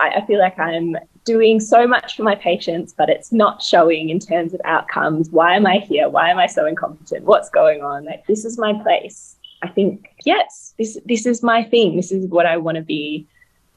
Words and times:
I, 0.00 0.10
I 0.10 0.26
feel 0.26 0.38
like 0.38 0.58
I'm 0.58 0.96
doing 1.24 1.60
so 1.60 1.86
much 1.86 2.16
for 2.16 2.22
my 2.22 2.34
patients, 2.34 2.94
but 2.96 3.08
it's 3.08 3.32
not 3.32 3.62
showing 3.62 4.10
in 4.10 4.18
terms 4.18 4.54
of 4.54 4.60
outcomes. 4.64 5.30
Why 5.30 5.56
am 5.56 5.66
I 5.66 5.78
here? 5.78 6.08
Why 6.08 6.30
am 6.30 6.38
I 6.38 6.46
so 6.46 6.66
incompetent? 6.66 7.24
What's 7.24 7.50
going 7.50 7.82
on? 7.82 8.04
Like, 8.04 8.26
this 8.26 8.44
is 8.44 8.58
my 8.58 8.72
place. 8.82 9.36
I 9.62 9.68
think, 9.68 10.14
yes, 10.24 10.74
this, 10.78 10.98
this 11.04 11.26
is 11.26 11.42
my 11.42 11.64
thing. 11.64 11.96
This 11.96 12.12
is 12.12 12.26
what 12.28 12.46
I 12.46 12.56
want 12.56 12.76
to 12.76 12.82
be 12.82 13.26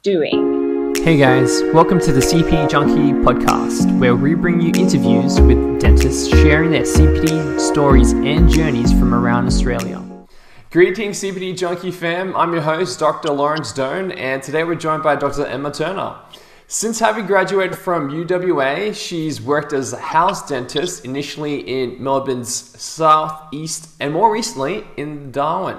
doing. 0.04 0.94
Hey 0.98 1.18
guys, 1.18 1.64
welcome 1.74 2.00
to 2.00 2.12
the 2.12 2.20
CPD 2.20 2.70
Junkie 2.70 3.14
podcast, 3.24 3.98
where 3.98 4.16
we 4.16 4.36
bring 4.36 4.62
you 4.62 4.72
interviews 4.76 5.42
with 5.42 5.80
dentists 5.80 6.28
sharing 6.28 6.70
their 6.70 6.84
CPD 6.84 7.60
stories 7.60 8.12
and 8.12 8.48
journeys 8.48 8.92
from 8.92 9.16
around 9.16 9.48
Australia. 9.48 10.11
Greetings, 10.72 11.22
CPD 11.22 11.58
Junkie 11.58 11.92
fam. 11.92 12.34
I'm 12.34 12.54
your 12.54 12.62
host, 12.62 12.98
Dr. 12.98 13.34
Laurence 13.34 13.74
Doan, 13.74 14.14
and 14.14 14.42
today 14.42 14.64
we're 14.64 14.76
joined 14.76 15.04
by 15.04 15.18
Dr. 15.18 15.46
Emma 15.46 15.70
Turner. 15.70 16.16
Since 16.68 16.98
having 16.98 17.26
graduated 17.26 17.78
from 17.78 18.10
UWA, 18.10 18.96
she's 18.96 19.42
worked 19.42 19.74
as 19.74 19.92
a 19.92 20.00
house 20.00 20.48
dentist, 20.48 21.04
initially 21.04 21.60
in 21.60 22.02
Melbourne's 22.02 22.54
southeast 22.82 23.90
and 24.00 24.14
more 24.14 24.32
recently 24.32 24.86
in 24.96 25.34
Darwin. 25.34 25.78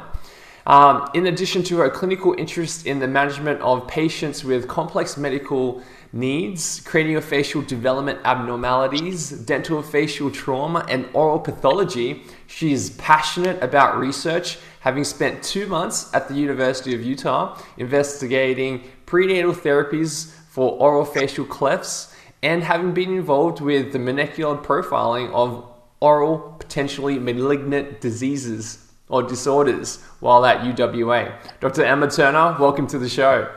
Um, 0.66 1.08
in 1.14 1.26
addition 1.26 1.62
to 1.64 1.78
her 1.78 1.88
clinical 1.88 2.34
interest 2.36 2.86
in 2.86 2.98
the 2.98 3.08
management 3.08 3.62
of 3.62 3.88
patients 3.88 4.44
with 4.44 4.68
complex 4.68 5.16
medical 5.16 5.82
needs, 6.12 6.80
craniofacial 6.80 7.66
development 7.66 8.20
abnormalities, 8.24 9.32
dentofacial 9.46 10.32
trauma, 10.32 10.84
and 10.88 11.08
oral 11.14 11.40
pathology, 11.40 12.24
she's 12.52 12.90
passionate 12.90 13.62
about 13.62 13.98
research 13.98 14.58
having 14.80 15.04
spent 15.04 15.42
two 15.42 15.66
months 15.66 16.12
at 16.12 16.28
the 16.28 16.34
University 16.34 16.94
of 16.94 17.02
Utah 17.02 17.58
investigating 17.78 18.82
prenatal 19.06 19.52
therapies 19.52 20.30
for 20.50 20.78
orofacial 20.78 21.46
clefts 21.48 22.14
and 22.42 22.62
having 22.62 22.92
been 22.92 23.10
involved 23.14 23.60
with 23.60 23.92
the 23.92 23.98
molecular 23.98 24.56
profiling 24.56 25.32
of 25.32 25.66
oral 26.00 26.56
potentially 26.58 27.18
malignant 27.18 28.00
diseases 28.00 28.92
or 29.08 29.22
disorders 29.22 30.02
while 30.20 30.44
at 30.44 30.58
UWA. 30.60 31.32
Dr. 31.60 31.84
Emma 31.84 32.10
Turner, 32.10 32.56
welcome 32.60 32.86
to 32.88 32.98
the 32.98 33.08
show. 33.08 33.50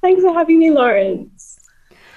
Thanks 0.00 0.22
for 0.22 0.34
having 0.34 0.58
me, 0.58 0.70
Laurence. 0.70 1.63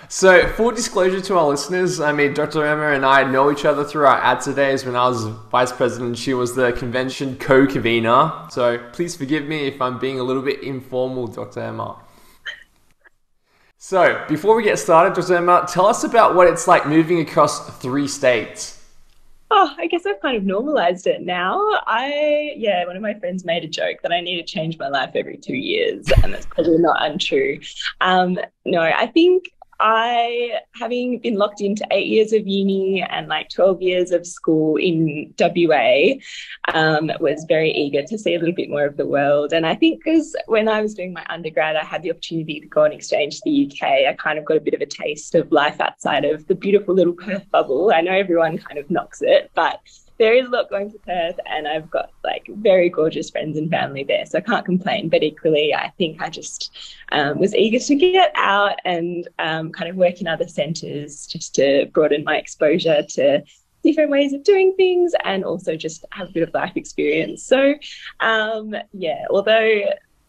So, 0.09 0.47
full 0.53 0.71
disclosure 0.71 1.19
to 1.19 1.37
our 1.37 1.47
listeners, 1.47 1.99
I 1.99 2.13
mean, 2.13 2.33
Dr. 2.33 2.65
Emma 2.65 2.93
and 2.93 3.05
I 3.05 3.29
know 3.29 3.51
each 3.51 3.65
other 3.65 3.83
through 3.83 4.05
our 4.05 4.21
ADSA 4.21 4.55
days 4.55 4.85
when 4.85 4.95
I 4.95 5.05
was 5.09 5.25
vice 5.51 5.73
president. 5.73 6.17
She 6.17 6.33
was 6.33 6.55
the 6.55 6.71
convention 6.71 7.37
co 7.37 7.67
convener. 7.67 8.31
So, 8.49 8.77
please 8.93 9.17
forgive 9.17 9.45
me 9.45 9.67
if 9.67 9.81
I'm 9.81 9.99
being 9.99 10.17
a 10.17 10.23
little 10.23 10.41
bit 10.41 10.63
informal, 10.63 11.27
Dr. 11.27 11.59
Emma. 11.59 11.97
So, 13.77 14.23
before 14.29 14.55
we 14.55 14.63
get 14.63 14.79
started, 14.79 15.13
Dr. 15.13 15.35
Emma, 15.35 15.67
tell 15.69 15.85
us 15.85 16.05
about 16.05 16.35
what 16.35 16.47
it's 16.47 16.69
like 16.69 16.87
moving 16.87 17.19
across 17.19 17.77
three 17.79 18.07
states. 18.07 18.75
Oh, 19.51 19.73
I 19.77 19.87
guess 19.87 20.05
I've 20.05 20.21
kind 20.21 20.37
of 20.37 20.43
normalized 20.43 21.07
it 21.07 21.21
now. 21.21 21.61
I, 21.85 22.53
yeah, 22.55 22.85
one 22.85 22.95
of 22.95 23.01
my 23.01 23.13
friends 23.13 23.43
made 23.43 23.63
a 23.65 23.67
joke 23.67 23.97
that 24.03 24.11
I 24.13 24.21
need 24.21 24.37
to 24.37 24.43
change 24.43 24.77
my 24.77 24.87
life 24.87 25.11
every 25.15 25.37
two 25.37 25.55
years, 25.55 26.05
and 26.23 26.33
that's 26.33 26.45
probably 26.45 26.79
not 26.79 26.97
untrue. 27.01 27.59
Um, 28.01 28.37
no, 28.65 28.81
I 28.81 29.07
think 29.07 29.45
I, 29.79 30.59
having 30.75 31.19
been 31.19 31.35
locked 31.35 31.61
into 31.61 31.85
eight 31.91 32.07
years 32.07 32.33
of 32.33 32.47
uni 32.47 33.01
and 33.01 33.27
like 33.27 33.49
12 33.49 33.81
years 33.81 34.11
of 34.11 34.25
school 34.25 34.77
in 34.77 35.33
WA, 35.39 36.15
um, 36.73 37.11
was 37.19 37.45
very 37.47 37.71
eager 37.71 38.03
to 38.03 38.17
see 38.17 38.35
a 38.35 38.39
little 38.39 38.55
bit 38.55 38.69
more 38.69 38.85
of 38.85 38.97
the 38.97 39.05
world. 39.05 39.53
And 39.53 39.65
I 39.65 39.75
think 39.75 40.03
because 40.03 40.35
when 40.47 40.67
I 40.67 40.81
was 40.81 40.93
doing 40.93 41.13
my 41.13 41.25
undergrad, 41.29 41.75
I 41.75 41.83
had 41.83 42.01
the 42.01 42.11
opportunity 42.11 42.59
to 42.59 42.67
go 42.67 42.85
on 42.85 42.91
exchange 42.91 43.35
to 43.35 43.41
the 43.45 43.71
UK, 43.71 44.07
I 44.07 44.15
kind 44.17 44.39
of 44.39 44.45
got 44.45 44.57
a 44.57 44.61
bit 44.61 44.73
of 44.73 44.81
a 44.81 44.85
taste 44.85 45.35
of 45.35 45.51
life 45.51 45.79
outside 45.79 46.25
of 46.25 46.47
the 46.47 46.55
beautiful 46.55 46.95
little 46.95 47.13
Perth 47.13 47.49
bubble. 47.51 47.91
I 47.93 48.01
know 48.01 48.13
everyone 48.13 48.57
kind 48.57 48.79
of 48.79 48.89
knocks 48.89 49.21
it, 49.21 49.51
but 49.53 49.79
there 50.17 50.33
is 50.33 50.47
a 50.47 50.49
lot 50.49 50.69
going 50.69 50.91
to 50.91 50.99
Perth, 50.99 51.39
and 51.45 51.67
I've 51.67 51.89
got 51.89 52.11
like 52.23 52.47
very 52.47 52.89
gorgeous 52.89 53.29
friends 53.29 53.57
and 53.57 53.69
family 53.69 54.03
there, 54.03 54.25
so 54.25 54.39
I 54.39 54.41
can't 54.41 54.65
complain. 54.65 55.09
But 55.09 55.23
equally, 55.23 55.73
I 55.73 55.89
think 55.97 56.21
I 56.21 56.29
just 56.29 56.75
um, 57.11 57.39
was 57.39 57.55
eager 57.55 57.79
to 57.79 57.95
get 57.95 58.31
out 58.35 58.79
and 58.85 59.27
um, 59.39 59.71
kind 59.71 59.89
of 59.89 59.95
work 59.95 60.21
in 60.21 60.27
other 60.27 60.47
centres 60.47 61.27
just 61.27 61.55
to 61.55 61.87
broaden 61.93 62.23
my 62.23 62.37
exposure 62.37 63.03
to 63.03 63.43
different 63.83 64.09
ways 64.09 64.33
of 64.33 64.43
doing 64.43 64.73
things 64.75 65.13
and 65.23 65.45
also 65.45 65.75
just 65.75 66.03
have 66.11 66.29
a 66.29 66.31
bit 66.31 66.43
of 66.43 66.53
life 66.53 66.75
experience. 66.75 67.43
So, 67.45 67.75
um, 68.19 68.75
yeah, 68.91 69.25
although 69.29 69.81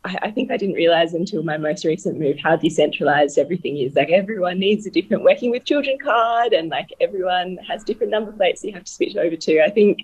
I, 0.04 0.18
I, 0.22 0.30
think 0.30 0.50
I 0.50 0.56
didn't 0.56 0.76
realize 0.76 1.14
until 1.14 1.42
my 1.42 1.56
most 1.56 1.84
recent 1.84 2.18
move 2.18 2.38
how 2.38 2.56
decentralized 2.56 3.38
everything 3.38 3.78
is. 3.78 3.94
Like 3.94 4.10
everyone 4.10 4.58
needs 4.58 4.86
a 4.86 4.90
different 4.90 5.24
working 5.24 5.50
with 5.50 5.64
children 5.64 5.98
card, 5.98 6.52
and 6.52 6.68
like 6.68 6.90
everyone 7.00 7.58
has 7.68 7.84
different 7.84 8.10
number 8.12 8.32
plates 8.32 8.64
you 8.64 8.72
have 8.72 8.84
to 8.84 8.92
switch 8.92 9.16
over 9.16 9.36
to. 9.36 9.64
I 9.64 9.70
think 9.70 10.02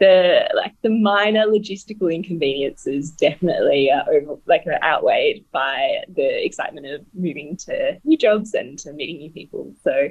the 0.00 0.50
like 0.54 0.74
the 0.82 0.90
minor 0.90 1.46
logistical 1.46 2.12
inconveniences 2.12 3.10
definitely 3.10 3.90
are 3.92 4.04
over, 4.12 4.36
like 4.46 4.66
are 4.66 4.82
outweighed 4.82 5.44
by 5.52 6.02
the 6.08 6.44
excitement 6.44 6.86
of 6.86 7.04
moving 7.14 7.56
to 7.56 7.98
new 8.04 8.16
jobs 8.16 8.54
and 8.54 8.78
to 8.80 8.92
meeting 8.92 9.18
new 9.18 9.30
people. 9.30 9.72
So, 9.84 10.08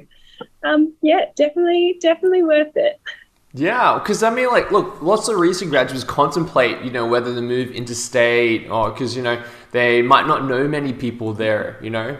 um, 0.62 0.94
yeah, 1.02 1.26
definitely, 1.36 1.98
definitely 2.00 2.42
worth 2.42 2.76
it. 2.76 3.00
Yeah, 3.56 4.00
because 4.00 4.24
I 4.24 4.30
mean, 4.30 4.48
like, 4.48 4.72
look, 4.72 5.00
lots 5.00 5.28
of 5.28 5.38
recent 5.38 5.70
graduates 5.70 6.02
contemplate, 6.02 6.82
you 6.82 6.90
know, 6.90 7.06
whether 7.06 7.32
to 7.32 7.40
move 7.40 7.70
interstate 7.70 8.68
or 8.68 8.90
because, 8.90 9.16
you 9.16 9.22
know, 9.22 9.40
they 9.70 10.02
might 10.02 10.26
not 10.26 10.44
know 10.44 10.66
many 10.66 10.92
people 10.92 11.32
there, 11.32 11.78
you 11.80 11.88
know? 11.88 12.18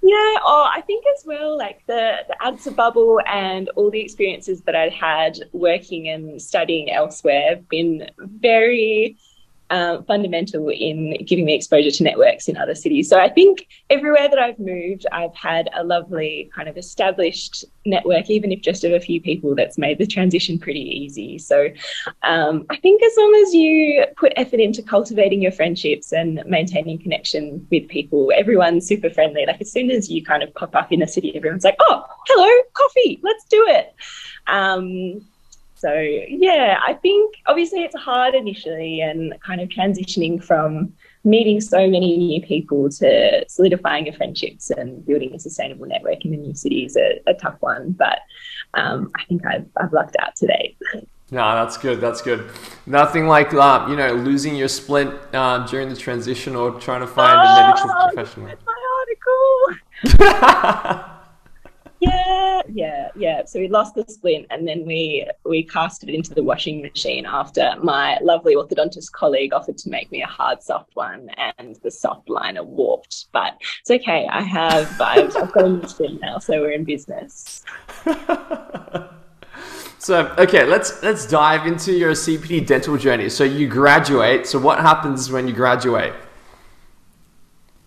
Yeah, 0.00 0.34
oh, 0.44 0.68
I 0.70 0.80
think 0.82 1.04
as 1.14 1.26
well, 1.26 1.58
like 1.58 1.82
the, 1.86 2.16
the 2.28 2.36
ADSA 2.42 2.74
bubble 2.74 3.20
and 3.26 3.68
all 3.70 3.90
the 3.90 4.00
experiences 4.00 4.62
that 4.62 4.74
I'd 4.74 4.92
had 4.92 5.40
working 5.52 6.08
and 6.08 6.40
studying 6.40 6.90
elsewhere 6.90 7.50
have 7.50 7.68
been 7.68 8.08
very 8.18 9.18
um, 9.74 10.04
fundamental 10.04 10.68
in 10.68 11.16
giving 11.26 11.44
me 11.44 11.52
exposure 11.52 11.90
to 11.90 12.04
networks 12.04 12.46
in 12.46 12.56
other 12.56 12.76
cities. 12.76 13.08
So 13.08 13.18
I 13.18 13.28
think 13.28 13.66
everywhere 13.90 14.28
that 14.28 14.38
I've 14.38 14.58
moved, 14.60 15.04
I've 15.10 15.34
had 15.34 15.68
a 15.74 15.82
lovely 15.82 16.48
kind 16.54 16.68
of 16.68 16.76
established 16.76 17.64
network, 17.84 18.30
even 18.30 18.52
if 18.52 18.60
just 18.62 18.84
of 18.84 18.92
a 18.92 19.00
few 19.00 19.20
people, 19.20 19.56
that's 19.56 19.76
made 19.76 19.98
the 19.98 20.06
transition 20.06 20.60
pretty 20.60 20.80
easy. 20.80 21.38
So 21.38 21.70
um, 22.22 22.66
I 22.70 22.76
think 22.76 23.02
as 23.02 23.14
long 23.18 23.42
as 23.44 23.52
you 23.52 24.04
put 24.16 24.32
effort 24.36 24.60
into 24.60 24.80
cultivating 24.80 25.42
your 25.42 25.52
friendships 25.52 26.12
and 26.12 26.40
maintaining 26.46 27.00
connection 27.00 27.66
with 27.72 27.88
people, 27.88 28.30
everyone's 28.36 28.86
super 28.86 29.10
friendly. 29.10 29.44
Like 29.44 29.60
as 29.60 29.72
soon 29.72 29.90
as 29.90 30.08
you 30.08 30.24
kind 30.24 30.44
of 30.44 30.54
pop 30.54 30.76
up 30.76 30.92
in 30.92 31.02
a 31.02 31.08
city, 31.08 31.34
everyone's 31.36 31.64
like, 31.64 31.78
oh, 31.80 32.04
hello, 32.28 32.48
coffee, 32.74 33.18
let's 33.24 33.44
do 33.46 33.64
it. 33.66 33.92
Um, 34.46 35.26
so 35.84 35.92
yeah, 35.92 36.80
I 36.88 36.94
think 36.94 37.34
obviously 37.44 37.84
it's 37.84 37.94
hard 37.94 38.34
initially 38.34 39.02
and 39.02 39.34
kind 39.46 39.60
of 39.60 39.68
transitioning 39.68 40.42
from 40.42 40.94
meeting 41.24 41.60
so 41.60 41.86
many 41.86 42.16
new 42.16 42.40
people 42.40 42.88
to 42.88 43.44
solidifying 43.50 44.06
your 44.06 44.14
friendships 44.14 44.70
and 44.70 45.04
building 45.04 45.34
a 45.34 45.38
sustainable 45.38 45.84
network 45.84 46.24
in 46.24 46.30
the 46.30 46.38
new 46.38 46.54
city 46.54 46.86
is 46.86 46.96
a, 46.96 47.20
a 47.26 47.34
tough 47.34 47.56
one. 47.60 47.90
But 47.90 48.20
um, 48.72 49.12
I 49.14 49.24
think 49.26 49.44
I've, 49.44 49.66
I've 49.76 49.92
lucked 49.92 50.16
out 50.20 50.34
today. 50.36 50.74
No, 51.30 51.40
that's 51.54 51.78
good. 51.78 52.02
That's 52.02 52.20
good. 52.20 52.50
Nothing 52.86 53.26
like 53.26 53.54
uh, 53.54 53.86
you 53.88 53.96
know 53.96 54.12
losing 54.12 54.54
your 54.54 54.68
splint 54.68 55.14
uh, 55.32 55.66
during 55.66 55.88
the 55.88 55.96
transition 55.96 56.54
or 56.54 56.78
trying 56.78 57.00
to 57.00 57.06
find 57.06 57.36
oh, 57.36 57.42
a 57.42 57.72
medical 57.72 57.90
professional. 58.12 58.46
My 58.46 58.74
article. 60.12 61.10
yeah, 62.04 62.62
yeah, 62.68 63.08
yeah. 63.16 63.44
So 63.44 63.58
we 63.60 63.68
lost 63.68 63.94
the 63.94 64.04
splint, 64.08 64.46
and 64.50 64.66
then 64.66 64.84
we 64.86 65.26
we 65.44 65.64
cast 65.64 66.02
it 66.02 66.10
into 66.10 66.34
the 66.34 66.42
washing 66.42 66.82
machine 66.82 67.26
after 67.26 67.74
my 67.82 68.18
lovely 68.22 68.54
orthodontist 68.54 69.12
colleague 69.12 69.52
offered 69.52 69.78
to 69.78 69.90
make 69.90 70.10
me 70.10 70.22
a 70.22 70.26
hard 70.26 70.62
soft 70.62 70.94
one, 70.94 71.30
and 71.58 71.76
the 71.82 71.90
soft 71.90 72.28
liner 72.28 72.62
warped. 72.62 73.26
But 73.32 73.60
it's 73.80 73.90
okay. 73.90 74.26
I 74.30 74.42
have 74.42 75.00
I've, 75.00 75.32
got 75.52 75.64
a 75.64 75.68
new 75.68 75.88
splint 75.88 76.20
now, 76.20 76.38
so 76.38 76.60
we're 76.60 76.72
in 76.72 76.84
business. 76.84 77.64
So 80.04 80.34
okay, 80.36 80.66
let's 80.66 81.02
let's 81.02 81.26
dive 81.26 81.66
into 81.66 81.90
your 81.90 82.12
CPD 82.12 82.66
dental 82.66 82.98
journey. 82.98 83.30
So 83.30 83.42
you 83.42 83.66
graduate. 83.66 84.46
So 84.46 84.58
what 84.58 84.78
happens 84.78 85.32
when 85.32 85.48
you 85.48 85.54
graduate? 85.54 86.12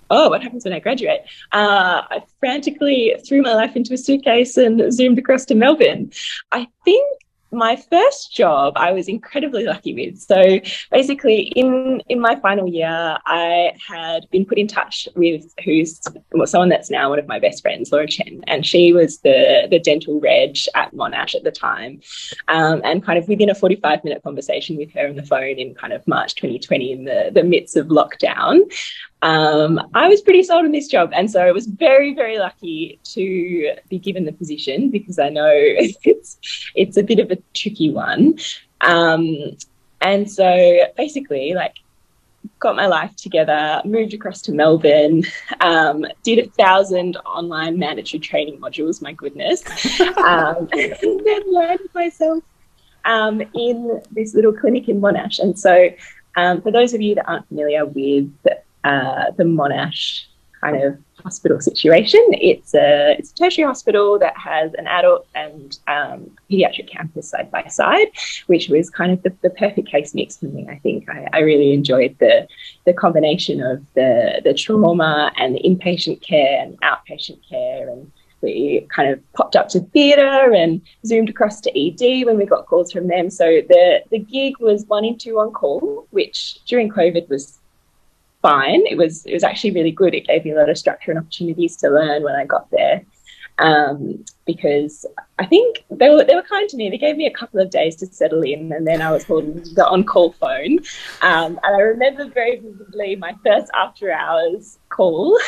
Oh, 0.10 0.30
what 0.30 0.44
happens 0.44 0.66
when 0.66 0.74
I 0.74 0.80
graduate? 0.80 1.22
Uh, 1.52 2.02
I 2.10 2.24
frantically 2.40 3.16
threw 3.28 3.42
my 3.42 3.54
life 3.54 3.76
into 3.76 3.94
a 3.94 3.98
suitcase 3.98 4.58
and 4.58 4.92
zoomed 4.94 5.20
across 5.20 5.46
to 5.46 5.56
Melbourne. 5.56 6.12
I 6.52 6.68
think 6.86 7.06
my 7.52 7.76
first 7.90 8.34
job 8.34 8.74
I 8.76 8.92
was 8.92 9.08
incredibly 9.08 9.64
lucky 9.64 9.94
with. 9.94 10.20
So 10.20 10.60
basically, 10.92 11.44
in 11.56 12.02
in 12.10 12.20
my 12.20 12.36
final 12.40 12.68
year, 12.68 13.18
I 13.26 13.72
had 13.88 14.30
been 14.32 14.46
put 14.46 14.58
in 14.58 14.68
touch 14.68 15.08
with 15.16 15.54
who's 15.64 16.02
well, 16.34 16.48
someone 16.48 16.70
that's 16.70 16.90
now 16.90 17.10
one 17.10 17.20
of 17.20 17.28
my 17.28 17.40
best 17.40 17.62
friends, 17.62 17.92
Laura 17.92 18.08
Chen, 18.08 18.44
and 18.48 18.66
she 18.66 18.94
was 18.94 19.20
the 19.20 19.68
the 19.70 19.80
dental 19.80 20.20
reg 20.20 20.58
at 20.76 20.94
Monash 20.94 21.36
at 21.36 21.44
the 21.44 21.52
time. 21.52 22.02
Um, 22.48 22.82
and 22.84 23.04
kind 23.04 23.18
of 23.18 23.28
within 23.28 23.50
a 23.50 23.56
forty 23.56 23.76
five 23.76 24.04
minute 24.04 24.24
conversation 24.24 24.78
with 24.78 24.92
her 24.94 25.08
on 25.08 25.16
the 25.16 25.24
phone 25.24 25.58
in 25.58 25.74
kind 25.74 25.94
of 25.94 26.06
March 26.08 26.36
2020, 26.36 26.92
in 26.92 27.04
the 27.06 27.32
the 27.34 27.44
midst 27.44 27.78
of 27.78 27.88
lockdown, 27.88 28.62
um, 29.22 29.80
I 29.94 30.08
was 30.08 30.22
pretty 30.22 30.44
sold 30.44 30.66
on 30.66 30.72
this 30.72 30.88
job. 30.88 31.12
And 31.14 31.30
so 31.30 31.42
I 31.42 31.52
was 31.52 31.66
very, 31.66 32.14
very 32.14 32.38
lucky 32.38 33.00
to 33.06 33.74
be 33.90 34.00
given 34.00 34.26
the 34.26 34.32
position 34.32 34.90
because 34.90 35.20
I 35.20 35.30
know 35.30 35.50
it's, 35.54 36.38
it's 36.76 36.98
a 36.98 37.04
bit 37.04 37.20
of 37.20 37.32
a 37.32 37.38
tricky 37.54 37.90
one. 37.90 38.38
Um, 38.82 39.58
and 40.02 40.30
so 40.30 40.80
basically, 40.96 41.54
like, 41.54 41.76
got 42.60 42.76
my 42.76 42.88
life 42.88 43.16
together, 43.16 43.82
moved 43.86 44.14
across 44.14 44.42
to 44.44 44.52
Melbourne, 44.52 45.24
um, 45.62 46.06
did 46.24 46.40
a 46.40 46.50
thousand 46.52 47.18
online 47.18 47.78
mandatory 47.78 48.20
training 48.20 48.60
modules, 48.60 49.02
my 49.02 49.14
goodness, 49.14 49.64
um, 50.18 50.70
and 50.74 51.26
then 51.26 51.54
landed 51.54 51.90
myself 51.94 52.44
um, 53.06 53.42
in 53.54 54.02
this 54.12 54.34
little 54.34 54.54
clinic 54.54 54.88
in 54.88 55.02
Monash. 55.02 55.40
And 55.40 55.58
so, 55.58 55.90
um, 56.36 56.62
for 56.62 56.72
those 56.72 56.94
of 56.94 57.02
you 57.02 57.16
that 57.16 57.28
aren't 57.28 57.48
familiar 57.48 57.86
with 57.86 58.32
uh, 58.84 59.32
the 59.38 59.44
Monash 59.44 60.26
kind 60.62 60.82
of 60.84 60.98
hospital 61.24 61.60
situation. 61.60 62.24
It's 62.32 62.74
a 62.74 63.16
it's 63.18 63.32
a 63.32 63.36
tertiary 63.36 63.66
hospital 63.66 64.20
that 64.20 64.36
has 64.38 64.74
an 64.76 64.88
adult 64.88 65.28
and 65.36 65.78
um, 65.88 66.32
pediatric 66.50 66.90
campus 66.90 67.30
side 67.30 67.52
by 67.52 67.64
side, 67.68 68.08
which 68.48 68.70
was 68.70 68.90
kind 68.90 69.12
of 69.12 69.22
the, 69.24 69.34
the 69.42 69.50
perfect 69.50 69.88
case 69.88 70.14
mix 70.14 70.38
for 70.38 70.46
me. 70.46 70.68
I 70.70 70.78
think 70.80 71.10
I, 71.10 71.28
I, 71.34 71.40
really 71.40 71.74
enjoyed 71.74 72.16
the 72.20 72.48
the 72.86 72.94
combination 72.94 73.62
of 73.62 73.84
the 73.96 74.42
the 74.44 74.54
trauma 74.54 75.32
and 75.38 75.56
the 75.56 75.62
inpatient 75.62 76.22
care 76.22 76.62
and 76.62 76.80
outpatient 76.82 77.40
care 77.48 77.90
and 77.90 78.12
we 78.42 78.86
kind 78.96 79.10
of 79.10 79.20
popped 79.34 79.56
up 79.56 79.68
to 79.70 79.80
theatre 79.80 80.54
and 80.54 80.80
zoomed 81.06 81.30
across 81.30 81.60
to 81.62 81.72
ED 81.72 82.26
when 82.26 82.38
we 82.38 82.46
got 82.46 82.68
calls 82.68 82.92
from 82.92 83.08
them. 83.08 83.30
So 83.30 83.46
the 83.68 84.02
the 84.12 84.20
gig 84.20 84.60
was 84.60 84.86
one 84.86 85.06
in 85.06 85.18
two 85.18 85.40
on 85.40 85.52
call, 85.52 86.08
which 86.12 86.60
during 86.66 86.90
COVID 86.90 87.30
was 87.30 87.60
fine. 88.42 88.86
It 88.88 88.98
was 88.98 89.26
it 89.26 89.34
was 89.34 89.44
actually 89.44 89.72
really 89.72 89.92
good. 89.92 90.14
It 90.14 90.28
gave 90.28 90.46
me 90.46 90.52
a 90.52 90.56
lot 90.56 90.70
of 90.70 90.78
structure 90.78 91.12
and 91.12 91.20
opportunities 91.20 91.76
to 91.78 91.90
learn 91.90 92.24
when 92.24 92.36
I 92.36 92.46
got 92.46 92.70
there. 92.72 93.04
Um, 93.60 94.24
because 94.46 95.04
I 95.40 95.46
think 95.48 95.84
they 95.90 96.10
were 96.10 96.24
they 96.24 96.36
were 96.36 96.44
kind 96.44 96.70
to 96.70 96.78
me. 96.78 96.90
They 96.90 96.98
gave 96.98 97.18
me 97.18 97.26
a 97.26 97.32
couple 97.32 97.60
of 97.60 97.72
days 97.72 97.96
to 97.98 98.06
settle 98.06 98.44
in, 98.44 98.72
and 98.72 98.86
then 98.86 99.02
I 99.02 99.12
was 99.12 99.24
holding 99.24 99.64
the 99.74 99.88
on 99.88 100.04
call 100.04 100.34
phone. 100.34 100.80
Um, 101.22 101.60
and 101.64 101.76
I 101.76 101.82
remember 101.82 102.30
very 102.30 102.58
vividly 102.60 103.16
my 103.16 103.36
first 103.44 103.72
after 103.74 104.12
hours 104.12 104.78
call. 104.90 105.40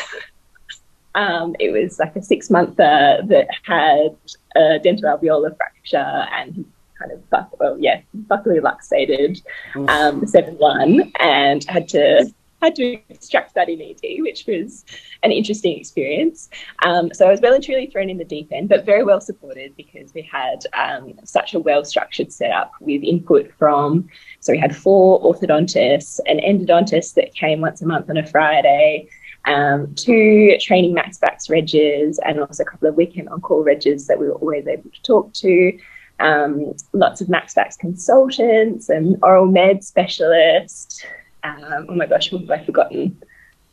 um, 1.15 1.55
it 1.59 1.71
was 1.71 1.99
like 1.99 2.15
a 2.15 2.21
six 2.21 2.49
monther 2.49 3.21
that 3.23 3.47
had 3.63 4.15
a 4.55 4.79
dentoalveolar 4.79 5.55
fracture 5.55 6.25
and 6.33 6.65
kind 6.97 7.11
of 7.11 7.29
buck, 7.29 7.57
well, 7.59 7.77
yeah, 7.79 8.01
buccally 8.27 8.61
luxated 8.61 9.41
um, 9.87 10.25
seven 10.27 10.55
one, 10.55 11.11
and 11.19 11.63
had 11.65 11.87
to 11.89 12.31
had 12.61 12.75
to 12.75 12.99
extract 13.09 13.55
that 13.55 13.69
in 13.69 13.81
ED, 13.81 14.21
which 14.21 14.45
was 14.47 14.85
an 15.23 15.31
interesting 15.31 15.77
experience. 15.77 16.49
Um, 16.85 17.13
so 17.13 17.27
I 17.27 17.31
was 17.31 17.41
well 17.41 17.53
and 17.53 17.63
truly 17.63 17.87
thrown 17.87 18.09
in 18.09 18.17
the 18.17 18.25
deep 18.25 18.49
end, 18.51 18.69
but 18.69 18.85
very 18.85 19.03
well 19.03 19.21
supported 19.21 19.75
because 19.75 20.13
we 20.13 20.21
had 20.21 20.65
um, 20.73 21.13
such 21.23 21.53
a 21.53 21.59
well 21.59 21.83
structured 21.85 22.31
setup 22.31 22.71
with 22.81 23.03
input 23.03 23.51
from, 23.57 24.07
so 24.39 24.51
we 24.51 24.59
had 24.59 24.75
four 24.75 25.21
orthodontists, 25.21 26.19
an 26.25 26.39
endodontist 26.39 27.13
that 27.15 27.33
came 27.33 27.61
once 27.61 27.81
a 27.81 27.85
month 27.85 28.09
on 28.09 28.17
a 28.17 28.25
Friday. 28.25 29.07
Um, 29.45 29.95
two 29.95 30.57
training 30.59 30.93
MaxFax 30.93 31.49
regs 31.49 32.17
and 32.25 32.39
also 32.39 32.63
a 32.63 32.65
couple 32.65 32.89
of 32.89 32.95
weekend 32.95 33.29
on 33.29 33.39
call 33.41 33.63
regs 33.63 34.07
that 34.07 34.19
we 34.19 34.27
were 34.27 34.35
always 34.35 34.67
able 34.67 34.89
to 34.89 35.01
talk 35.01 35.33
to. 35.35 35.77
Um, 36.19 36.73
lots 36.91 37.21
of 37.21 37.27
MaxFax 37.27 37.79
consultants 37.79 38.89
and 38.89 39.17
oral 39.23 39.45
med 39.45 39.83
specialists, 39.83 41.03
um, 41.43 41.87
oh 41.89 41.95
my 41.95 42.05
gosh, 42.05 42.31
what 42.31 42.41
have 42.41 42.51
I 42.51 42.63
forgotten? 42.63 43.21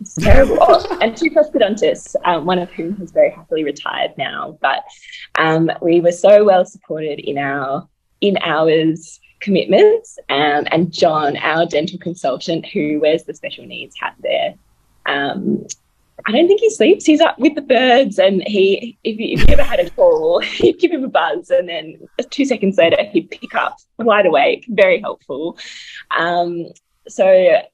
It's 0.00 0.14
terrible. 0.14 0.58
oh, 0.60 0.98
and 1.00 1.16
two 1.16 1.30
prosthodontists, 1.30 2.14
um, 2.24 2.44
one 2.44 2.58
of 2.58 2.70
whom 2.70 2.96
has 2.96 3.10
very 3.12 3.30
happily 3.30 3.64
retired 3.64 4.12
now. 4.18 4.58
But 4.60 4.84
um, 5.38 5.70
we 5.80 6.00
were 6.00 6.12
so 6.12 6.44
well 6.44 6.64
supported 6.64 7.18
in 7.18 7.38
our 7.38 7.88
in 8.20 8.36
hours 8.38 9.20
commitments. 9.40 10.18
Um, 10.28 10.66
and 10.70 10.92
John, 10.92 11.36
our 11.36 11.66
dental 11.66 11.98
consultant, 11.98 12.66
who 12.66 13.00
wears 13.00 13.24
the 13.24 13.34
special 13.34 13.66
needs 13.66 13.94
hat 13.98 14.14
there, 14.20 14.54
um, 15.06 15.66
I 16.26 16.32
don't 16.32 16.48
think 16.48 16.60
he 16.60 16.70
sleeps. 16.70 17.04
He's 17.04 17.20
up 17.20 17.38
with 17.38 17.54
the 17.54 17.62
birds, 17.62 18.18
and 18.18 18.42
he, 18.46 18.98
if 19.04 19.18
you, 19.18 19.44
ever 19.48 19.62
had 19.62 19.80
a 19.80 19.90
call, 19.90 20.40
he'd 20.40 20.78
give 20.78 20.90
him 20.90 21.04
a 21.04 21.08
buzz, 21.08 21.50
and 21.50 21.68
then 21.68 22.08
two 22.30 22.44
seconds 22.44 22.78
later, 22.78 23.04
he'd 23.04 23.30
pick 23.30 23.54
up 23.54 23.76
wide 23.98 24.26
awake. 24.26 24.64
Very 24.68 25.00
helpful. 25.00 25.58
Um, 26.16 26.66
so 27.08 27.26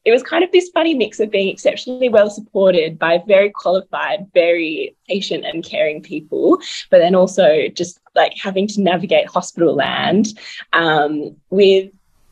it 0.05 0.11
was 0.11 0.23
kind 0.23 0.45
of 0.45 0.53
this 0.53 0.71
funny 0.71 0.95
mix 0.95 1.21
of 1.21 1.31
being 1.31 1.49
exceptionally 1.49 2.09
well 2.09 2.31
supported 2.31 2.99
by 2.99 3.23
very 3.27 3.51
qualified, 3.51 4.27
very 4.35 4.97
patient 5.09 5.45
and 5.45 5.65
caring 5.65 6.03
people, 6.03 6.59
but 6.91 6.99
then 6.99 7.15
also 7.15 7.69
just 7.69 8.01
like 8.15 8.35
having 8.37 8.67
to 8.69 8.81
navigate 8.81 9.27
hospital 9.27 9.75
land 9.75 10.39
um, 10.73 11.35
with 11.51 11.91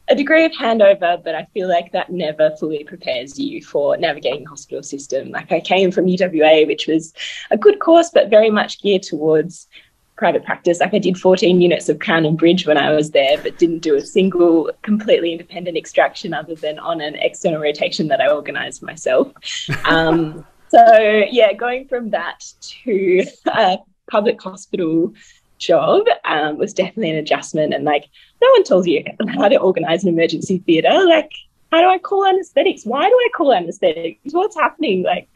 a 0.09 0.15
degree 0.15 0.45
of 0.45 0.53
handover, 0.53 1.23
but 1.23 1.37
I 1.37 1.47
feel 1.55 1.69
like 1.69 1.93
that 1.93 2.11
never 2.11 2.51
fully 2.59 2.83
prepares 2.83 3.39
you 3.39 3.63
for 3.63 3.97
navigating 3.97 4.43
the 4.43 4.51
hospital 4.51 4.83
system. 4.83 5.31
Like 5.31 5.53
I 5.53 5.61
came 5.61 5.93
from 5.93 6.07
UWA, 6.07 6.67
which 6.67 6.89
was 6.89 7.15
a 7.53 7.57
good 7.57 7.79
course, 7.79 8.11
but 8.13 8.29
very 8.29 8.51
much 8.51 8.83
geared 8.83 9.05
towards 9.05 9.69
private 10.21 10.45
practice. 10.45 10.79
Like 10.81 10.93
I 10.93 10.99
did 10.99 11.17
14 11.19 11.61
units 11.61 11.89
of 11.89 11.99
crown 11.99 12.27
and 12.27 12.39
bridge 12.39 12.67
when 12.67 12.77
I 12.77 12.93
was 12.93 13.11
there, 13.11 13.39
but 13.43 13.59
didn't 13.59 13.79
do 13.79 13.97
a 13.97 14.03
single 14.03 14.71
completely 14.83 15.33
independent 15.33 15.79
extraction 15.79 16.35
other 16.35 16.55
than 16.55 16.79
on 16.79 17.01
an 17.01 17.15
external 17.17 17.61
rotation 17.61 18.09
that 18.09 18.21
I 18.21 18.29
organized 18.31 18.83
myself. 18.83 19.33
Um, 19.87 20.47
so 20.69 21.25
yeah, 21.31 21.53
going 21.53 21.89
from 21.89 22.11
that 22.11 22.45
to 22.85 23.25
a 23.47 23.79
public 24.11 24.41
hospital 24.41 25.13
job 25.59 26.05
um, 26.25 26.59
was 26.59 26.75
definitely 26.75 27.11
an 27.11 27.17
adjustment. 27.17 27.73
And 27.73 27.85
like, 27.85 28.05
no 28.43 28.49
one 28.51 28.65
tells 28.65 28.87
you 28.87 29.03
how 29.31 29.49
to 29.49 29.57
organize 29.57 30.05
an 30.05 30.11
emergency 30.11 30.59
theatre. 30.59 31.05
Like, 31.07 31.33
how 31.71 31.81
do 31.81 31.89
I 31.89 31.99
call 31.99 32.27
anesthetics? 32.27 32.85
Why 32.85 33.09
do 33.09 33.15
I 33.15 33.29
call 33.35 33.53
anesthetics? 33.53 34.33
What's 34.33 34.57
happening? 34.57 35.03
Like, 35.03 35.29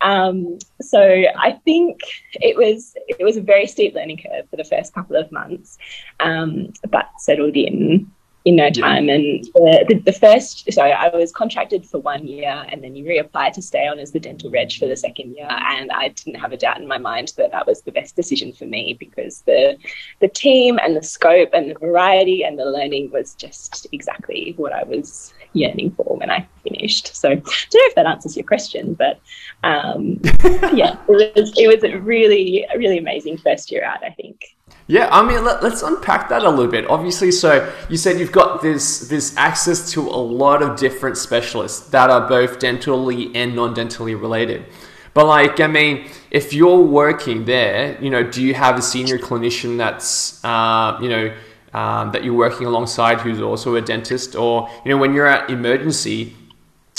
um, 0.00 0.58
so 0.80 1.00
I 1.00 1.52
think 1.64 2.00
it 2.34 2.56
was 2.56 2.94
it 3.06 3.22
was 3.22 3.36
a 3.36 3.42
very 3.42 3.66
steep 3.66 3.94
learning 3.94 4.18
curve 4.18 4.48
for 4.50 4.56
the 4.56 4.64
first 4.64 4.92
couple 4.94 5.16
of 5.16 5.30
months, 5.30 5.78
um, 6.20 6.72
but 6.90 7.06
settled 7.18 7.56
in 7.56 8.10
in 8.46 8.54
no 8.54 8.70
time. 8.70 9.08
And 9.08 9.42
the, 9.54 9.84
the, 9.88 9.94
the, 9.96 10.12
first, 10.12 10.72
so 10.72 10.80
I 10.80 11.14
was 11.14 11.32
contracted 11.32 11.84
for 11.84 11.98
one 11.98 12.28
year 12.28 12.64
and 12.68 12.82
then 12.82 12.94
you 12.94 13.04
reapply 13.04 13.52
to 13.52 13.60
stay 13.60 13.88
on 13.88 13.98
as 13.98 14.12
the 14.12 14.20
dental 14.20 14.50
reg 14.52 14.72
for 14.72 14.86
the 14.86 14.96
second 14.96 15.34
year. 15.34 15.48
And 15.50 15.90
I 15.90 16.08
didn't 16.10 16.36
have 16.36 16.52
a 16.52 16.56
doubt 16.56 16.80
in 16.80 16.86
my 16.86 16.96
mind 16.96 17.32
that 17.38 17.50
that 17.50 17.66
was 17.66 17.82
the 17.82 17.90
best 17.90 18.14
decision 18.14 18.52
for 18.52 18.64
me 18.64 18.96
because 19.00 19.40
the, 19.42 19.76
the 20.20 20.28
team 20.28 20.78
and 20.78 20.96
the 20.96 21.02
scope 21.02 21.50
and 21.54 21.70
the 21.70 21.78
variety 21.80 22.44
and 22.44 22.56
the 22.56 22.64
learning 22.64 23.10
was 23.10 23.34
just 23.34 23.88
exactly 23.90 24.54
what 24.56 24.72
I 24.72 24.84
was 24.84 25.34
yearning 25.52 25.90
for 25.90 26.16
when 26.16 26.30
I 26.30 26.46
finished. 26.62 27.16
So 27.16 27.30
I 27.30 27.34
don't 27.34 27.44
know 27.44 27.88
if 27.88 27.94
that 27.96 28.06
answers 28.06 28.36
your 28.36 28.46
question, 28.46 28.94
but 28.94 29.18
um, 29.64 30.20
yeah, 30.72 30.96
it 31.08 31.34
was, 31.36 31.52
it 31.58 31.66
was 31.66 31.82
a 31.82 31.98
really, 31.98 32.64
really 32.76 32.98
amazing 32.98 33.38
first 33.38 33.72
year 33.72 33.84
out, 33.84 34.04
I 34.04 34.10
think. 34.10 34.55
Yeah, 34.88 35.08
I 35.10 35.26
mean, 35.26 35.44
let, 35.44 35.64
us 35.64 35.82
unpack 35.82 36.28
that 36.28 36.44
a 36.44 36.50
little 36.50 36.70
bit. 36.70 36.88
Obviously, 36.88 37.32
so 37.32 37.72
you 37.88 37.96
said 37.96 38.20
you've 38.20 38.30
got 38.30 38.62
this 38.62 39.08
this 39.08 39.36
access 39.36 39.90
to 39.92 40.00
a 40.00 40.22
lot 40.42 40.62
of 40.62 40.78
different 40.78 41.18
specialists 41.18 41.88
that 41.88 42.08
are 42.08 42.28
both 42.28 42.60
dentally 42.60 43.32
and 43.34 43.56
non-dentally 43.56 44.20
related. 44.20 44.64
But 45.12 45.26
like, 45.26 45.58
I 45.60 45.66
mean, 45.66 46.08
if 46.30 46.52
you're 46.52 46.78
working 46.78 47.46
there, 47.46 48.00
you 48.00 48.10
know, 48.10 48.22
do 48.22 48.40
you 48.40 48.54
have 48.54 48.78
a 48.78 48.82
senior 48.82 49.18
clinician 49.18 49.76
that's, 49.76 50.44
uh, 50.44 50.98
you 51.00 51.08
know, 51.08 51.34
um, 51.72 52.12
that 52.12 52.22
you're 52.22 52.34
working 52.34 52.66
alongside 52.66 53.20
who's 53.20 53.40
also 53.40 53.74
a 53.74 53.80
dentist, 53.80 54.36
or 54.36 54.70
you 54.84 54.90
know, 54.92 54.98
when 54.98 55.14
you're 55.14 55.26
at 55.26 55.50
emergency, 55.50 56.36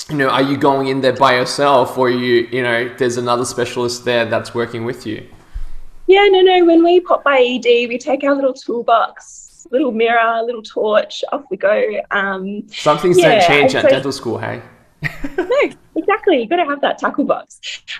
you 0.10 0.18
know, 0.18 0.30
are 0.30 0.42
you 0.42 0.58
going 0.58 0.88
in 0.88 1.00
there 1.00 1.14
by 1.14 1.36
yourself, 1.36 1.98
or 1.98 2.10
you, 2.10 2.50
you 2.52 2.64
know, 2.64 2.90
there's 2.98 3.16
another 3.16 3.46
specialist 3.46 4.04
there 4.04 4.26
that's 4.26 4.54
working 4.54 4.84
with 4.84 5.08
you? 5.08 5.26
Yeah, 6.08 6.28
no, 6.32 6.42
no. 6.42 6.66
When 6.66 6.84
we 6.84 7.02
pop 7.02 7.24
by 7.24 7.40
ED, 7.40 7.90
we 7.90 7.98
take 7.98 8.24
our 8.24 8.34
little 8.34 8.54
toolbox, 8.54 9.68
little 9.72 9.92
mirror, 9.92 10.42
little 10.44 10.64
torch, 10.64 11.24
off 11.34 11.44
we 11.52 11.58
go. 11.58 12.02
Um, 12.12 12.64
Some 12.70 12.98
things 12.98 13.20
yeah, 13.20 13.40
don't 13.40 13.48
change 13.48 13.76
at 13.76 13.84
so, 13.84 13.90
dental 13.90 14.12
school, 14.14 14.38
hey? 14.38 14.62
no, 15.38 15.70
exactly. 15.96 16.40
You've 16.40 16.50
got 16.50 16.56
to 16.56 16.66
have 16.66 16.80
that 16.80 16.98
tackle 16.98 17.26
box. 17.26 17.60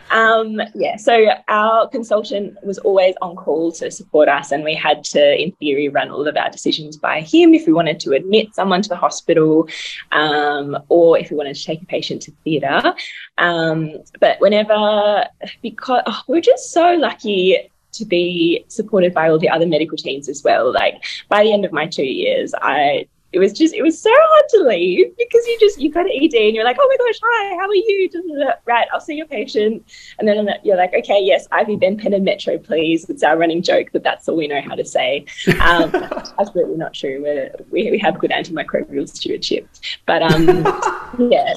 Um, 0.10 0.62
yeah, 0.74 0.96
so 0.96 1.28
our 1.50 1.90
consultant 1.90 2.58
was 2.64 2.78
always 2.80 3.14
on 3.22 3.36
call 3.36 3.74
to 3.74 3.92
support 3.92 4.30
us, 4.30 4.54
and 4.54 4.64
we 4.64 4.74
had 4.74 5.04
to, 5.06 5.42
in 5.42 5.52
theory, 5.54 5.90
run 5.90 6.10
all 6.10 6.28
of 6.28 6.38
our 6.38 6.50
decisions 6.50 6.96
by 6.96 7.20
him 7.20 7.54
if 7.54 7.68
we 7.68 7.74
wanted 7.74 8.00
to 8.02 8.14
admit 8.14 8.56
someone 8.56 8.82
to 8.82 8.90
the 8.90 8.96
hospital 8.96 9.68
um, 10.14 10.78
or 10.88 11.20
if 11.20 11.30
we 11.30 11.36
wanted 11.36 11.56
to 11.58 11.64
take 11.64 11.82
a 11.82 11.86
patient 11.86 12.22
to 12.24 12.32
theatre. 12.46 12.94
Um, 13.38 13.98
but 14.22 14.40
whenever, 14.40 15.26
because 15.62 16.04
oh, 16.06 16.22
we're 16.28 16.42
just 16.42 16.72
so 16.72 16.94
lucky 16.94 17.70
to 17.94 18.06
be 18.06 18.66
supported 18.68 19.14
by 19.14 19.30
all 19.30 19.40
the 19.40 19.50
other 19.50 19.66
medical 19.66 19.98
teams 19.98 20.30
as 20.30 20.44
well. 20.44 20.72
Like 20.72 21.04
by 21.30 21.44
the 21.44 21.54
end 21.54 21.66
of 21.66 21.72
my 21.72 21.88
two 21.88 22.06
years, 22.06 22.54
I 22.62 23.08
it 23.34 23.40
was 23.40 23.52
just 23.52 23.74
it 23.74 23.82
was 23.82 24.00
so 24.00 24.10
hard 24.14 24.46
to 24.50 24.68
leave 24.68 25.16
because 25.18 25.46
you 25.48 25.58
just 25.60 25.80
you 25.80 25.92
go 25.92 26.02
to 26.02 26.10
ED 26.10 26.34
and 26.34 26.56
you're 26.56 26.64
like, 26.64 26.78
oh 26.80 26.88
my 26.88 27.06
gosh, 27.06 27.20
hi, 27.22 27.56
how 27.56 27.68
are 27.68 27.76
you? 27.76 28.10
Right, 28.66 28.88
I'll 28.94 29.02
see 29.02 29.16
your 29.16 29.26
patient, 29.26 29.86
and 30.18 30.28
then 30.28 30.48
you're 30.64 30.78
like, 30.78 30.94
okay, 30.94 31.22
yes, 31.22 31.48
IV, 31.60 31.80
Ben 31.80 31.98
Pen, 31.98 32.14
and 32.14 32.24
Metro, 32.24 32.58
please. 32.58 33.10
It's 33.10 33.24
our 33.24 33.38
running 33.38 33.62
joke 33.62 33.92
that 33.92 34.04
that's 34.04 34.30
all 34.30 34.38
we 34.38 34.48
know 34.48 34.62
how 34.62 34.76
to 34.76 34.86
say. 34.86 35.26
Um, 35.60 35.92
absolutely 36.40 36.78
not 36.78 36.94
true. 36.94 37.22
We're, 37.22 37.54
we 37.70 37.92
we 37.92 38.00
have 38.00 38.18
good 38.18 38.32
antimicrobial 38.32 39.10
stewardship, 39.10 39.68
but 40.06 40.22
um, 40.24 40.48
yeah. 41.30 41.56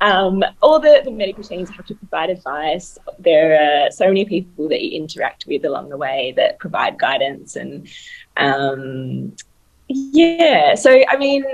Um, 0.00 0.42
all 0.62 0.80
the, 0.80 1.02
the 1.04 1.10
medical 1.10 1.44
teams 1.44 1.68
have 1.70 1.86
to 1.86 1.94
provide 1.94 2.30
advice. 2.30 2.98
There 3.18 3.60
are 3.60 3.90
so 3.90 4.06
many 4.06 4.24
people 4.24 4.68
that 4.68 4.80
you 4.82 4.96
interact 4.96 5.46
with 5.46 5.64
along 5.64 5.90
the 5.90 5.96
way 5.96 6.32
that 6.36 6.58
provide 6.58 6.98
guidance 6.98 7.56
and 7.56 7.86
um, 8.36 9.34
yeah. 9.88 10.74
So 10.74 11.02
I 11.08 11.16
mean, 11.16 11.44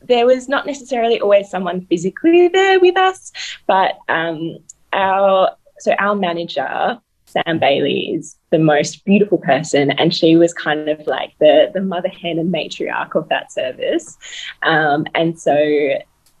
there 0.00 0.26
was 0.26 0.48
not 0.48 0.66
necessarily 0.66 1.20
always 1.20 1.48
someone 1.48 1.86
physically 1.86 2.48
there 2.48 2.80
with 2.80 2.96
us, 2.96 3.32
but 3.66 3.98
um, 4.08 4.58
our 4.92 5.56
so 5.78 5.92
our 5.98 6.14
manager 6.14 7.00
Sam 7.32 7.58
Bailey 7.58 8.12
is 8.14 8.36
the 8.50 8.58
most 8.58 9.04
beautiful 9.04 9.38
person, 9.38 9.90
and 9.92 10.14
she 10.14 10.36
was 10.36 10.52
kind 10.52 10.88
of 10.88 11.06
like 11.06 11.32
the 11.38 11.70
the 11.72 11.80
mother 11.80 12.10
hen 12.10 12.38
and 12.38 12.52
matriarch 12.52 13.14
of 13.14 13.28
that 13.30 13.50
service. 13.50 14.18
Um, 14.62 15.06
and 15.14 15.38
so, 15.38 15.56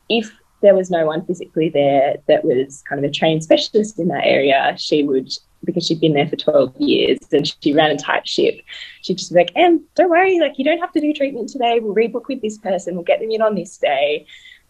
if 0.08 0.32
there 0.62 0.74
was 0.74 0.90
no 0.90 1.06
one 1.06 1.24
physically 1.26 1.68
there 1.68 2.16
that 2.28 2.44
was 2.44 2.82
kind 2.88 3.04
of 3.04 3.08
a 3.08 3.12
trained 3.12 3.42
specialist 3.42 3.98
in 3.98 4.08
that 4.08 4.24
area, 4.24 4.74
she 4.78 5.02
would, 5.02 5.30
because 5.64 5.86
she'd 5.86 6.00
been 6.00 6.14
there 6.14 6.28
for 6.28 6.36
12 6.36 6.76
years 6.78 7.18
and 7.32 7.54
she 7.60 7.72
ran 7.72 7.90
a 7.90 7.98
tight 7.98 8.26
ship, 8.26 8.60
she'd 9.02 9.18
just 9.18 9.32
be 9.32 9.38
like, 9.38 9.52
and 9.54 9.80
don't 9.94 10.10
worry, 10.10 10.40
like 10.40 10.58
you 10.58 10.64
don't 10.64 10.78
have 10.78 10.92
to 10.92 11.00
do 11.00 11.12
treatment 11.12 11.48
today. 11.48 11.80
We'll 11.80 11.94
rebook 11.94 12.28
with 12.28 12.40
this 12.40 12.58
person. 12.58 12.94
We'll 12.94 13.04
get 13.04 13.20
them 13.20 13.30
in 13.30 13.42
on 13.42 13.54
this 13.54 13.76
day. 13.76 14.26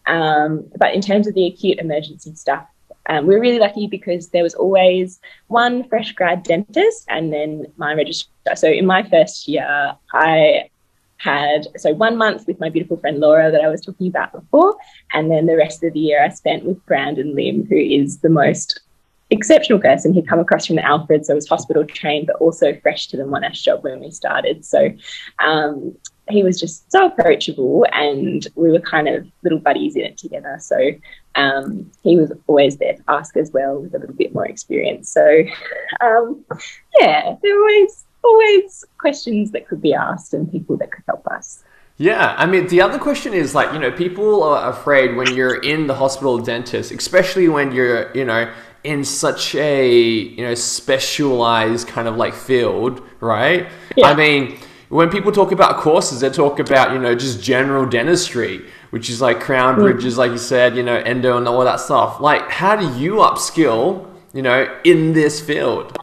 Um, 0.06 0.64
but 0.76 0.94
in 0.94 1.00
terms 1.00 1.28
of 1.28 1.34
the 1.34 1.46
acute 1.46 1.78
emergency 1.78 2.34
stuff, 2.34 2.66
um, 3.08 3.26
we 3.26 3.34
were 3.34 3.40
really 3.40 3.58
lucky 3.58 3.86
because 3.86 4.28
there 4.28 4.42
was 4.42 4.54
always 4.54 5.20
one 5.48 5.88
fresh 5.88 6.12
grad 6.12 6.42
dentist 6.44 7.04
and 7.08 7.32
then 7.32 7.66
my 7.76 7.94
registrar. 7.94 8.56
So 8.56 8.68
in 8.68 8.86
my 8.86 9.02
first 9.08 9.48
year, 9.48 9.96
I 10.12 10.70
had 11.22 11.68
so 11.76 11.92
one 11.94 12.16
month 12.16 12.46
with 12.46 12.58
my 12.58 12.68
beautiful 12.68 12.96
friend 12.96 13.20
Laura 13.20 13.50
that 13.50 13.60
I 13.60 13.68
was 13.68 13.80
talking 13.80 14.08
about 14.08 14.32
before, 14.32 14.76
and 15.12 15.30
then 15.30 15.46
the 15.46 15.56
rest 15.56 15.82
of 15.84 15.92
the 15.92 16.00
year 16.00 16.24
I 16.24 16.28
spent 16.30 16.64
with 16.64 16.84
Brandon 16.86 17.34
Lim, 17.34 17.66
who 17.66 17.76
is 17.76 18.18
the 18.18 18.28
most 18.28 18.80
exceptional 19.30 19.78
person. 19.78 20.12
He'd 20.12 20.28
come 20.28 20.40
across 20.40 20.66
from 20.66 20.76
the 20.76 20.84
Alfred, 20.84 21.24
so 21.24 21.34
was 21.34 21.48
hospital 21.48 21.84
trained, 21.84 22.26
but 22.26 22.36
also 22.36 22.74
fresh 22.80 23.06
to 23.08 23.16
the 23.16 23.22
Monash 23.22 23.62
job 23.62 23.84
when 23.84 24.00
we 24.00 24.10
started. 24.10 24.64
So 24.64 24.90
um, 25.38 25.96
he 26.28 26.42
was 26.42 26.58
just 26.58 26.90
so 26.90 27.06
approachable, 27.06 27.86
and 27.92 28.46
we 28.56 28.72
were 28.72 28.80
kind 28.80 29.08
of 29.08 29.26
little 29.44 29.60
buddies 29.60 29.94
in 29.94 30.02
it 30.02 30.18
together. 30.18 30.56
So 30.60 30.90
um, 31.36 31.90
he 32.02 32.16
was 32.16 32.32
always 32.48 32.78
there 32.78 32.94
to 32.94 33.02
ask 33.08 33.36
as 33.36 33.52
well 33.52 33.78
with 33.78 33.94
a 33.94 33.98
little 33.98 34.16
bit 34.16 34.34
more 34.34 34.46
experience. 34.46 35.08
So 35.08 35.44
um, 36.00 36.44
yeah, 36.98 37.36
there 37.40 37.58
always 37.60 38.04
always 38.24 38.84
questions 38.98 39.50
that 39.52 39.68
could 39.68 39.82
be 39.82 39.94
asked 39.94 40.34
and 40.34 40.50
people 40.50 40.76
that 40.78 40.92
could 40.92 41.04
help 41.06 41.26
us. 41.26 41.64
Yeah, 41.98 42.34
I 42.38 42.46
mean, 42.46 42.66
the 42.68 42.80
other 42.80 42.98
question 42.98 43.34
is 43.34 43.54
like, 43.54 43.72
you 43.72 43.78
know, 43.78 43.92
people 43.92 44.42
are 44.42 44.70
afraid 44.70 45.14
when 45.14 45.34
you're 45.34 45.60
in 45.62 45.86
the 45.86 45.94
hospital 45.94 46.38
dentist, 46.38 46.90
especially 46.90 47.48
when 47.48 47.72
you're, 47.72 48.10
you 48.16 48.24
know, 48.24 48.52
in 48.82 49.04
such 49.04 49.54
a, 49.54 49.96
you 49.96 50.42
know, 50.44 50.54
specialized 50.54 51.86
kind 51.86 52.08
of 52.08 52.16
like 52.16 52.34
field, 52.34 53.02
right? 53.20 53.68
Yeah. 53.96 54.08
I 54.08 54.14
mean, 54.14 54.58
when 54.88 55.10
people 55.10 55.32
talk 55.32 55.52
about 55.52 55.76
courses, 55.76 56.20
they 56.20 56.30
talk 56.30 56.58
about, 56.58 56.92
you 56.92 56.98
know, 56.98 57.14
just 57.14 57.42
general 57.42 57.86
dentistry, 57.86 58.64
which 58.90 59.08
is 59.08 59.20
like 59.20 59.40
crown 59.40 59.76
mm. 59.76 59.82
bridges, 59.82 60.18
like 60.18 60.32
you 60.32 60.38
said, 60.38 60.76
you 60.76 60.82
know, 60.82 60.96
endo 60.96 61.36
and 61.36 61.46
all 61.46 61.64
that 61.64 61.78
stuff. 61.78 62.20
Like, 62.20 62.50
how 62.50 62.74
do 62.74 62.98
you 62.98 63.14
upskill, 63.16 64.06
you 64.32 64.42
know, 64.42 64.66
in 64.82 65.12
this 65.12 65.40
field? 65.40 65.96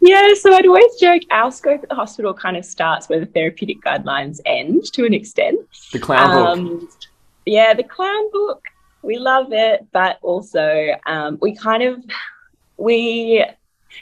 Yeah, 0.00 0.34
so 0.34 0.54
I'd 0.54 0.66
always 0.66 0.94
joke 0.96 1.22
our 1.30 1.50
scope 1.50 1.82
at 1.82 1.88
the 1.88 1.94
hospital 1.94 2.32
kind 2.32 2.56
of 2.56 2.64
starts 2.64 3.08
where 3.08 3.20
the 3.20 3.26
therapeutic 3.26 3.82
guidelines 3.82 4.40
end 4.46 4.84
to 4.92 5.04
an 5.04 5.12
extent. 5.12 5.60
The 5.92 5.98
clown 5.98 6.46
um, 6.46 6.78
book. 6.80 6.90
Yeah, 7.46 7.74
the 7.74 7.82
clown 7.82 8.30
book. 8.30 8.62
We 9.02 9.18
love 9.18 9.52
it, 9.52 9.86
but 9.92 10.18
also 10.22 10.94
um, 11.06 11.38
we 11.40 11.54
kind 11.54 11.82
of 11.82 12.04
we 12.76 13.44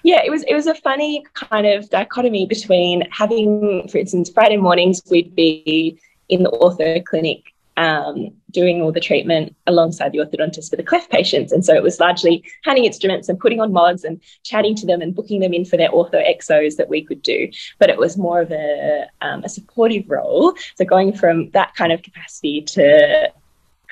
yeah, 0.03 0.23
it 0.25 0.31
was 0.31 0.43
it 0.45 0.55
was 0.55 0.67
a 0.67 0.75
funny 0.75 1.25
kind 1.35 1.67
of 1.67 1.89
dichotomy 1.91 2.47
between 2.47 3.09
having, 3.11 3.89
for 3.89 3.99
instance, 3.99 4.31
Friday 4.31 4.57
mornings 4.57 5.03
we'd 5.11 5.35
be 5.35 5.99
in 6.29 6.43
the 6.43 6.51
ortho 6.51 7.05
clinic 7.05 7.55
um, 7.77 8.31
doing 8.51 8.81
all 8.81 8.93
the 8.93 9.01
treatment 9.01 9.55
alongside 9.67 10.13
the 10.13 10.19
orthodontist 10.19 10.71
for 10.71 10.77
the 10.77 10.83
cleft 10.83 11.11
patients. 11.11 11.53
And 11.53 11.65
so 11.65 11.75
it 11.75 11.83
was 11.83 12.01
largely 12.01 12.43
handing 12.65 12.85
instruments 12.85 13.29
and 13.29 13.39
putting 13.39 13.61
on 13.61 13.73
mods 13.73 14.05
and 14.05 14.21
chatting 14.45 14.75
to 14.77 14.87
them 14.87 15.03
and 15.03 15.15
booking 15.15 15.41
them 15.41 15.53
in 15.53 15.65
for 15.65 15.77
their 15.77 15.91
ortho 15.91 16.15
exos 16.15 16.77
that 16.77 16.89
we 16.89 17.05
could 17.05 17.23
do. 17.23 17.51
But 17.79 17.91
it 17.91 17.99
was 17.99 18.17
more 18.17 18.41
of 18.41 18.51
a, 18.51 19.07
um, 19.21 19.45
a 19.45 19.49
supportive 19.49 20.09
role. 20.09 20.55
So 20.77 20.85
going 20.85 21.13
from 21.13 21.51
that 21.51 21.75
kind 21.75 21.93
of 21.93 22.03
capacity 22.03 22.63
to 22.63 23.33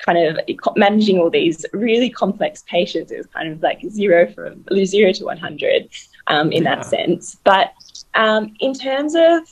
kind 0.03 0.17
of 0.17 0.39
managing 0.75 1.19
all 1.19 1.29
these 1.29 1.65
really 1.71 2.09
complex 2.09 2.63
patients, 2.67 3.11
it 3.11 3.17
was 3.17 3.27
kind 3.27 3.51
of 3.51 3.61
like 3.61 3.81
zero 3.89 4.31
from 4.31 4.65
zero 4.85 5.11
to 5.13 5.25
100 5.25 5.89
um, 6.27 6.51
in 6.51 6.63
yeah. 6.63 6.75
that 6.75 6.85
sense. 6.85 7.37
But 7.43 7.73
um, 8.15 8.53
in 8.59 8.73
terms 8.73 9.15
of 9.15 9.43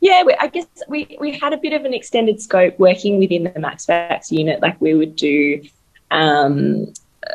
yeah, 0.00 0.22
we, 0.22 0.34
I 0.40 0.46
guess 0.46 0.66
we, 0.88 1.16
we 1.20 1.38
had 1.38 1.52
a 1.52 1.56
bit 1.56 1.72
of 1.72 1.84
an 1.84 1.94
extended 1.94 2.40
scope 2.40 2.78
working 2.78 3.18
within 3.18 3.44
the 3.44 3.50
MaxFax 3.50 4.30
unit. 4.30 4.60
Like 4.60 4.80
we 4.80 4.94
would 4.94 5.16
do 5.16 5.62
um, 6.10 6.92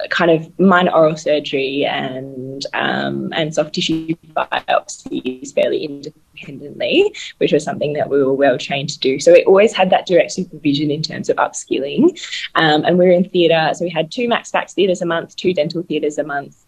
kind 0.09 0.31
of 0.31 0.59
minor 0.59 0.91
oral 0.91 1.17
surgery 1.17 1.85
and 1.85 2.65
um, 2.73 3.31
and 3.33 3.53
soft 3.53 3.75
tissue 3.75 4.15
biopsies 4.35 5.53
fairly 5.53 5.83
independently, 5.83 7.13
which 7.37 7.51
was 7.51 7.63
something 7.63 7.93
that 7.93 8.09
we 8.09 8.23
were 8.23 8.33
well 8.33 8.57
trained 8.57 8.89
to 8.89 8.99
do. 8.99 9.19
So 9.19 9.33
we 9.33 9.43
always 9.43 9.73
had 9.73 9.89
that 9.89 10.05
direct 10.05 10.31
supervision 10.31 10.89
in 10.89 11.01
terms 11.01 11.29
of 11.29 11.37
upskilling. 11.37 12.19
Um, 12.55 12.83
and 12.85 12.97
we 12.97 13.05
were 13.05 13.11
in 13.11 13.29
theatre, 13.29 13.71
so 13.73 13.85
we 13.85 13.91
had 13.91 14.11
two 14.11 14.27
MaxFax 14.27 14.73
theatres 14.73 15.01
a 15.01 15.05
month, 15.05 15.35
two 15.35 15.53
dental 15.53 15.83
theatres 15.83 16.17
a 16.17 16.23
month. 16.23 16.65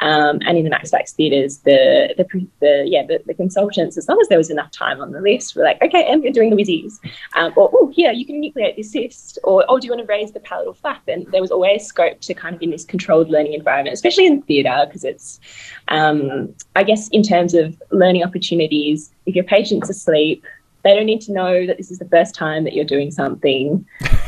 Um, 0.00 0.38
and 0.46 0.56
in 0.56 0.64
the 0.64 0.70
MaxFax 0.70 1.14
theatres, 1.14 1.58
the, 1.58 2.14
the, 2.16 2.24
the 2.60 2.84
yeah 2.86 3.04
the, 3.04 3.20
the, 3.26 3.34
consultants, 3.34 3.98
as 3.98 4.08
long 4.08 4.18
as 4.20 4.28
there 4.28 4.38
was 4.38 4.50
enough 4.50 4.70
time 4.70 5.00
on 5.00 5.10
the 5.10 5.20
list, 5.20 5.56
were 5.56 5.64
like, 5.64 5.82
okay, 5.82 6.04
Em, 6.04 6.22
you're 6.22 6.32
doing 6.32 6.50
the 6.50 6.56
whizzies, 6.56 6.94
um, 7.34 7.52
or 7.56 7.68
oh, 7.72 7.90
here 7.92 8.12
you 8.12 8.24
can 8.24 8.40
enucleate 8.40 8.76
this 8.76 8.92
cyst, 8.92 9.38
or 9.42 9.64
oh, 9.68 9.78
do 9.78 9.86
you 9.86 9.92
want 9.92 10.00
to 10.00 10.06
raise 10.06 10.30
the 10.32 10.40
palatal 10.40 10.74
flap? 10.74 11.02
And 11.08 11.26
there 11.32 11.40
was 11.40 11.50
always 11.50 11.84
scope 11.84 12.20
to 12.20 12.34
kind 12.34 12.54
of 12.54 12.62
in 12.62 12.70
this 12.70 12.84
controlled 12.84 13.28
learning 13.28 13.54
environment, 13.54 13.94
especially 13.94 14.26
in 14.26 14.42
theatre, 14.42 14.84
because 14.86 15.04
it's, 15.04 15.40
um, 15.88 16.54
I 16.76 16.84
guess, 16.84 17.08
in 17.08 17.22
terms 17.22 17.54
of 17.54 17.80
learning 17.90 18.22
opportunities, 18.22 19.10
if 19.26 19.34
your 19.34 19.44
patient's 19.44 19.90
asleep, 19.90 20.44
they 20.84 20.94
don't 20.94 21.06
need 21.06 21.20
to 21.22 21.32
know 21.32 21.66
that 21.66 21.76
this 21.76 21.90
is 21.90 21.98
the 21.98 22.08
first 22.08 22.34
time 22.34 22.64
that 22.64 22.72
you're 22.72 22.84
doing 22.84 23.10
something. 23.10 23.84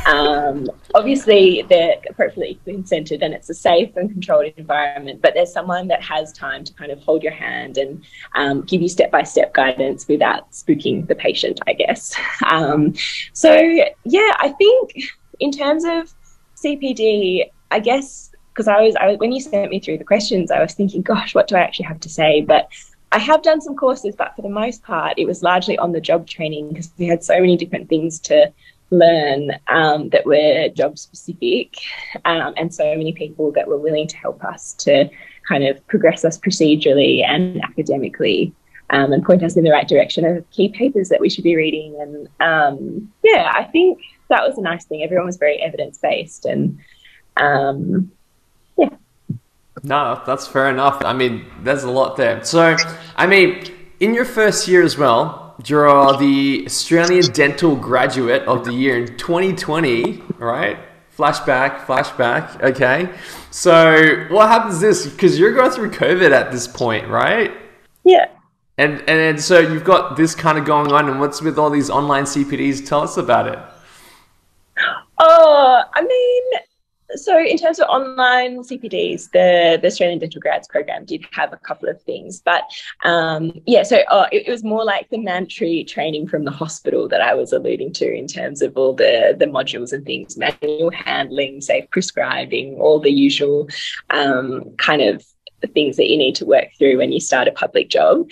Um, 0.07 0.69
obviously, 0.95 1.65
they're 1.69 1.97
appropriately 2.09 2.59
consented 2.65 3.23
and 3.23 3.33
it's 3.33 3.49
a 3.49 3.55
safe 3.55 3.97
and 3.97 4.11
controlled 4.11 4.53
environment, 4.57 5.23
but 5.23 5.35
there's 5.35 5.53
someone 5.53 5.89
that 5.89 6.03
has 6.03 6.33
time 6.33 6.65
to 6.65 6.73
kind 6.75 6.91
of 6.91 7.01
hold 7.03 7.23
your 7.23 7.33
hand 7.33 7.79
and 7.79 8.05
um, 8.35 8.63
give 8.63 8.83
you 8.83 8.89
step 8.89 9.11
by 9.11 9.23
step 9.23 9.55
guidance 9.55 10.09
without 10.09 10.51
spooking 10.51 11.07
the 11.07 11.15
patient, 11.15 11.61
I 11.67 11.73
guess. 11.73 12.15
Um, 12.51 12.95
so, 13.33 13.55
yeah, 14.05 14.33
I 14.39 14.55
think 14.59 14.93
in 15.39 15.53
terms 15.53 15.85
of 15.85 16.13
CPD, 16.57 17.49
I 17.71 17.79
guess 17.79 18.31
because 18.53 18.67
I 18.67 18.81
was, 18.81 18.97
I 18.97 19.07
was 19.07 19.19
when 19.19 19.31
you 19.33 19.41
sent 19.41 19.71
me 19.71 19.79
through 19.79 19.99
the 19.99 20.05
questions, 20.05 20.51
I 20.51 20.61
was 20.61 20.75
thinking, 20.75 21.03
gosh, 21.03 21.35
what 21.35 21.49
do 21.49 21.57
I 21.57 21.61
actually 21.61 21.87
have 21.87 22.01
to 22.01 22.09
say? 22.09 22.41
But 22.41 22.69
I 23.13 23.19
have 23.19 23.43
done 23.43 23.61
some 23.61 23.77
courses, 23.77 24.15
but 24.17 24.37
for 24.37 24.43
the 24.43 24.49
most 24.49 24.83
part, 24.83 25.15
it 25.17 25.27
was 25.27 25.43
largely 25.43 25.77
on 25.79 25.93
the 25.93 26.01
job 26.01 26.27
training 26.27 26.69
because 26.69 26.91
we 26.97 27.07
had 27.07 27.25
so 27.25 27.41
many 27.41 27.57
different 27.57 27.89
things 27.89 28.21
to 28.21 28.53
learn 28.91 29.53
um, 29.69 30.09
that 30.11 30.27
were 30.27 30.69
job 30.71 30.99
specific 30.99 31.77
um, 32.25 32.55
and 32.57 32.75
so 32.75 32.85
many 32.97 33.13
people 33.13 33.53
that 33.53 33.69
were 33.69 33.79
willing 33.79 34.07
to 34.09 34.17
help 34.17 34.45
us 34.45 34.75
to 34.75 35.09
kind 35.49 35.65
of 35.65 35.85
progress 35.87 36.25
us 36.25 36.39
procedurally 36.39 37.25
and 37.25 37.63
academically 37.65 38.53
um, 38.91 39.13
and 39.13 39.25
point 39.25 39.43
us 39.43 39.57
in 39.57 39.65
the 39.65 39.71
right 39.71 39.89
direction 39.89 40.25
of 40.25 40.49
key 40.51 40.69
papers 40.69 41.09
that 41.09 41.21
we 41.21 41.31
should 41.31 41.45
be 41.45 41.57
reading. 41.57 41.97
And 42.01 42.29
um, 42.41 43.13
yeah, 43.23 43.53
I 43.55 43.65
think 43.65 44.01
that 44.29 44.47
was 44.47 44.59
a 44.59 44.63
nice 44.63 44.85
thing. 44.85 45.03
Everyone 45.03 45.27
was 45.27 45.37
very 45.37 45.61
evidence 45.61 45.99
based 45.99 46.45
and 46.45 46.79
um, 47.37 48.11
yeah. 48.77 48.91
No, 49.83 50.23
that's 50.27 50.47
fair 50.47 50.69
enough. 50.69 51.03
I 51.05 51.13
mean, 51.13 51.47
there's 51.63 51.85
a 51.85 51.91
lot 51.91 52.17
there. 52.17 52.45
So, 52.45 52.77
I 53.17 53.27
mean, 53.27 53.65
in 53.99 54.15
your 54.15 54.25
first 54.25 54.69
year 54.69 54.83
as 54.83 54.99
well, 54.99 55.55
you're 55.67 56.17
the 56.17 56.65
Australian 56.67 57.33
Dental 57.33 57.77
Graduate 57.77 58.43
of 58.43 58.65
the 58.65 58.73
Year 58.73 58.99
in 58.99 59.17
2020, 59.17 60.23
right? 60.39 60.79
Flashback, 61.17 61.85
flashback. 61.85 62.63
Okay. 62.63 63.11
So, 63.51 64.27
what 64.31 64.49
happens 64.49 64.81
this? 64.81 65.07
Because 65.07 65.39
you're 65.39 65.55
going 65.55 65.71
through 65.71 65.91
COVID 65.91 66.31
at 66.31 66.53
this 66.53 66.67
point, 66.67 67.09
right? 67.09 67.53
Yeah. 68.05 68.29
And 68.79 69.03
and 69.09 69.39
so 69.39 69.59
you've 69.59 69.85
got 69.85 70.17
this 70.17 70.35
kind 70.35 70.57
of 70.57 70.65
going 70.65 70.91
on, 70.93 71.09
and 71.11 71.21
what's 71.21 71.43
with 71.43 71.59
all 71.59 71.69
these 71.69 71.91
online 71.91 72.25
CPDs? 72.25 72.87
Tell 72.87 73.03
us 73.03 73.19
about 73.19 73.47
it. 73.47 73.59
Oh, 75.19 75.83
I 75.93 76.01
mean, 76.01 76.61
so 77.15 77.39
in 77.39 77.57
terms 77.57 77.79
of 77.79 77.89
online 77.89 78.59
CPDs, 78.59 79.31
the, 79.31 79.79
the 79.81 79.87
Australian 79.87 80.19
Dental 80.19 80.41
Grads 80.41 80.69
program 80.69 81.05
did 81.05 81.25
have 81.33 81.53
a 81.53 81.57
couple 81.57 81.89
of 81.89 82.01
things, 82.03 82.41
but 82.41 82.65
um, 83.05 83.53
yeah, 83.67 83.83
so 83.83 83.99
uh, 84.09 84.29
it, 84.33 84.49
it, 84.49 84.51
was 84.51 84.65
more 84.65 84.85
like 84.85 85.09
the 85.11 85.19
mandatory 85.19 85.85
training 85.85 86.29
from 86.29 86.45
the 86.45 86.51
hospital 86.51 87.09
that 87.09 87.21
I 87.21 87.35
was 87.35 87.53
alluding 87.53 87.93
to 87.95 88.13
in 88.13 88.27
terms 88.27 88.63
of 88.63 88.77
all 88.77 88.95
the, 88.95 89.35
the 89.39 89.47
modules 89.47 89.93
and 89.93 90.05
things, 90.05 90.37
manual 90.37 90.91
handling, 90.91 91.61
safe 91.61 91.89
prescribing, 91.91 92.75
all 92.75 93.01
the 93.01 93.13
usual 93.13 93.69
um, 94.11 94.75
kind 94.77 95.03
of 95.03 95.25
things 95.75 95.97
that 95.97 96.09
you 96.09 96.17
need 96.17 96.35
to 96.37 96.47
work 96.47 96.69
through 96.79 96.99
when 96.99 97.13
you 97.13 97.21
start 97.21 97.49
a 97.49 97.53
public 97.53 97.89
job. 97.91 98.29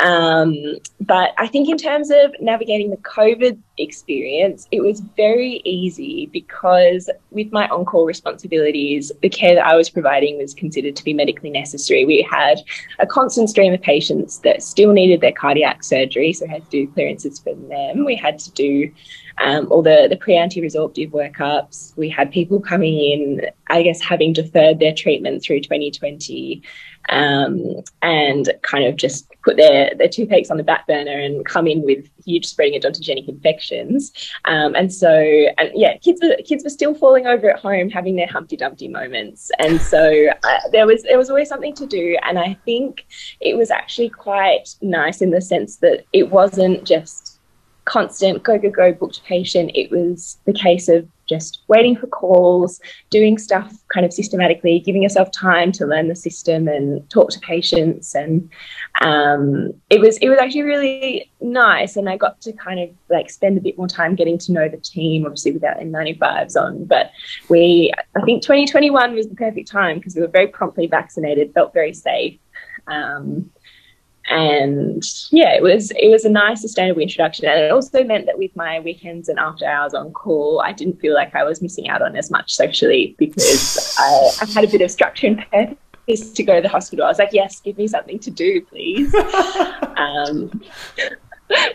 Um, 0.00 0.76
but 1.00 1.32
I 1.36 1.46
think 1.46 1.68
in 1.68 1.76
terms 1.76 2.10
of 2.10 2.34
navigating 2.40 2.90
the 2.90 2.96
COVID 2.98 3.58
experience, 3.76 4.66
it 4.70 4.80
was 4.80 5.00
very 5.16 5.60
easy 5.64 6.26
because 6.32 7.10
with 7.30 7.52
my 7.52 7.68
on 7.68 7.84
call 7.84 8.06
responsibilities, 8.06 9.12
the 9.22 9.28
care 9.28 9.54
that 9.54 9.66
I 9.66 9.76
was 9.76 9.90
providing 9.90 10.38
was 10.38 10.54
considered 10.54 10.96
to 10.96 11.04
be 11.04 11.12
medically 11.12 11.50
necessary. 11.50 12.04
We 12.04 12.26
had 12.30 12.60
a 12.98 13.06
constant 13.06 13.50
stream 13.50 13.74
of 13.74 13.82
patients 13.82 14.38
that 14.38 14.62
still 14.62 14.92
needed 14.92 15.20
their 15.20 15.32
cardiac 15.32 15.82
surgery, 15.82 16.32
so 16.32 16.46
we 16.46 16.50
had 16.50 16.64
to 16.64 16.70
do 16.70 16.92
clearances 16.92 17.38
for 17.38 17.54
them. 17.54 18.04
We 18.04 18.16
had 18.16 18.38
to 18.40 18.50
do 18.52 18.90
um, 19.38 19.70
all 19.70 19.82
the, 19.82 20.06
the 20.08 20.16
pre 20.16 20.36
anti-resorptive 20.36 21.10
workups. 21.10 21.96
We 21.96 22.08
had 22.08 22.30
people 22.30 22.60
coming 22.60 22.94
in, 22.94 23.46
I 23.70 23.82
guess, 23.82 24.00
having 24.00 24.32
deferred 24.32 24.80
their 24.80 24.94
treatment 24.94 25.42
through 25.42 25.60
2020 25.60 26.62
um, 27.08 27.82
and 28.02 28.52
kind 28.62 28.84
of 28.84 28.96
just 28.96 29.30
put 29.42 29.56
their, 29.56 29.92
their 29.96 30.08
toothaches 30.08 30.50
on 30.50 30.56
the 30.56 30.62
back 30.62 30.86
burner 30.86 31.18
and 31.18 31.44
come 31.46 31.66
in 31.66 31.82
with 31.82 32.08
huge 32.24 32.46
spreading 32.46 32.78
odontogenic 32.78 33.28
infections. 33.28 34.12
Um, 34.44 34.74
and 34.74 34.92
so, 34.92 35.10
and 35.58 35.70
yeah, 35.74 35.96
kids 35.98 36.20
were, 36.22 36.36
kids 36.44 36.64
were 36.64 36.70
still 36.70 36.94
falling 36.94 37.26
over 37.26 37.50
at 37.50 37.58
home, 37.58 37.88
having 37.88 38.16
their 38.16 38.26
Humpty 38.26 38.56
Dumpty 38.56 38.88
moments. 38.88 39.50
And 39.58 39.80
so 39.80 40.28
uh, 40.44 40.58
there 40.72 40.86
was, 40.86 41.02
there 41.04 41.18
was 41.18 41.30
always 41.30 41.48
something 41.48 41.74
to 41.76 41.86
do. 41.86 42.18
And 42.22 42.38
I 42.38 42.54
think 42.64 43.06
it 43.40 43.56
was 43.56 43.70
actually 43.70 44.10
quite 44.10 44.74
nice 44.82 45.22
in 45.22 45.30
the 45.30 45.40
sense 45.40 45.76
that 45.76 46.04
it 46.12 46.30
wasn't 46.30 46.84
just 46.84 47.29
constant 47.84 48.42
go, 48.42 48.58
go, 48.58 48.70
go 48.70 48.92
booked 48.92 49.24
patient. 49.24 49.70
It 49.74 49.90
was 49.90 50.38
the 50.44 50.52
case 50.52 50.88
of 50.88 51.08
just 51.30 51.62
waiting 51.68 51.96
for 51.96 52.08
calls, 52.08 52.80
doing 53.08 53.38
stuff 53.38 53.72
kind 53.88 54.04
of 54.04 54.12
systematically, 54.12 54.80
giving 54.80 55.02
yourself 55.02 55.30
time 55.30 55.70
to 55.70 55.86
learn 55.86 56.08
the 56.08 56.16
system 56.16 56.66
and 56.66 57.08
talk 57.08 57.30
to 57.30 57.38
patients. 57.40 58.14
And 58.16 58.50
um, 59.00 59.72
it 59.90 60.00
was 60.00 60.18
it 60.18 60.28
was 60.28 60.38
actually 60.38 60.62
really 60.62 61.30
nice. 61.40 61.96
And 61.96 62.08
I 62.08 62.16
got 62.16 62.40
to 62.42 62.52
kind 62.52 62.80
of 62.80 62.90
like 63.08 63.30
spend 63.30 63.56
a 63.56 63.60
bit 63.60 63.78
more 63.78 63.88
time 63.88 64.16
getting 64.16 64.38
to 64.38 64.52
know 64.52 64.68
the 64.68 64.76
team, 64.76 65.24
obviously 65.24 65.52
without 65.52 65.78
any 65.78 65.90
95s 65.90 66.56
on. 66.60 66.84
But 66.84 67.12
we 67.48 67.92
I 68.16 68.20
think 68.22 68.42
2021 68.42 69.14
was 69.14 69.28
the 69.28 69.36
perfect 69.36 69.70
time 69.70 69.98
because 69.98 70.16
we 70.16 70.22
were 70.22 70.28
very 70.28 70.48
promptly 70.48 70.88
vaccinated, 70.88 71.54
felt 71.54 71.72
very 71.72 71.94
safe. 71.94 72.38
Um, 72.88 73.50
and 74.30 75.02
yeah, 75.32 75.54
it 75.54 75.62
was 75.62 75.90
it 75.90 76.08
was 76.08 76.24
a 76.24 76.30
nice 76.30 76.62
sustainable 76.62 77.02
introduction, 77.02 77.46
and 77.46 77.60
it 77.60 77.72
also 77.72 78.04
meant 78.04 78.26
that 78.26 78.38
with 78.38 78.54
my 78.54 78.78
weekends 78.78 79.28
and 79.28 79.40
after 79.40 79.66
hours 79.66 79.92
on 79.92 80.12
call, 80.12 80.62
I 80.64 80.72
didn't 80.72 81.00
feel 81.00 81.14
like 81.14 81.34
I 81.34 81.42
was 81.42 81.60
missing 81.60 81.88
out 81.88 82.00
on 82.00 82.16
as 82.16 82.30
much 82.30 82.54
socially 82.54 83.16
because 83.18 83.96
I, 83.98 84.30
I 84.42 84.46
had 84.46 84.64
a 84.64 84.68
bit 84.68 84.82
of 84.82 84.90
structure 84.90 85.26
and 85.26 85.44
purpose 85.50 86.30
to 86.30 86.42
go 86.44 86.56
to 86.56 86.62
the 86.62 86.68
hospital. 86.68 87.04
I 87.04 87.08
was 87.08 87.18
like, 87.18 87.32
yes, 87.32 87.60
give 87.60 87.76
me 87.76 87.88
something 87.88 88.20
to 88.20 88.30
do, 88.30 88.60
please. 88.62 89.12
um, 89.96 90.62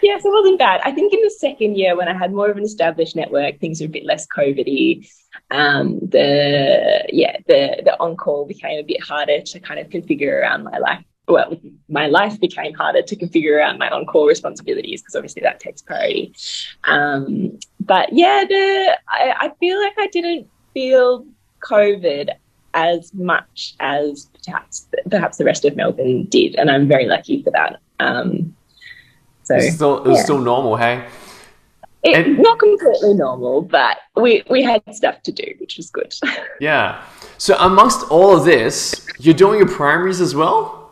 yes, 0.02 0.24
it 0.24 0.32
wasn't 0.32 0.58
bad. 0.58 0.80
I 0.86 0.94
think 0.94 1.14
in 1.14 1.22
the 1.22 1.36
second 1.38 1.78
year, 1.78 1.98
when 1.98 2.08
I 2.08 2.18
had 2.18 2.32
more 2.32 2.50
of 2.50 2.56
an 2.56 2.64
established 2.64 3.18
network, 3.18 3.60
things 3.60 3.82
were 3.82 3.88
a 3.88 3.90
bit 3.90 4.06
less 4.06 4.26
COVIDy. 4.28 5.10
Um, 5.52 6.00
the 6.00 7.04
yeah, 7.10 7.36
the 7.48 7.82
the 7.84 8.00
on 8.00 8.16
call 8.16 8.46
became 8.46 8.80
a 8.80 8.84
bit 8.84 9.04
harder 9.04 9.42
to 9.42 9.60
kind 9.60 9.82
of 9.82 9.90
configure 9.90 10.42
around 10.42 10.64
my 10.64 10.78
life 10.78 11.04
well, 11.28 11.58
my 11.90 12.08
life 12.08 12.40
became 12.40 12.74
harder 12.74 13.02
to 13.02 13.16
configure 13.16 13.58
around 13.58 13.80
my 13.80 13.90
on-call 13.90 14.28
responsibilities 14.28 15.02
because 15.02 15.16
obviously 15.16 15.42
that 15.42 15.60
takes 15.60 15.82
priority. 15.82 16.34
Um, 16.84 17.58
but 17.80 18.14
yeah, 18.14 18.44
the 18.48 18.98
I, 19.08 19.34
I, 19.40 19.52
feel 19.60 19.80
like 19.80 19.94
I 19.98 20.08
didn't 20.08 20.48
feel 20.74 21.26
COVID 21.62 22.30
as 22.74 23.14
much 23.14 23.76
as 23.80 24.30
perhaps 24.46 24.88
perhaps 25.10 25.38
the 25.38 25.46
rest 25.46 25.66
of 25.66 25.76
Melbourne 25.76 26.26
did, 26.26 26.56
and 26.56 26.70
I'm 26.70 26.88
very 26.88 27.06
lucky 27.06 27.42
for 27.42 27.52
that. 27.52 27.80
Um, 28.00 28.56
so 29.44 29.56
it's 29.56 29.76
still, 29.76 30.04
it 30.04 30.10
was 30.10 30.18
yeah. 30.18 30.24
still 30.24 30.40
normal, 30.40 30.76
hey. 30.76 31.08
It, 32.04 32.16
and, 32.16 32.38
not 32.38 32.60
completely 32.60 33.16
normal, 33.16 33.62
but 33.64 33.98
we 34.16 34.44
we 34.50 34.62
had 34.62 34.84
stuff 34.94 35.24
to 35.24 35.32
do, 35.32 35.54
which 35.60 35.78
was 35.78 35.90
good. 35.90 36.14
Yeah. 36.60 37.04
So 37.38 37.58
amongst 37.58 38.10
all 38.10 38.38
of 38.38 38.46
this, 38.46 39.06
you're 39.20 39.34
doing 39.34 39.60
your 39.60 39.68
primaries 39.68 40.22
as 40.22 40.34
well. 40.34 40.85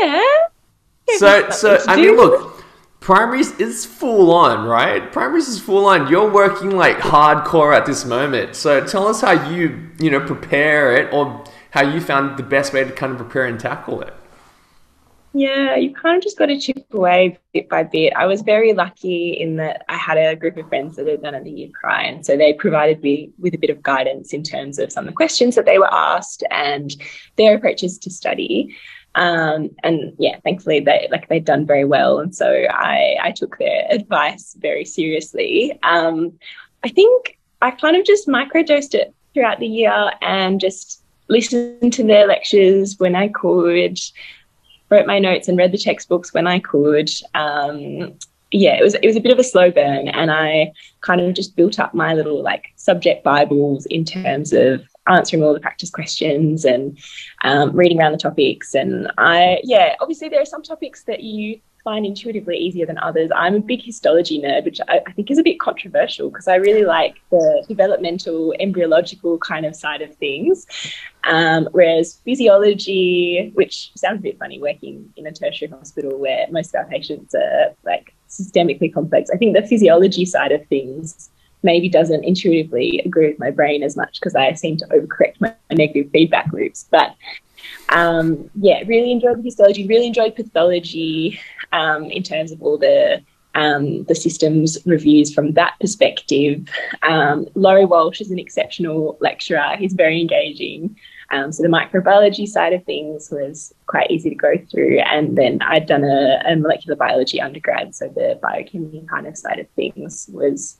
Yeah. 0.00 0.22
So, 1.16 1.50
so 1.50 1.78
I 1.86 1.96
mean, 1.96 2.16
look, 2.16 2.64
primaries 3.00 3.52
is 3.60 3.84
full 3.84 4.32
on, 4.32 4.66
right? 4.66 5.12
Primaries 5.12 5.48
is 5.48 5.60
full 5.60 5.86
on. 5.86 6.08
You're 6.08 6.30
working 6.30 6.70
like 6.70 6.96
hardcore 6.98 7.76
at 7.76 7.86
this 7.86 8.04
moment. 8.04 8.56
So, 8.56 8.84
tell 8.84 9.06
us 9.06 9.20
how 9.20 9.32
you, 9.50 9.90
you 10.00 10.10
know, 10.10 10.20
prepare 10.20 10.96
it, 10.96 11.12
or 11.12 11.44
how 11.70 11.82
you 11.82 12.00
found 12.00 12.38
the 12.38 12.42
best 12.42 12.72
way 12.72 12.84
to 12.84 12.92
kind 12.92 13.12
of 13.12 13.18
prepare 13.18 13.46
and 13.46 13.60
tackle 13.60 14.00
it. 14.00 14.14
Yeah, 15.36 15.74
you 15.74 15.92
kind 15.92 16.16
of 16.16 16.22
just 16.22 16.38
got 16.38 16.46
to 16.46 16.60
chip 16.60 16.86
away 16.92 17.36
bit 17.52 17.68
by 17.68 17.82
bit. 17.82 18.12
I 18.14 18.24
was 18.26 18.42
very 18.42 18.72
lucky 18.72 19.32
in 19.32 19.56
that 19.56 19.84
I 19.88 19.96
had 19.96 20.16
a 20.16 20.36
group 20.36 20.56
of 20.56 20.68
friends 20.68 20.94
that 20.94 21.08
had 21.08 21.22
done 21.22 21.34
it 21.34 21.42
the 21.42 21.50
year 21.50 21.70
prior. 21.78 22.06
And 22.06 22.24
so 22.24 22.36
they 22.36 22.52
provided 22.52 23.02
me 23.02 23.32
with 23.40 23.52
a 23.52 23.58
bit 23.58 23.70
of 23.70 23.82
guidance 23.82 24.32
in 24.32 24.44
terms 24.44 24.78
of 24.78 24.92
some 24.92 25.08
of 25.08 25.10
the 25.10 25.16
questions 25.16 25.56
that 25.56 25.66
they 25.66 25.78
were 25.78 25.92
asked 25.92 26.44
and 26.52 26.94
their 27.34 27.56
approaches 27.56 27.98
to 27.98 28.10
study. 28.10 28.76
Um, 29.14 29.70
and 29.82 30.12
yeah, 30.18 30.38
thankfully 30.40 30.80
they 30.80 31.08
like 31.10 31.28
they'd 31.28 31.44
done 31.44 31.66
very 31.66 31.84
well, 31.84 32.18
and 32.18 32.34
so 32.34 32.66
I 32.70 33.16
I 33.22 33.30
took 33.30 33.58
their 33.58 33.86
advice 33.90 34.56
very 34.58 34.84
seriously. 34.84 35.78
Um, 35.82 36.32
I 36.84 36.88
think 36.88 37.38
I 37.62 37.70
kind 37.70 37.96
of 37.96 38.04
just 38.04 38.28
microdosed 38.28 38.94
it 38.94 39.14
throughout 39.32 39.60
the 39.60 39.66
year 39.66 40.10
and 40.20 40.60
just 40.60 41.02
listened 41.28 41.92
to 41.92 42.04
their 42.04 42.26
lectures 42.26 42.96
when 42.98 43.14
I 43.14 43.28
could, 43.28 43.98
wrote 44.90 45.06
my 45.06 45.18
notes 45.18 45.48
and 45.48 45.56
read 45.56 45.72
the 45.72 45.78
textbooks 45.78 46.34
when 46.34 46.46
I 46.46 46.58
could. 46.58 47.10
Um, 47.34 48.18
yeah, 48.50 48.76
it 48.78 48.82
was 48.82 48.94
it 48.94 49.06
was 49.06 49.16
a 49.16 49.20
bit 49.20 49.32
of 49.32 49.38
a 49.38 49.44
slow 49.44 49.70
burn, 49.70 50.08
and 50.08 50.30
I 50.30 50.72
kind 51.00 51.20
of 51.20 51.34
just 51.34 51.56
built 51.56 51.78
up 51.80 51.94
my 51.94 52.14
little 52.14 52.42
like 52.42 52.66
subject 52.76 53.24
bibles 53.24 53.86
in 53.86 54.04
terms 54.04 54.52
of 54.52 54.82
answering 55.06 55.42
all 55.42 55.52
the 55.52 55.60
practice 55.60 55.90
questions 55.90 56.64
and 56.64 56.98
um, 57.42 57.74
reading 57.76 58.00
around 58.00 58.12
the 58.12 58.18
topics. 58.18 58.74
And 58.74 59.10
I, 59.18 59.60
yeah, 59.64 59.96
obviously 60.00 60.28
there 60.28 60.40
are 60.40 60.46
some 60.46 60.62
topics 60.62 61.04
that 61.04 61.22
you 61.22 61.60
find 61.84 62.06
intuitively 62.06 62.56
easier 62.56 62.86
than 62.86 62.98
others. 62.98 63.30
I'm 63.36 63.54
a 63.54 63.60
big 63.60 63.82
histology 63.82 64.40
nerd, 64.40 64.64
which 64.64 64.80
I, 64.88 65.02
I 65.06 65.12
think 65.12 65.30
is 65.30 65.38
a 65.38 65.42
bit 65.42 65.60
controversial 65.60 66.30
because 66.30 66.48
I 66.48 66.54
really 66.56 66.84
like 66.84 67.16
the 67.30 67.64
developmental, 67.68 68.54
embryological 68.58 69.38
kind 69.38 69.66
of 69.66 69.76
side 69.76 70.00
of 70.00 70.14
things. 70.16 70.66
Um, 71.24 71.68
whereas 71.72 72.20
physiology, 72.24 73.52
which 73.54 73.92
sounds 73.96 74.20
a 74.20 74.22
bit 74.22 74.38
funny 74.38 74.58
working 74.58 75.12
in 75.16 75.26
a 75.26 75.32
tertiary 75.32 75.70
hospital 75.70 76.18
where 76.18 76.46
most 76.50 76.74
of 76.74 76.80
our 76.80 76.86
patients 76.86 77.34
are 77.34 77.74
like 77.84 78.14
systemically 78.30 78.92
complex, 78.92 79.28
I 79.32 79.36
think 79.36 79.54
the 79.54 79.66
physiology 79.66 80.24
side 80.24 80.52
of 80.52 80.66
things 80.68 81.30
maybe 81.64 81.88
doesn't 81.88 82.24
intuitively 82.24 83.00
agree 83.04 83.28
with 83.28 83.38
my 83.38 83.50
brain 83.50 83.82
as 83.82 83.96
much 83.96 84.20
because 84.20 84.36
I 84.36 84.52
seem 84.52 84.76
to 84.76 84.86
overcorrect 84.86 85.40
my, 85.40 85.54
negative 85.72 86.12
feedback 86.12 86.52
loops. 86.52 86.86
But 86.90 87.16
um, 87.88 88.48
yeah, 88.54 88.82
really 88.86 89.10
enjoyed 89.10 89.38
the 89.38 89.42
histology, 89.42 89.86
really 89.86 90.06
enjoyed 90.06 90.36
pathology 90.36 91.40
um, 91.72 92.04
in 92.04 92.22
terms 92.22 92.52
of 92.52 92.62
all 92.62 92.78
the 92.78 93.22
um, 93.56 94.04
the 94.04 94.14
systems 94.14 94.78
reviews 94.84 95.32
from 95.32 95.52
that 95.52 95.74
perspective. 95.80 96.68
Um, 97.02 97.46
Laurie 97.54 97.84
Walsh 97.84 98.20
is 98.20 98.30
an 98.30 98.38
exceptional 98.38 99.16
lecturer. 99.20 99.76
He's 99.78 99.92
very 99.92 100.20
engaging. 100.20 100.96
Um, 101.30 101.52
so 101.52 101.62
the 101.62 101.68
microbiology 101.68 102.46
side 102.46 102.72
of 102.72 102.84
things 102.84 103.30
was 103.30 103.72
quite 103.86 104.10
easy 104.10 104.30
to 104.30 104.36
go 104.36 104.54
through. 104.70 104.98
And 105.00 105.38
then 105.38 105.62
I'd 105.62 105.86
done 105.86 106.04
a, 106.04 106.42
a 106.46 106.56
molecular 106.56 106.96
biology 106.96 107.40
undergrad, 107.40 107.94
so 107.94 108.08
the 108.08 108.38
biochemistry 108.42 109.06
kind 109.08 109.26
of 109.26 109.36
side 109.36 109.58
of 109.60 109.68
things 109.70 110.28
was 110.32 110.78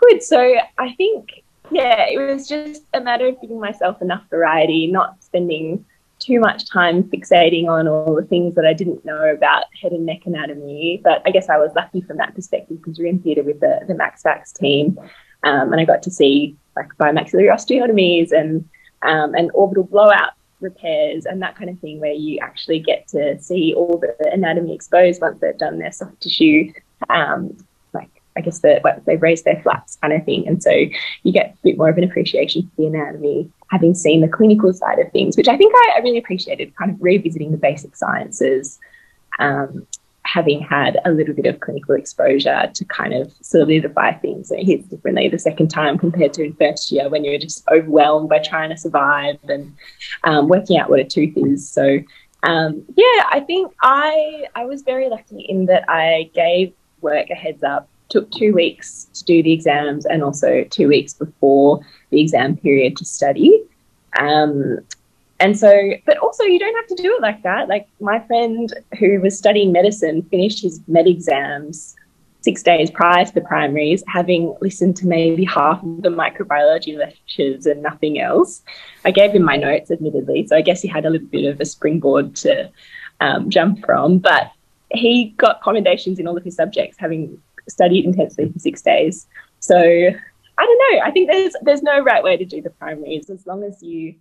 good. 0.00 0.22
So 0.22 0.56
I 0.78 0.92
think, 0.94 1.42
yeah, 1.70 2.06
it 2.08 2.18
was 2.18 2.48
just 2.48 2.82
a 2.94 3.00
matter 3.00 3.28
of 3.28 3.40
giving 3.40 3.60
myself 3.60 4.02
enough 4.02 4.24
variety, 4.30 4.86
not 4.86 5.22
spending 5.22 5.84
too 6.18 6.38
much 6.38 6.68
time 6.68 7.02
fixating 7.04 7.66
on 7.68 7.88
all 7.88 8.14
the 8.14 8.22
things 8.22 8.54
that 8.54 8.66
I 8.66 8.74
didn't 8.74 9.04
know 9.04 9.24
about 9.24 9.64
head 9.80 9.92
and 9.92 10.04
neck 10.04 10.26
anatomy. 10.26 11.00
But 11.02 11.22
I 11.24 11.30
guess 11.30 11.48
I 11.48 11.56
was 11.56 11.72
lucky 11.74 12.02
from 12.02 12.18
that 12.18 12.34
perspective 12.34 12.76
because 12.76 12.98
we 12.98 13.06
are 13.06 13.08
in 13.08 13.20
theatre 13.20 13.42
with 13.42 13.60
the, 13.60 13.80
the 13.86 13.94
MaxFax 13.94 14.52
team. 14.52 14.98
Um, 15.42 15.72
and 15.72 15.80
I 15.80 15.84
got 15.86 16.02
to 16.02 16.10
see 16.10 16.56
like 16.76 16.88
bimaxillary 16.98 17.50
osteotomies 17.50 18.32
and 18.32 18.68
um, 19.02 19.34
and 19.34 19.50
orbital 19.54 19.84
blowout 19.84 20.32
repairs 20.60 21.24
and 21.24 21.40
that 21.40 21.56
kind 21.56 21.70
of 21.70 21.78
thing, 21.78 22.00
where 22.00 22.12
you 22.12 22.38
actually 22.42 22.80
get 22.80 23.08
to 23.08 23.40
see 23.40 23.72
all 23.74 23.96
the 23.96 24.14
anatomy 24.30 24.74
exposed 24.74 25.22
once 25.22 25.40
they've 25.40 25.56
done 25.56 25.78
their 25.78 25.90
soft 25.90 26.20
tissue, 26.20 26.70
um, 27.08 27.56
I 28.36 28.40
guess 28.40 28.60
the 28.60 28.80
well, 28.82 29.00
they've 29.06 29.20
raised 29.20 29.44
their 29.44 29.60
flaps 29.62 29.96
kind 29.96 30.12
of 30.12 30.24
thing, 30.24 30.46
and 30.46 30.62
so 30.62 30.70
you 30.70 31.32
get 31.32 31.54
a 31.54 31.62
bit 31.62 31.78
more 31.78 31.88
of 31.88 31.98
an 31.98 32.04
appreciation 32.04 32.62
for 32.62 32.82
the 32.82 32.86
anatomy, 32.86 33.50
having 33.70 33.94
seen 33.94 34.20
the 34.20 34.28
clinical 34.28 34.72
side 34.72 34.98
of 34.98 35.10
things, 35.12 35.36
which 35.36 35.48
I 35.48 35.56
think 35.56 35.72
I, 35.74 35.92
I 35.96 36.00
really 36.00 36.18
appreciated, 36.18 36.74
kind 36.76 36.90
of 36.90 36.96
revisiting 37.00 37.50
the 37.50 37.58
basic 37.58 37.96
sciences. 37.96 38.78
Um, 39.38 39.86
having 40.24 40.60
had 40.60 40.98
a 41.06 41.10
little 41.10 41.34
bit 41.34 41.46
of 41.46 41.58
clinical 41.58 41.94
exposure 41.94 42.70
to 42.72 42.84
kind 42.84 43.14
of 43.14 43.32
solidify 43.40 44.12
things. 44.12 44.50
And 44.50 44.60
it 44.60 44.66
hits 44.66 44.86
differently 44.86 45.28
the 45.28 45.38
second 45.38 45.68
time 45.68 45.98
compared 45.98 46.34
to 46.34 46.52
first 46.52 46.92
year 46.92 47.08
when 47.08 47.24
you're 47.24 47.38
just 47.38 47.66
overwhelmed 47.68 48.28
by 48.28 48.38
trying 48.38 48.70
to 48.70 48.76
survive 48.76 49.38
and 49.48 49.74
um, 50.22 50.46
working 50.46 50.78
out 50.78 50.88
what 50.88 51.00
a 51.00 51.04
tooth 51.04 51.36
is. 51.36 51.68
So 51.68 51.98
um, 52.42 52.84
yeah, 52.94 53.24
I 53.30 53.42
think 53.46 53.72
I 53.82 54.46
I 54.54 54.64
was 54.64 54.82
very 54.82 55.08
lucky 55.08 55.40
in 55.40 55.66
that 55.66 55.84
I 55.88 56.30
gave 56.34 56.72
work 57.00 57.28
a 57.30 57.34
heads 57.34 57.62
up. 57.62 57.88
Took 58.10 58.30
two 58.32 58.52
weeks 58.52 59.06
to 59.14 59.24
do 59.24 59.42
the 59.42 59.52
exams 59.52 60.04
and 60.04 60.22
also 60.22 60.64
two 60.64 60.88
weeks 60.88 61.14
before 61.14 61.80
the 62.10 62.20
exam 62.20 62.56
period 62.56 62.96
to 62.98 63.04
study. 63.04 63.62
Um, 64.18 64.80
and 65.38 65.58
so, 65.58 65.92
but 66.04 66.18
also 66.18 66.44
you 66.44 66.58
don't 66.58 66.74
have 66.74 66.86
to 66.88 67.02
do 67.02 67.14
it 67.16 67.22
like 67.22 67.42
that. 67.42 67.68
Like 67.68 67.88
my 68.00 68.20
friend 68.26 68.72
who 68.98 69.20
was 69.20 69.38
studying 69.38 69.72
medicine 69.72 70.22
finished 70.22 70.62
his 70.62 70.80
med 70.86 71.06
exams 71.06 71.96
six 72.42 72.62
days 72.62 72.90
prior 72.90 73.24
to 73.24 73.34
the 73.34 73.40
primaries, 73.40 74.02
having 74.06 74.54
listened 74.60 74.96
to 74.96 75.06
maybe 75.06 75.44
half 75.44 75.82
of 75.82 76.02
the 76.02 76.08
microbiology 76.08 76.96
lectures 76.96 77.66
and 77.66 77.82
nothing 77.82 78.20
else. 78.20 78.62
I 79.04 79.10
gave 79.10 79.32
him 79.32 79.42
my 79.42 79.56
notes, 79.56 79.90
admittedly, 79.90 80.46
so 80.46 80.56
I 80.56 80.62
guess 80.62 80.80
he 80.80 80.88
had 80.88 81.04
a 81.04 81.10
little 81.10 81.26
bit 81.28 81.44
of 81.44 81.60
a 81.60 81.64
springboard 81.64 82.36
to 82.36 82.70
um, 83.20 83.50
jump 83.50 83.84
from. 83.84 84.18
But 84.18 84.52
he 84.90 85.34
got 85.36 85.62
commendations 85.62 86.18
in 86.18 86.26
all 86.26 86.36
of 86.36 86.44
his 86.44 86.56
subjects, 86.56 86.98
having 86.98 87.40
studied 87.70 88.04
intensely 88.04 88.50
for 88.50 88.58
six 88.58 88.82
days. 88.82 89.26
So 89.60 89.76
I 89.76 90.66
don't 90.66 90.92
know. 90.92 91.00
I 91.04 91.10
think 91.10 91.30
there's 91.30 91.54
there's 91.62 91.82
no 91.82 92.00
right 92.00 92.22
way 92.22 92.36
to 92.36 92.44
do 92.44 92.60
the 92.60 92.70
primaries 92.70 93.30
as 93.30 93.46
long 93.46 93.64
as 93.64 93.82
you 93.82 94.16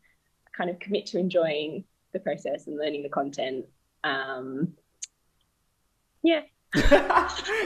kind 0.56 0.70
of 0.70 0.80
commit 0.80 1.06
to 1.08 1.18
enjoying 1.18 1.84
the 2.14 2.20
process 2.20 2.68
and 2.68 2.78
learning 2.78 3.04
the 3.04 3.10
content. 3.10 3.66
Um, 4.04 4.74
yeah. 6.24 6.42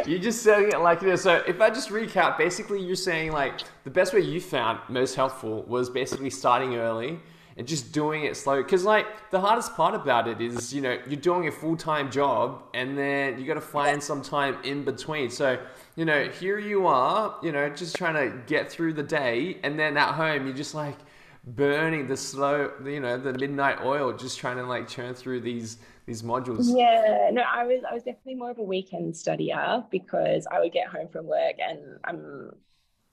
you're 0.05 0.19
just 0.19 0.43
saying 0.43 0.69
it 0.71 0.79
like 0.79 1.01
this. 1.01 1.23
So 1.23 1.43
if 1.45 1.59
I 1.59 1.69
just 1.69 1.89
recap, 1.89 2.37
basically 2.37 2.81
you're 2.81 2.95
saying 2.95 3.31
like 3.31 3.61
the 3.83 3.89
best 3.89 4.13
way 4.13 4.21
you 4.21 4.39
found 4.39 4.79
most 4.87 5.15
helpful 5.15 5.63
was 5.63 5.89
basically 5.89 6.29
starting 6.29 6.75
early 6.75 7.19
and 7.57 7.67
just 7.67 7.91
doing 7.91 8.23
it 8.23 8.35
slow. 8.35 8.61
Because 8.61 8.83
like 8.83 9.05
the 9.31 9.39
hardest 9.39 9.75
part 9.75 9.95
about 9.95 10.27
it 10.27 10.41
is 10.41 10.73
you 10.73 10.81
know 10.81 10.97
you're 11.07 11.19
doing 11.19 11.47
a 11.47 11.51
full 11.51 11.77
time 11.77 12.11
job 12.11 12.63
and 12.73 12.97
then 12.97 13.39
you 13.39 13.45
got 13.45 13.55
to 13.55 13.61
find 13.61 14.01
some 14.01 14.21
time 14.21 14.57
in 14.63 14.83
between. 14.83 15.29
So 15.29 15.59
you 15.95 16.05
know 16.05 16.29
here 16.29 16.59
you 16.59 16.87
are, 16.87 17.37
you 17.43 17.51
know 17.51 17.69
just 17.69 17.95
trying 17.95 18.15
to 18.15 18.37
get 18.45 18.71
through 18.71 18.93
the 18.93 19.03
day, 19.03 19.57
and 19.63 19.79
then 19.79 19.97
at 19.97 20.13
home 20.13 20.45
you're 20.45 20.55
just 20.55 20.75
like 20.75 20.97
burning 21.45 22.07
the 22.07 22.15
slow, 22.15 22.71
you 22.85 22.99
know, 22.99 23.17
the 23.17 23.33
midnight 23.33 23.81
oil, 23.83 24.13
just 24.13 24.39
trying 24.39 24.57
to 24.57 24.63
like 24.63 24.87
churn 24.87 25.13
through 25.13 25.41
these 25.41 25.77
these 26.05 26.21
modules. 26.21 26.75
Yeah, 26.75 27.29
no, 27.31 27.41
I 27.41 27.65
was 27.65 27.81
I 27.89 27.93
was 27.93 28.03
definitely 28.03 28.35
more 28.35 28.51
of 28.51 28.59
a 28.59 28.63
weekend 28.63 29.13
studier 29.13 29.89
because 29.89 30.47
I 30.51 30.59
would 30.59 30.71
get 30.71 30.87
home 30.87 31.07
from 31.09 31.27
work 31.27 31.55
and 31.59 31.99
I'm 32.03 32.51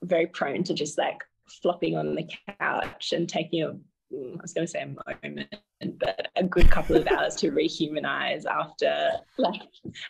very 0.03 0.27
prone 0.27 0.65
to 0.65 0.75
just 0.75 0.99
like 0.99 1.19
flopping 1.47 1.97
on 1.97 2.15
the 2.15 2.29
couch 2.59 3.13
and 3.13 3.29
taking 3.29 3.63
a 3.63 3.75
I 4.13 4.43
was 4.43 4.53
going 4.53 4.67
to 4.67 4.71
say 4.71 4.83
a 4.83 4.87
moment, 4.87 5.55
but 5.99 6.29
a 6.37 6.43
good 6.43 6.71
couple 6.71 6.97
of 6.97 7.07
hours 7.07 7.37
to 7.37 7.53
rehumanize 7.53 8.45
after 8.45 9.11
like 9.39 9.63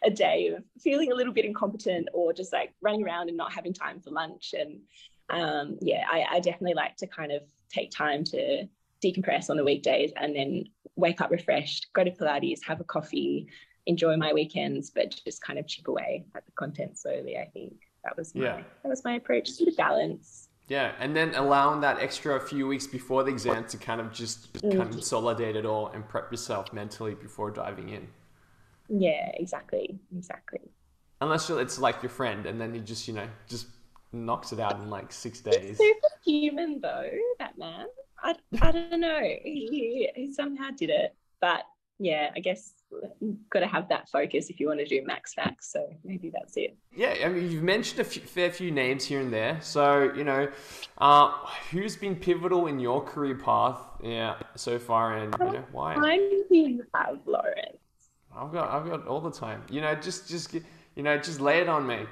a 0.05 0.11
day 0.11 0.49
of 0.49 0.65
feeling 0.81 1.13
a 1.13 1.15
little 1.15 1.33
bit 1.33 1.45
incompetent 1.45 2.09
or 2.15 2.33
just 2.33 2.53
like 2.53 2.73
running 2.81 3.05
around 3.05 3.29
and 3.29 3.37
not 3.37 3.53
having 3.53 3.75
time 3.75 4.01
for 4.01 4.11
lunch. 4.11 4.55
And 4.59 4.81
um, 5.29 5.79
yeah, 5.83 6.05
I, 6.11 6.25
I 6.31 6.41
definitely 6.41 6.75
like 6.75 6.97
to 6.97 7.07
kind 7.07 7.31
of 7.31 7.43
take 7.71 7.91
time 7.91 8.25
to 8.25 8.67
decompress 9.05 9.51
on 9.51 9.57
the 9.57 9.65
weekdays 9.65 10.13
and 10.17 10.35
then 10.35 10.65
wake 10.97 11.21
up 11.21 11.31
refreshed, 11.31 11.89
go 11.93 12.05
to 12.05 12.11
Pilates, 12.11 12.61
have 12.67 12.81
a 12.81 12.85
coffee, 12.85 13.49
enjoy 13.87 14.17
my 14.17 14.33
weekends, 14.33 14.91
but 14.91 15.15
just 15.25 15.43
kind 15.43 15.59
of 15.59 15.67
chip 15.67 15.89
away 15.89 16.25
at 16.35 16.45
the 16.47 16.53
content 16.53 16.99
slowly. 16.99 17.37
I 17.37 17.47
think 17.47 17.75
that 18.05 18.17
was 18.17 18.35
my, 18.35 18.45
yeah. 18.45 18.63
that 18.83 18.89
was 18.89 19.05
my 19.05 19.15
approach, 19.15 19.57
to 19.57 19.69
of 19.69 19.77
balance. 19.77 20.49
Yeah, 20.71 20.93
and 21.01 21.17
then 21.17 21.35
allowing 21.35 21.81
that 21.81 21.99
extra 21.99 22.39
few 22.39 22.69
weeks 22.69 22.87
before 22.87 23.25
the 23.25 23.33
exam 23.33 23.65
to 23.67 23.77
kind 23.77 24.01
of 24.01 24.13
just 24.13 24.53
mm. 24.53 24.71
consolidate 24.71 25.57
it 25.57 25.67
all 25.67 25.89
and 25.89 26.09
prep 26.09 26.31
yourself 26.31 26.73
mentally 26.73 27.17
before 27.17 27.51
diving 27.51 27.89
in. 27.89 28.07
Yeah, 28.89 29.33
exactly, 29.35 29.99
exactly. 30.17 30.61
Unless 31.21 31.51
it's 31.51 31.81
like 31.81 32.05
your 32.05 32.11
friend, 32.11 32.47
and 32.47 32.61
then 32.61 32.73
you 32.73 32.81
just 32.81 33.09
you 33.09 33.15
know 33.15 33.27
just 33.49 33.67
knocks 34.13 34.53
it 34.53 34.61
out 34.61 34.79
in 34.79 34.89
like 34.89 35.11
six 35.11 35.41
days. 35.41 35.77
super 35.77 36.09
human 36.25 36.81
though, 36.81 37.11
that 37.41 37.59
man. 37.59 37.87
I, 38.23 38.37
I 38.63 38.71
don't 38.71 39.01
know. 39.01 39.21
He, 39.43 40.09
he 40.15 40.33
somehow 40.33 40.71
did 40.71 40.91
it. 40.91 41.17
But 41.41 41.65
yeah, 41.99 42.31
I 42.37 42.39
guess 42.39 42.75
got 43.51 43.61
to 43.61 43.67
have 43.67 43.89
that 43.89 44.09
focus 44.09 44.51
if 44.51 44.61
you 44.61 44.69
want 44.69 44.81
to 44.81 44.87
do 44.87 45.03
MaxFax. 45.03 45.55
So 45.63 45.87
maybe 46.05 46.31
that's 46.31 46.57
it. 46.57 46.77
Yeah, 46.95 47.17
I 47.25 47.29
mean, 47.29 47.51
you've 47.51 47.63
mentioned 47.63 48.01
a 48.01 48.05
few, 48.05 48.23
fair 48.23 48.51
few 48.51 48.71
names 48.71 49.05
here 49.05 49.21
and 49.21 49.33
there. 49.33 49.59
So 49.63 50.13
you 50.15 50.25
know, 50.25 50.49
uh, 50.99 51.33
who's 51.71 51.97
been 51.97 52.17
pivotal 52.17 52.67
in 52.67 52.79
your 52.79 53.03
career 53.03 53.37
path? 53.37 53.79
Yeah, 54.03 54.37
so 54.57 54.79
far, 54.79 55.17
and 55.17 55.35
you 55.39 55.53
know 55.53 55.65
why? 55.73 55.95
I'm 55.95 56.45
you 56.51 56.85
have 56.95 57.19
Laurence. 57.27 57.79
I've 58.35 58.53
got, 58.53 58.71
I've 58.71 58.89
got 58.89 59.07
all 59.07 59.21
the 59.21 59.31
time. 59.31 59.63
You 59.71 59.81
know, 59.81 59.95
just, 59.95 60.29
just, 60.29 60.55
you 60.95 61.03
know, 61.03 61.19
just 61.19 61.41
lay 61.41 61.59
it 61.59 61.69
on 61.69 61.87
me. 61.87 62.07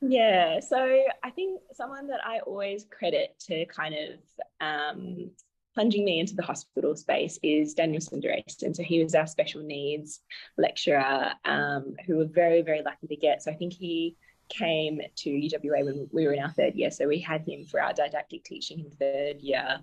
Yeah, 0.00 0.60
so 0.60 0.78
I 1.22 1.30
think 1.30 1.60
someone 1.72 2.06
that 2.08 2.20
I 2.24 2.40
always 2.40 2.86
credit 2.90 3.34
to 3.48 3.64
kind 3.66 3.94
of 3.94 4.20
um, 4.60 5.30
plunging 5.74 6.04
me 6.04 6.20
into 6.20 6.34
the 6.34 6.42
hospital 6.42 6.96
space 6.96 7.38
is 7.42 7.74
Daniel 7.74 8.00
Sundaresan. 8.00 8.74
So 8.74 8.82
he 8.82 9.02
was 9.02 9.14
our 9.14 9.26
special 9.26 9.62
needs 9.62 10.20
lecturer 10.56 11.32
um, 11.44 11.94
who 12.06 12.18
we're 12.18 12.24
very, 12.26 12.62
very 12.62 12.82
lucky 12.82 13.06
to 13.08 13.16
get. 13.16 13.42
So 13.42 13.50
I 13.50 13.54
think 13.54 13.72
he 13.72 14.16
came 14.48 15.00
to 15.16 15.30
UWA 15.30 15.84
when 15.84 16.08
we 16.12 16.26
were 16.26 16.32
in 16.32 16.42
our 16.42 16.52
third 16.52 16.74
year. 16.74 16.90
So 16.90 17.08
we 17.08 17.18
had 17.18 17.46
him 17.46 17.64
for 17.64 17.80
our 17.80 17.92
didactic 17.92 18.44
teaching 18.44 18.80
in 18.80 18.90
third 18.90 19.40
year. 19.40 19.80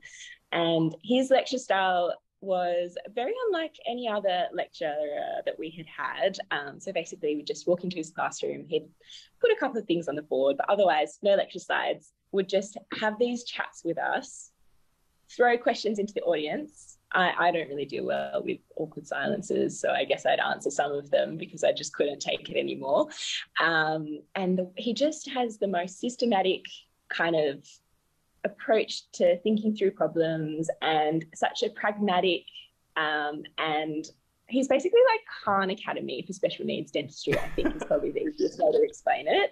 And 0.52 0.96
his 1.04 1.30
lecture 1.30 1.58
style 1.58 2.14
was 2.42 2.98
very 3.14 3.34
unlike 3.48 3.76
any 3.88 4.08
other 4.08 4.48
lecture 4.52 4.96
that 5.46 5.58
we 5.60 5.70
had 5.70 5.86
had. 5.86 6.38
Um, 6.50 6.80
so 6.80 6.92
basically, 6.92 7.36
we 7.36 7.44
just 7.44 7.68
walk 7.68 7.84
into 7.84 7.98
his 7.98 8.12
classroom, 8.12 8.66
he'd 8.68 8.90
put 9.40 9.52
a 9.52 9.60
couple 9.60 9.80
of 9.80 9.86
things 9.86 10.08
on 10.08 10.16
the 10.16 10.24
board, 10.24 10.58
but 10.58 10.70
otherwise, 10.70 11.20
no 11.22 11.36
lecture 11.36 11.60
slides, 11.60 12.12
would 12.32 12.50
just 12.50 12.78
have 13.00 13.20
these 13.20 13.44
chats 13.44 13.84
with 13.84 14.00
us, 14.00 14.51
throw 15.36 15.58
questions 15.58 16.00
into 16.00 16.14
the 16.14 16.22
audience. 16.22 16.98
I, 17.14 17.34
I 17.38 17.52
don't 17.52 17.68
really 17.68 17.86
do 17.86 18.06
well 18.06 18.42
with 18.44 18.60
awkward 18.78 19.06
silences, 19.06 19.80
so 19.80 19.92
I 19.92 20.06
guess 20.06 20.26
I'd 20.26 20.40
answer 20.40 20.70
some 20.70 20.92
of 20.92 21.12
them 21.12 21.38
because 21.38 21.64
I 21.64 21.74
just 21.74 21.94
couldn't 21.94 22.20
take 22.20 22.50
it 22.50 22.58
anymore. 22.58 23.08
Um, 23.60 24.22
and 24.36 24.58
the, 24.58 24.72
he 24.78 24.94
just 24.94 25.30
has 25.30 25.58
the 25.58 25.68
most 25.68 26.00
systematic 26.00 26.62
kind 27.10 27.36
of 27.36 27.66
approach 28.44 29.12
to 29.12 29.38
thinking 29.40 29.76
through 29.76 29.92
problems 29.92 30.70
and 30.82 31.26
such 31.36 31.64
a 31.64 31.70
pragmatic 31.70 32.44
um, 32.96 33.44
and 33.58 34.06
he's 34.52 34.68
basically 34.68 35.00
like 35.12 35.22
Khan 35.44 35.70
Academy 35.70 36.24
for 36.26 36.34
special 36.34 36.66
needs 36.66 36.92
dentistry, 36.92 37.38
I 37.38 37.48
think 37.50 37.76
is 37.76 37.84
probably 37.84 38.12
the 38.12 38.22
easiest 38.22 38.60
way 38.60 38.72
to 38.72 38.84
explain 38.84 39.28
it. 39.28 39.52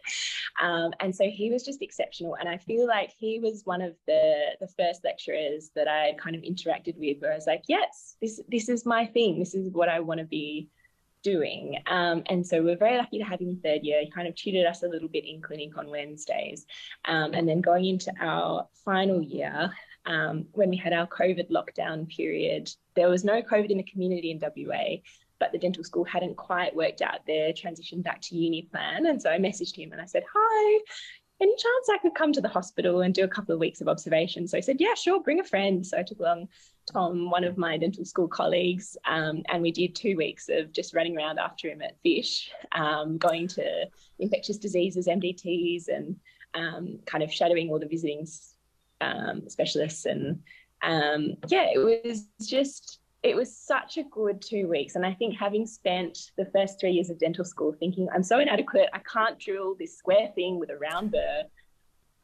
Um, 0.61 0.93
and 0.99 1.15
so 1.15 1.25
he 1.25 1.51
was 1.51 1.63
just 1.63 1.81
exceptional. 1.81 2.35
And 2.35 2.47
I 2.47 2.57
feel 2.57 2.87
like 2.87 3.11
he 3.17 3.39
was 3.39 3.63
one 3.65 3.81
of 3.81 3.95
the 4.07 4.55
the 4.59 4.67
first 4.67 5.03
lecturers 5.03 5.71
that 5.75 5.87
I 5.87 6.13
kind 6.19 6.35
of 6.35 6.41
interacted 6.43 6.97
with 6.97 7.17
where 7.19 7.31
I 7.31 7.35
was 7.35 7.47
like, 7.47 7.63
yes, 7.67 8.17
this 8.21 8.41
this 8.49 8.69
is 8.69 8.85
my 8.85 9.05
thing. 9.05 9.39
This 9.39 9.55
is 9.55 9.71
what 9.71 9.89
I 9.89 9.99
want 9.99 10.19
to 10.19 10.25
be 10.25 10.69
doing. 11.23 11.77
Um, 11.87 12.23
and 12.27 12.45
so 12.45 12.61
we're 12.61 12.77
very 12.77 12.97
lucky 12.97 13.17
to 13.17 13.25
have 13.25 13.41
him 13.41 13.49
in 13.49 13.59
third 13.59 13.83
year. 13.83 14.01
He 14.01 14.09
kind 14.09 14.27
of 14.27 14.35
tutored 14.35 14.65
us 14.65 14.83
a 14.83 14.87
little 14.87 15.09
bit 15.09 15.25
in 15.25 15.41
clinic 15.41 15.77
on 15.77 15.89
Wednesdays. 15.89 16.65
Um, 17.05 17.33
and 17.33 17.47
then 17.47 17.61
going 17.61 17.85
into 17.85 18.11
our 18.21 18.67
final 18.85 19.21
year, 19.21 19.71
um, 20.09 20.45
when 20.53 20.69
we 20.69 20.77
had 20.77 20.91
our 20.91 21.07
COVID 21.07 21.49
lockdown 21.49 22.09
period, 22.09 22.69
there 22.95 23.09
was 23.09 23.23
no 23.23 23.41
COVID 23.41 23.69
in 23.69 23.77
the 23.77 23.83
community 23.83 24.31
in 24.31 24.39
WA, 24.39 24.97
but 25.39 25.51
the 25.51 25.57
dental 25.57 25.83
school 25.83 26.03
hadn't 26.03 26.35
quite 26.35 26.75
worked 26.75 27.01
out 27.01 27.25
their 27.25 27.53
transition 27.53 28.01
back 28.01 28.19
to 28.23 28.35
uni 28.35 28.63
plan. 28.63 29.05
And 29.05 29.21
so 29.21 29.29
I 29.29 29.37
messaged 29.37 29.77
him 29.77 29.91
and 29.93 30.01
I 30.01 30.05
said, 30.05 30.23
Hi, 30.33 30.79
any 31.41 31.53
chance 31.53 31.89
I 31.89 31.97
could 31.99 32.15
come 32.15 32.33
to 32.33 32.41
the 32.41 32.49
hospital 32.49 33.01
and 33.01 33.13
do 33.13 33.23
a 33.23 33.27
couple 33.27 33.53
of 33.53 33.61
weeks 33.61 33.79
of 33.79 33.87
observation? 33.87 34.47
So 34.47 34.57
he 34.57 34.61
said, 34.61 34.77
yeah, 34.79 34.93
sure, 34.93 35.21
bring 35.21 35.39
a 35.39 35.43
friend. 35.43 35.85
So 35.85 35.97
I 35.97 36.03
took 36.03 36.19
along 36.19 36.49
Tom, 36.91 37.29
one 37.29 37.45
of 37.45 37.57
my 37.57 37.77
dental 37.77 38.03
school 38.03 38.27
colleagues, 38.27 38.97
um, 39.05 39.43
and 39.47 39.61
we 39.61 39.71
did 39.71 39.95
two 39.95 40.17
weeks 40.17 40.49
of 40.49 40.73
just 40.73 40.93
running 40.93 41.15
around 41.15 41.39
after 41.39 41.69
him 41.69 41.81
at 41.81 41.97
Fish, 42.03 42.51
um, 42.73 43.17
going 43.17 43.47
to 43.49 43.85
infectious 44.19 44.57
diseases, 44.57 45.07
MDTs, 45.07 45.87
and 45.87 46.17
um, 46.55 46.99
kind 47.05 47.23
of 47.23 47.31
shadowing 47.31 47.69
all 47.69 47.79
the 47.79 47.87
visiting 47.87 48.27
um, 49.01 49.47
specialists. 49.47 50.05
And 50.05 50.39
um, 50.81 51.35
yeah, 51.47 51.67
it 51.73 51.79
was 51.79 52.27
just 52.45 52.99
it 53.21 53.35
was 53.35 53.55
such 53.55 53.97
a 53.97 54.03
good 54.03 54.41
two 54.41 54.67
weeks. 54.67 54.95
And 54.95 55.05
I 55.05 55.13
think 55.13 55.35
having 55.37 55.65
spent 55.65 56.31
the 56.37 56.45
first 56.45 56.79
three 56.79 56.91
years 56.91 57.09
of 57.09 57.19
dental 57.19 57.43
school 57.43 57.75
thinking, 57.77 58.07
I'm 58.13 58.23
so 58.23 58.39
inadequate, 58.39 58.89
I 58.93 58.99
can't 58.99 59.37
drill 59.37 59.75
this 59.77 59.97
square 59.97 60.31
thing 60.35 60.57
with 60.57 60.69
a 60.69 60.77
round 60.77 61.11
burr. 61.11 61.43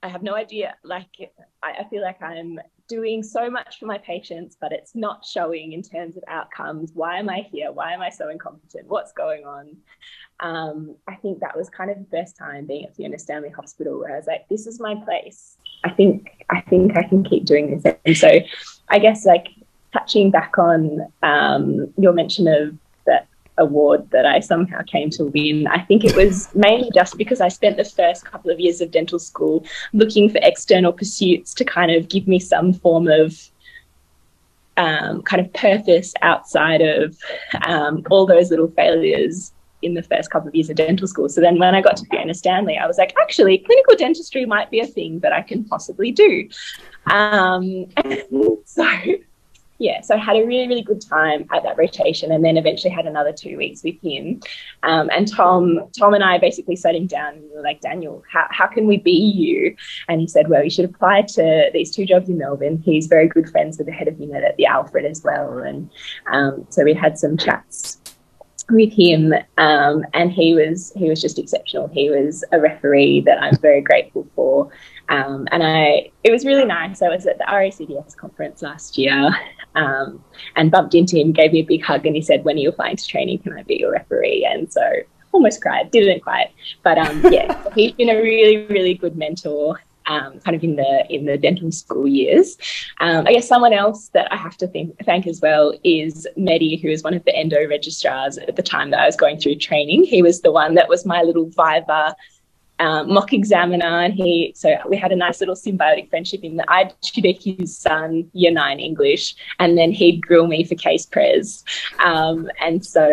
I 0.04 0.08
have 0.08 0.24
no 0.24 0.36
idea. 0.36 0.76
Like, 0.84 1.34
I, 1.62 1.72
I 1.80 1.84
feel 1.90 2.02
like 2.02 2.22
I'm 2.22 2.60
doing 2.88 3.24
so 3.24 3.50
much 3.50 3.80
for 3.80 3.88
my 3.88 3.98
patients, 3.98 4.56
but 4.60 4.72
it's 4.72 4.96
not 4.96 5.26
showing 5.26 5.74
in 5.74 5.82
terms 5.82 6.16
of 6.16 6.24
outcomes. 6.28 6.92
Why 6.94 7.18
am 7.18 7.30
I 7.30 7.48
here? 7.52 7.72
Why 7.72 7.94
am 7.94 8.02
I 8.02 8.10
so 8.10 8.30
incompetent? 8.30 8.88
What's 8.88 9.12
going 9.12 9.46
on? 9.46 9.76
Um, 10.40 10.96
I 11.08 11.16
think 11.16 11.40
that 11.40 11.58
was 11.58 11.70
kind 11.70 11.90
of 11.90 11.98
the 11.98 12.18
first 12.18 12.38
time 12.38 12.68
being 12.68 12.86
at 12.86 12.96
Fiona 12.96 13.18
Stanley 13.18 13.50
Hospital 13.50 14.00
where 14.00 14.14
I 14.14 14.18
was 14.18 14.28
like, 14.28 14.48
this 14.48 14.68
is 14.68 14.80
my 14.80 14.96
place. 14.96 15.58
I 15.86 15.92
think 15.92 16.46
I 16.50 16.62
think 16.62 16.98
I 16.98 17.04
can 17.04 17.24
keep 17.24 17.46
doing 17.46 17.80
this. 17.80 17.96
And 18.06 18.18
so 18.18 18.40
I 18.90 19.00
guess 19.00 19.26
like 19.26 19.48
touching 19.94 20.32
back 20.32 20.58
on 20.58 21.08
um, 21.24 21.94
your 21.98 22.14
mention 22.14 22.48
of 22.48 22.78
that 23.06 23.28
award 23.58 24.10
that 24.12 24.26
I 24.26 24.40
somehow 24.42 24.82
came 24.84 25.10
to 25.12 25.26
win, 25.26 25.68
I 25.68 25.80
think 25.80 26.04
it 26.04 26.16
was 26.16 26.54
mainly 26.54 26.90
just 26.94 27.18
because 27.18 27.40
I 27.40 27.48
spent 27.48 27.78
the 27.78 27.86
first 27.86 28.26
couple 28.26 28.52
of 28.52 28.60
years 28.60 28.82
of 28.82 28.92
dental 28.92 29.20
school 29.20 29.66
looking 29.94 30.30
for 30.30 30.40
external 30.42 30.92
pursuits 30.92 31.54
to 31.56 31.64
kind 31.64 31.92
of 31.92 32.10
give 32.10 32.28
me 32.28 32.40
some 32.40 32.74
form 32.74 33.08
of 33.08 33.50
um, 34.78 35.22
kind 35.22 35.46
of 35.46 35.54
purpose 35.54 36.14
outside 36.22 36.82
of 36.82 37.18
um, 37.66 38.04
all 38.10 38.26
those 38.26 38.50
little 38.50 38.68
failures 38.68 39.54
in 39.86 39.94
the 39.94 40.04
first 40.04 40.32
couple 40.32 40.48
of 40.48 40.56
years 40.56 40.70
of 40.70 40.76
dental 40.76 41.08
school. 41.08 41.30
So 41.30 41.42
then 41.42 41.60
when 41.60 41.76
I 41.76 41.82
got 41.82 41.98
to 41.98 42.06
Fiona 42.06 42.34
Stanley, 42.34 42.78
I 42.78 42.88
was 42.88 42.98
like, 42.98 43.14
actually, 43.22 43.60
clinical 43.60 43.96
dentistry 43.96 44.46
might 44.46 44.72
be 44.72 44.80
a 44.80 44.88
thing 44.88 45.20
that 45.20 45.32
I 45.32 45.42
can 45.42 45.64
possibly 45.64 46.12
do. 46.12 46.50
Um, 47.06 47.86
so 48.66 48.86
yeah, 49.78 50.00
so 50.02 50.16
I 50.16 50.18
had 50.18 50.38
a 50.38 50.46
really, 50.46 50.68
really 50.68 50.82
good 50.82 51.02
time 51.02 51.48
at 51.54 51.64
that 51.64 51.78
rotation, 51.78 52.32
and 52.32 52.46
then 52.46 52.56
eventually 52.56 52.94
had 52.94 53.06
another 53.06 53.34
two 53.34 53.58
weeks 53.58 53.84
with 53.84 54.02
him. 54.02 54.40
Um, 54.84 55.10
and 55.14 55.28
Tom, 55.28 55.90
Tom 55.98 56.14
and 56.14 56.24
I 56.24 56.38
basically 56.38 56.78
sat 56.78 56.96
him 56.96 57.08
down 57.08 57.34
and 57.34 57.44
we 57.44 57.56
were 57.56 57.62
like, 57.62 57.82
Daniel, 57.82 58.24
how, 58.32 58.48
how 58.52 58.68
can 58.68 58.88
we 58.88 58.98
be 58.98 59.12
you? 59.12 59.76
And 60.08 60.22
he 60.22 60.28
said, 60.28 60.48
well, 60.48 60.64
you 60.64 60.70
should 60.70 60.86
apply 60.86 61.24
to 61.24 61.70
these 61.74 61.94
two 61.94 62.06
jobs 62.06 62.30
in 62.30 62.38
Melbourne. 62.38 62.82
He's 62.86 63.08
very 63.08 63.28
good 63.28 63.50
friends 63.50 63.78
with 63.78 63.88
the 63.88 63.94
head 63.94 64.08
of 64.08 64.20
unit 64.20 64.44
at 64.44 64.56
the 64.56 64.66
Alfred 64.66 65.06
as 65.06 65.24
well, 65.24 65.58
and 65.58 65.90
um, 66.32 66.66
so 66.70 66.84
we 66.84 66.94
had 66.94 67.18
some 67.18 67.38
chats 67.38 68.00
with 68.70 68.92
him 68.92 69.34
um, 69.58 70.06
and 70.14 70.32
he 70.32 70.54
was 70.54 70.92
he 70.96 71.10
was 71.10 71.22
just 71.22 71.38
exceptional. 71.38 71.88
He 71.88 72.10
was 72.10 72.44
a 72.52 72.60
referee 72.60 73.22
that 73.22 73.42
i'm 73.42 73.58
very 73.58 73.82
grateful 73.82 74.28
for. 74.36 74.70
Um, 75.10 75.48
and 75.52 75.64
i 75.64 76.10
it 76.24 76.32
was 76.32 76.46
really 76.46 76.66
nice. 76.66 77.02
I 77.02 77.10
was 77.10 77.26
at 77.28 77.38
the 77.38 77.46
racds 77.46 78.16
conference 78.16 78.62
last 78.62 78.98
year 78.98 79.30
um, 79.76 80.24
and 80.56 80.72
bumped 80.72 80.96
into 80.96 81.18
him 81.18 81.32
gave 81.32 81.52
me 81.52 81.60
a 81.60 81.66
big 81.66 81.84
hug 81.84 82.06
and 82.06 82.16
he 82.16 82.22
said 82.22 82.44
when 82.44 82.56
are 82.56 82.60
you 82.60 82.70
applying 82.70 82.98
to 82.98 83.08
training? 83.08 83.40
Can 83.40 83.54
i 83.54 83.64
be 83.64 83.76
your 83.76 83.92
referee? 83.92 84.48
And 84.50 84.72
so 84.72 84.82
almost 85.32 85.62
cried. 85.62 85.92
Didn't 85.92 86.22
quite. 86.22 86.52
But 86.84 86.98
um, 86.98 87.22
yeah 87.32 87.64
he's 87.76 87.92
been 87.94 88.10
a 88.10 88.18
really 88.18 88.66
really 88.66 88.96
good 88.96 89.16
mentor 89.16 89.80
um, 90.08 90.40
kind 90.40 90.56
of 90.56 90.64
in 90.64 90.76
the 90.76 91.06
in 91.10 91.26
the 91.26 91.38
dental 91.38 91.72
school 91.72 92.08
years. 92.08 92.58
Um, 93.00 93.28
I 93.28 93.34
guess 93.34 93.48
someone 93.48 93.74
else 93.74 94.10
that 94.10 94.32
I 94.32 94.36
have 94.36 94.58
to 94.58 94.68
think, 94.68 94.98
thank 95.06 95.28
as 95.28 95.42
well 95.42 95.74
is 95.84 96.28
Medi, 96.36 96.78
who 96.78 96.90
is 96.90 97.04
one 97.04 97.14
of 97.14 97.24
the 97.26 97.36
endo 97.36 97.68
registrars 97.68 98.38
at 98.38 98.56
the 98.56 98.64
time 98.64 98.92
that 98.92 99.00
I 99.00 99.06
was 99.06 99.16
going 99.16 99.40
through 99.40 99.56
training. 99.56 100.04
He 100.04 100.22
was 100.22 100.42
the 100.42 100.52
one 100.52 100.76
that 100.76 100.90
was 100.90 101.06
my 101.06 101.22
little 101.22 101.46
Viva 101.46 102.16
um, 102.80 103.14
mock 103.14 103.32
examiner, 103.34 104.02
and 104.02 104.14
he 104.14 104.54
so 104.56 104.76
we 104.88 104.98
had 104.98 105.12
a 105.12 105.16
nice 105.16 105.40
little 105.40 105.56
symbiotic 105.56 106.10
friendship 106.10 106.44
in 106.44 106.58
that 106.58 106.70
I'd 106.70 106.94
tutor 107.02 107.32
his 107.40 107.78
son 107.78 108.30
year 108.34 108.52
nine 108.52 108.80
English, 108.80 109.36
and 109.60 109.78
then 109.78 109.92
he'd 109.92 110.22
grill 110.22 110.48
me 110.48 110.64
for 110.64 110.76
case 110.76 111.06
prayers, 111.06 111.64
um, 112.00 112.50
and 112.60 112.86
so 112.86 113.08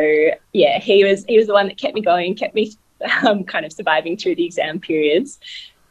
yeah, 0.52 0.78
he 0.78 1.04
was 1.04 1.24
he 1.26 1.38
was 1.38 1.46
the 1.46 1.52
one 1.52 1.68
that 1.68 1.78
kept 1.78 1.94
me 1.94 2.00
going, 2.00 2.34
kept 2.34 2.54
me 2.54 2.72
um, 3.26 3.44
kind 3.44 3.64
of 3.64 3.72
surviving 3.72 4.16
through 4.16 4.36
the 4.36 4.44
exam 4.44 4.80
periods. 4.80 5.38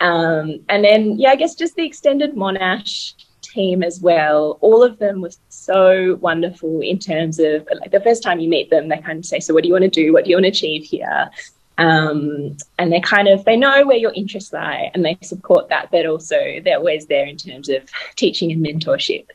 Um, 0.02 0.60
and 0.68 0.84
then, 0.84 1.18
yeah, 1.18 1.30
I 1.30 1.36
guess 1.36 1.56
just 1.56 1.76
the 1.76 1.86
extended 1.86 2.36
Monash 2.36 3.14
team 3.42 3.84
as 3.84 4.02
well. 4.02 4.58
All 4.62 4.84
of 4.84 5.00
them 5.00 5.22
were 5.22 5.32
so 5.50 6.18
wonderful 6.22 6.82
in 6.82 7.00
terms 7.00 7.40
of 7.40 7.68
like 7.80 7.92
the 7.92 8.02
first 8.02 8.24
time 8.24 8.40
you 8.40 8.50
meet 8.50 8.70
them, 8.70 8.90
they 8.90 8.98
kind 8.98 9.20
of 9.20 9.26
say, 9.26 9.40
"So, 9.40 9.54
what 9.54 9.64
do 9.64 9.68
you 9.68 9.74
want 9.74 9.84
to 9.84 9.90
do? 9.90 10.12
What 10.12 10.26
do 10.26 10.32
you 10.32 10.36
want 10.36 10.46
to 10.46 10.50
achieve 10.50 10.84
here?" 10.84 11.30
Um, 11.78 12.58
and 12.78 12.92
they 12.92 13.00
kind 13.00 13.28
of 13.28 13.46
they 13.46 13.58
know 13.58 13.86
where 13.86 13.98
your 13.98 14.14
interests 14.14 14.54
lie 14.54 14.92
and 14.94 15.06
they 15.06 15.18
support 15.22 15.70
that, 15.70 15.90
but 15.92 16.06
also 16.06 16.60
they're 16.64 16.78
always 16.78 17.08
there 17.08 17.26
in 17.26 17.38
terms 17.38 17.70
of 17.70 17.84
teaching 18.16 18.52
and 18.52 18.64
mentorship. 18.66 19.26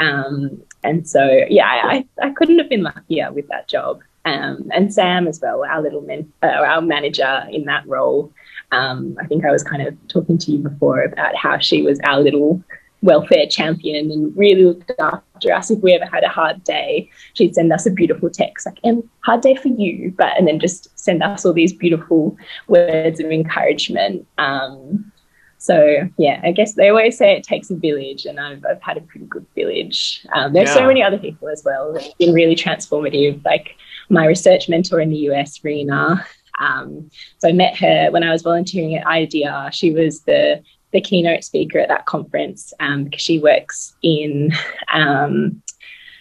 Um, 0.00 0.62
and 0.82 1.08
so, 1.08 1.46
yeah, 1.48 1.66
I, 1.66 2.06
I 2.20 2.30
couldn't 2.30 2.58
have 2.58 2.68
been 2.68 2.82
luckier 2.82 3.32
with 3.32 3.48
that 3.48 3.68
job. 3.68 4.02
Um, 4.26 4.70
and 4.72 4.92
Sam 4.92 5.26
as 5.26 5.40
well, 5.40 5.64
our 5.64 5.82
little 5.82 6.00
men, 6.00 6.32
uh, 6.42 6.46
our 6.46 6.80
manager 6.80 7.46
in 7.50 7.64
that 7.64 7.86
role. 7.86 8.32
Um, 8.74 9.16
I 9.20 9.26
think 9.26 9.44
I 9.44 9.50
was 9.50 9.62
kind 9.62 9.86
of 9.86 9.96
talking 10.08 10.38
to 10.38 10.52
you 10.52 10.58
before 10.58 11.02
about 11.02 11.36
how 11.36 11.58
she 11.58 11.82
was 11.82 12.00
our 12.04 12.20
little 12.20 12.62
welfare 13.02 13.46
champion 13.46 14.10
and 14.10 14.36
really 14.36 14.64
looked 14.64 14.90
after 14.98 15.52
us. 15.52 15.70
If 15.70 15.80
we 15.80 15.92
ever 15.92 16.06
had 16.06 16.24
a 16.24 16.28
hard 16.28 16.64
day, 16.64 17.10
she'd 17.34 17.54
send 17.54 17.72
us 17.72 17.86
a 17.86 17.90
beautiful 17.90 18.30
text 18.30 18.66
like, 18.66 18.78
"Em, 18.82 19.08
hard 19.20 19.42
day 19.42 19.54
for 19.54 19.68
you," 19.68 20.12
but 20.16 20.36
and 20.36 20.48
then 20.48 20.58
just 20.58 20.98
send 20.98 21.22
us 21.22 21.44
all 21.44 21.52
these 21.52 21.72
beautiful 21.72 22.36
words 22.66 23.20
of 23.20 23.30
encouragement. 23.30 24.26
Um, 24.38 25.12
so 25.58 26.08
yeah, 26.18 26.40
I 26.42 26.52
guess 26.52 26.74
they 26.74 26.88
always 26.88 27.16
say 27.16 27.36
it 27.36 27.44
takes 27.44 27.70
a 27.70 27.76
village, 27.76 28.26
and 28.26 28.40
I've, 28.40 28.64
I've 28.68 28.82
had 28.82 28.96
a 28.96 29.02
pretty 29.02 29.26
good 29.26 29.46
village. 29.54 30.26
Um, 30.34 30.52
there's 30.52 30.70
yeah. 30.70 30.74
so 30.74 30.86
many 30.86 31.02
other 31.02 31.18
people 31.18 31.48
as 31.48 31.62
well 31.64 31.92
that've 31.92 32.18
been 32.18 32.34
really 32.34 32.56
transformative, 32.56 33.44
like 33.44 33.76
my 34.08 34.26
research 34.26 34.68
mentor 34.68 35.00
in 35.00 35.10
the 35.10 35.16
US, 35.30 35.62
Rena. 35.62 36.24
Um, 36.58 37.10
so 37.38 37.48
I 37.48 37.52
met 37.52 37.76
her 37.78 38.10
when 38.10 38.22
I 38.22 38.32
was 38.32 38.42
volunteering 38.42 38.94
at 38.96 39.06
IDR. 39.06 39.72
She 39.72 39.92
was 39.92 40.22
the 40.22 40.62
the 40.92 41.00
keynote 41.00 41.42
speaker 41.42 41.80
at 41.80 41.88
that 41.88 42.06
conference 42.06 42.72
um, 42.78 43.04
because 43.04 43.20
she 43.20 43.40
works 43.40 43.96
in 44.02 44.52
um, 44.92 45.60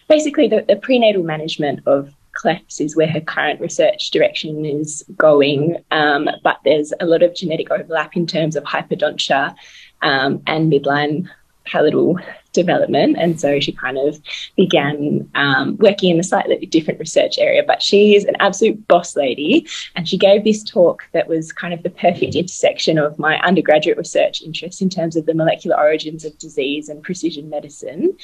basically 0.09 0.47
the, 0.47 0.65
the, 0.67 0.75
prenatal 0.75 1.21
management 1.21 1.79
of 1.85 2.11
clefts 2.33 2.81
is 2.81 2.95
where 2.95 3.07
her 3.07 3.21
current 3.21 3.61
research 3.61 4.09
direction 4.09 4.65
is 4.65 5.05
going. 5.15 5.77
Um, 5.91 6.27
but 6.43 6.57
there's 6.65 6.91
a 6.99 7.05
lot 7.05 7.21
of 7.21 7.35
genetic 7.35 7.69
overlap 7.69 8.17
in 8.17 8.25
terms 8.25 8.55
of 8.55 8.63
hypodontia 8.63 9.55
um, 10.01 10.41
and 10.47 10.73
midline 10.73 11.29
palatal 11.65 12.19
development. 12.53 13.17
And 13.19 13.39
so 13.39 13.59
she 13.59 13.71
kind 13.71 13.97
of 13.97 14.19
began 14.55 15.29
um, 15.35 15.77
working 15.77 16.11
in 16.11 16.19
a 16.19 16.23
slightly 16.23 16.65
different 16.65 16.99
research 16.99 17.37
area. 17.37 17.63
But 17.65 17.81
she 17.81 18.15
is 18.15 18.25
an 18.25 18.35
absolute 18.39 18.87
boss 18.87 19.15
lady. 19.15 19.67
And 19.95 20.07
she 20.07 20.17
gave 20.17 20.43
this 20.43 20.63
talk 20.63 21.03
that 21.11 21.27
was 21.27 21.51
kind 21.51 21.73
of 21.73 21.83
the 21.83 21.89
perfect 21.89 22.35
intersection 22.35 22.97
of 22.97 23.19
my 23.19 23.39
undergraduate 23.39 23.97
research 23.97 24.41
interests 24.41 24.81
in 24.81 24.89
terms 24.89 25.15
of 25.15 25.25
the 25.25 25.33
molecular 25.33 25.77
origins 25.77 26.23
of 26.23 26.37
disease 26.37 26.89
and 26.89 27.03
precision 27.03 27.49
medicine 27.49 28.15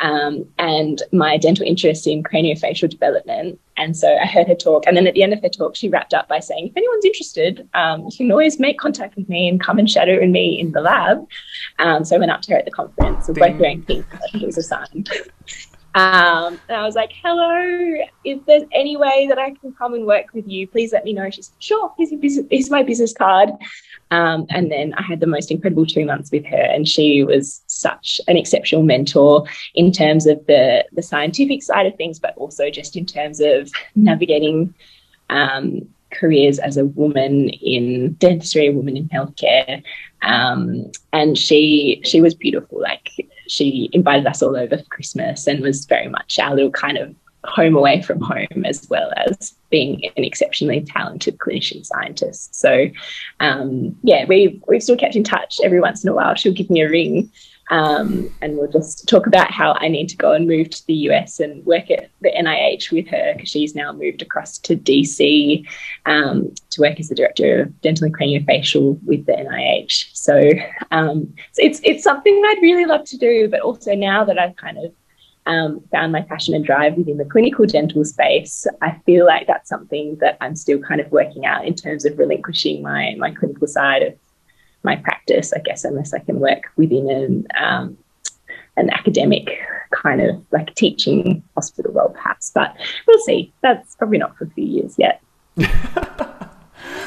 um, 0.00 0.48
and 0.58 1.02
my 1.12 1.36
dental 1.36 1.66
interest 1.66 2.06
in 2.06 2.22
craniofacial 2.22 2.88
development. 2.88 3.60
And 3.76 3.96
so 3.96 4.16
I 4.16 4.26
heard 4.26 4.48
her 4.48 4.54
talk. 4.54 4.84
And 4.86 4.96
then 4.96 5.06
at 5.06 5.14
the 5.14 5.22
end 5.22 5.32
of 5.32 5.42
her 5.42 5.48
talk, 5.48 5.76
she 5.76 5.88
wrapped 5.88 6.14
up 6.14 6.28
by 6.28 6.40
saying, 6.40 6.68
if 6.68 6.76
anyone's 6.76 7.04
interested, 7.04 7.68
um, 7.74 8.04
you 8.04 8.16
can 8.16 8.30
always 8.32 8.58
make 8.58 8.78
contact 8.78 9.16
with 9.16 9.28
me 9.28 9.48
and 9.48 9.60
come 9.60 9.78
and 9.78 9.88
shadow 9.90 10.24
me 10.26 10.58
in 10.58 10.72
the 10.72 10.80
lab. 10.80 11.26
Um, 11.78 12.04
so 12.04 12.16
I 12.16 12.18
went 12.18 12.32
up 12.32 12.42
to 12.42 12.52
her 12.52 12.58
at 12.58 12.64
the 12.64 12.70
conference. 12.70 13.28
We're 13.28 13.34
both 13.34 13.60
wearing 13.60 13.82
pink. 13.82 14.06
I 14.12 14.18
think 14.32 14.42
it 14.42 14.46
was 14.46 14.58
a 14.58 14.62
sign. 14.62 15.04
Um, 15.94 16.60
and 16.68 16.76
I 16.76 16.82
was 16.82 16.94
like, 16.94 17.12
hello, 17.22 18.04
if 18.24 18.44
there's 18.46 18.64
any 18.72 18.96
way 18.96 19.26
that 19.28 19.38
I 19.38 19.50
can 19.54 19.72
come 19.72 19.94
and 19.94 20.06
work 20.06 20.26
with 20.32 20.46
you, 20.46 20.68
please 20.68 20.92
let 20.92 21.04
me 21.04 21.12
know. 21.12 21.30
She's 21.30 21.50
sure, 21.58 21.92
here's, 21.96 22.10
business, 22.10 22.46
here's 22.50 22.70
my 22.70 22.82
business 22.82 23.12
card. 23.12 23.50
Um, 24.10 24.46
and 24.50 24.70
then 24.70 24.94
I 24.94 25.02
had 25.02 25.20
the 25.20 25.26
most 25.26 25.50
incredible 25.50 25.86
two 25.86 26.04
months 26.04 26.30
with 26.30 26.44
her, 26.46 26.56
and 26.56 26.86
she 26.86 27.24
was 27.24 27.62
such 27.66 28.20
an 28.28 28.36
exceptional 28.36 28.82
mentor 28.82 29.44
in 29.74 29.92
terms 29.92 30.26
of 30.26 30.44
the 30.46 30.84
the 30.92 31.02
scientific 31.02 31.62
side 31.62 31.86
of 31.86 31.96
things, 31.96 32.18
but 32.18 32.36
also 32.36 32.70
just 32.70 32.96
in 32.96 33.04
terms 33.04 33.40
of 33.40 33.70
navigating 33.94 34.74
um, 35.30 35.86
careers 36.10 36.58
as 36.58 36.76
a 36.76 36.86
woman 36.86 37.50
in 37.50 38.14
dentistry, 38.14 38.68
a 38.68 38.72
woman 38.72 38.96
in 38.96 39.08
healthcare. 39.08 39.82
Um, 40.22 40.90
and 41.12 41.36
she 41.36 42.00
she 42.04 42.20
was 42.20 42.34
beautiful. 42.34 42.80
Like 42.80 43.10
she 43.48 43.88
invited 43.92 44.26
us 44.26 44.42
all 44.42 44.56
over 44.56 44.78
for 44.78 44.84
Christmas 44.84 45.46
and 45.46 45.60
was 45.60 45.86
very 45.86 46.08
much 46.08 46.38
our 46.38 46.54
little 46.54 46.70
kind 46.70 46.98
of 46.98 47.14
home 47.44 47.76
away 47.76 48.02
from 48.02 48.20
home 48.20 48.64
as 48.64 48.86
well 48.90 49.12
as 49.16 49.54
being 49.70 50.04
an 50.16 50.24
exceptionally 50.24 50.80
talented 50.80 51.38
clinician 51.38 51.84
scientist. 51.84 52.54
So 52.54 52.88
um, 53.40 53.96
yeah, 54.02 54.24
we've 54.26 54.62
we've 54.68 54.82
still 54.82 54.96
kept 54.96 55.16
in 55.16 55.24
touch 55.24 55.60
every 55.62 55.80
once 55.80 56.04
in 56.04 56.10
a 56.10 56.14
while. 56.14 56.34
She'll 56.34 56.52
give 56.52 56.70
me 56.70 56.82
a 56.82 56.88
ring 56.88 57.30
um, 57.70 58.30
and 58.40 58.56
we'll 58.56 58.70
just 58.70 59.08
talk 59.08 59.26
about 59.26 59.50
how 59.50 59.74
I 59.78 59.88
need 59.88 60.08
to 60.08 60.16
go 60.16 60.32
and 60.32 60.46
move 60.46 60.70
to 60.70 60.86
the 60.86 60.94
US 61.10 61.40
and 61.40 61.64
work 61.66 61.90
at 61.90 62.10
the 62.20 62.30
NIH 62.30 62.90
with 62.90 63.08
her 63.08 63.34
because 63.34 63.50
she's 63.50 63.74
now 63.74 63.92
moved 63.92 64.22
across 64.22 64.58
to 64.58 64.76
DC 64.76 65.66
um, 66.06 66.52
to 66.70 66.80
work 66.80 66.98
as 66.98 67.08
the 67.08 67.14
director 67.14 67.62
of 67.62 67.80
dental 67.80 68.06
and 68.06 68.16
craniofacial 68.16 69.02
with 69.04 69.26
the 69.26 69.32
NIH. 69.32 70.08
So, 70.14 70.50
um, 70.90 71.32
so 71.52 71.62
it's 71.62 71.80
it's 71.84 72.02
something 72.02 72.42
I'd 72.46 72.62
really 72.62 72.86
love 72.86 73.04
to 73.06 73.18
do, 73.18 73.48
but 73.48 73.60
also 73.60 73.94
now 73.94 74.24
that 74.24 74.38
I've 74.38 74.56
kind 74.56 74.78
of 74.78 74.92
um, 75.46 75.80
found 75.90 76.12
my 76.12 76.20
passion 76.22 76.54
and 76.54 76.64
drive 76.64 76.94
within 76.94 77.16
the 77.16 77.24
clinical 77.24 77.64
dental 77.64 78.04
space, 78.04 78.66
I 78.82 78.98
feel 79.06 79.24
like 79.24 79.46
that's 79.46 79.68
something 79.68 80.16
that 80.20 80.36
I'm 80.42 80.54
still 80.54 80.78
kind 80.78 81.00
of 81.00 81.10
working 81.10 81.46
out 81.46 81.66
in 81.66 81.74
terms 81.74 82.04
of 82.04 82.18
relinquishing 82.18 82.82
my 82.82 83.14
my 83.18 83.30
clinical 83.30 83.66
side 83.66 84.02
of 84.02 84.14
my 84.82 84.96
practice. 84.96 85.52
I 85.52 85.60
guess 85.60 85.84
unless 85.84 86.12
I 86.14 86.18
can 86.20 86.40
work 86.40 86.64
within 86.76 87.10
an 87.10 87.46
um, 87.60 87.98
an 88.76 88.90
academic 88.90 89.48
kind 89.90 90.20
of 90.20 90.44
like 90.52 90.74
teaching 90.74 91.42
hospital 91.54 91.92
role, 91.92 92.10
perhaps. 92.10 92.50
But 92.54 92.76
we'll 93.06 93.18
see. 93.20 93.52
That's 93.62 93.96
probably 93.96 94.18
not 94.18 94.36
for 94.36 94.44
a 94.44 94.50
few 94.50 94.64
years 94.64 94.96
yet. 94.98 95.20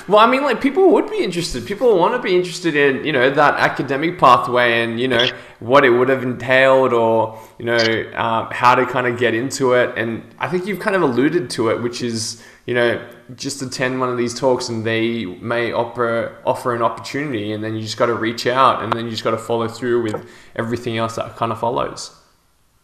Well, 0.07 0.19
I 0.19 0.27
mean, 0.27 0.41
like 0.41 0.61
people 0.61 0.91
would 0.91 1.09
be 1.09 1.23
interested. 1.23 1.65
People 1.65 1.97
want 1.97 2.15
to 2.15 2.21
be 2.21 2.35
interested 2.35 2.75
in, 2.75 3.05
you 3.05 3.11
know, 3.11 3.29
that 3.29 3.55
academic 3.55 4.17
pathway 4.17 4.81
and 4.83 4.99
you 4.99 5.07
know 5.07 5.27
what 5.59 5.85
it 5.85 5.91
would 5.91 6.09
have 6.09 6.23
entailed, 6.23 6.91
or 6.91 7.39
you 7.59 7.65
know, 7.65 8.11
um, 8.15 8.47
how 8.51 8.75
to 8.75 8.85
kind 8.85 9.07
of 9.07 9.19
get 9.19 9.33
into 9.33 9.73
it. 9.73 9.93
And 9.97 10.23
I 10.39 10.47
think 10.47 10.65
you've 10.65 10.79
kind 10.79 10.95
of 10.95 11.01
alluded 11.01 11.49
to 11.51 11.69
it, 11.69 11.81
which 11.81 12.01
is, 12.01 12.43
you 12.65 12.73
know, 12.73 13.07
just 13.35 13.61
attend 13.61 13.99
one 13.99 14.09
of 14.09 14.17
these 14.17 14.37
talks 14.37 14.69
and 14.69 14.85
they 14.85 15.25
may 15.25 15.71
offer 15.71 16.37
offer 16.45 16.75
an 16.75 16.81
opportunity, 16.81 17.51
and 17.51 17.63
then 17.63 17.75
you 17.75 17.81
just 17.81 17.97
got 17.97 18.07
to 18.07 18.15
reach 18.15 18.47
out, 18.47 18.83
and 18.83 18.93
then 18.93 19.05
you 19.05 19.11
just 19.11 19.23
got 19.23 19.31
to 19.31 19.37
follow 19.37 19.67
through 19.67 20.03
with 20.03 20.29
everything 20.55 20.97
else 20.97 21.15
that 21.15 21.35
kind 21.35 21.51
of 21.51 21.59
follows. 21.59 22.17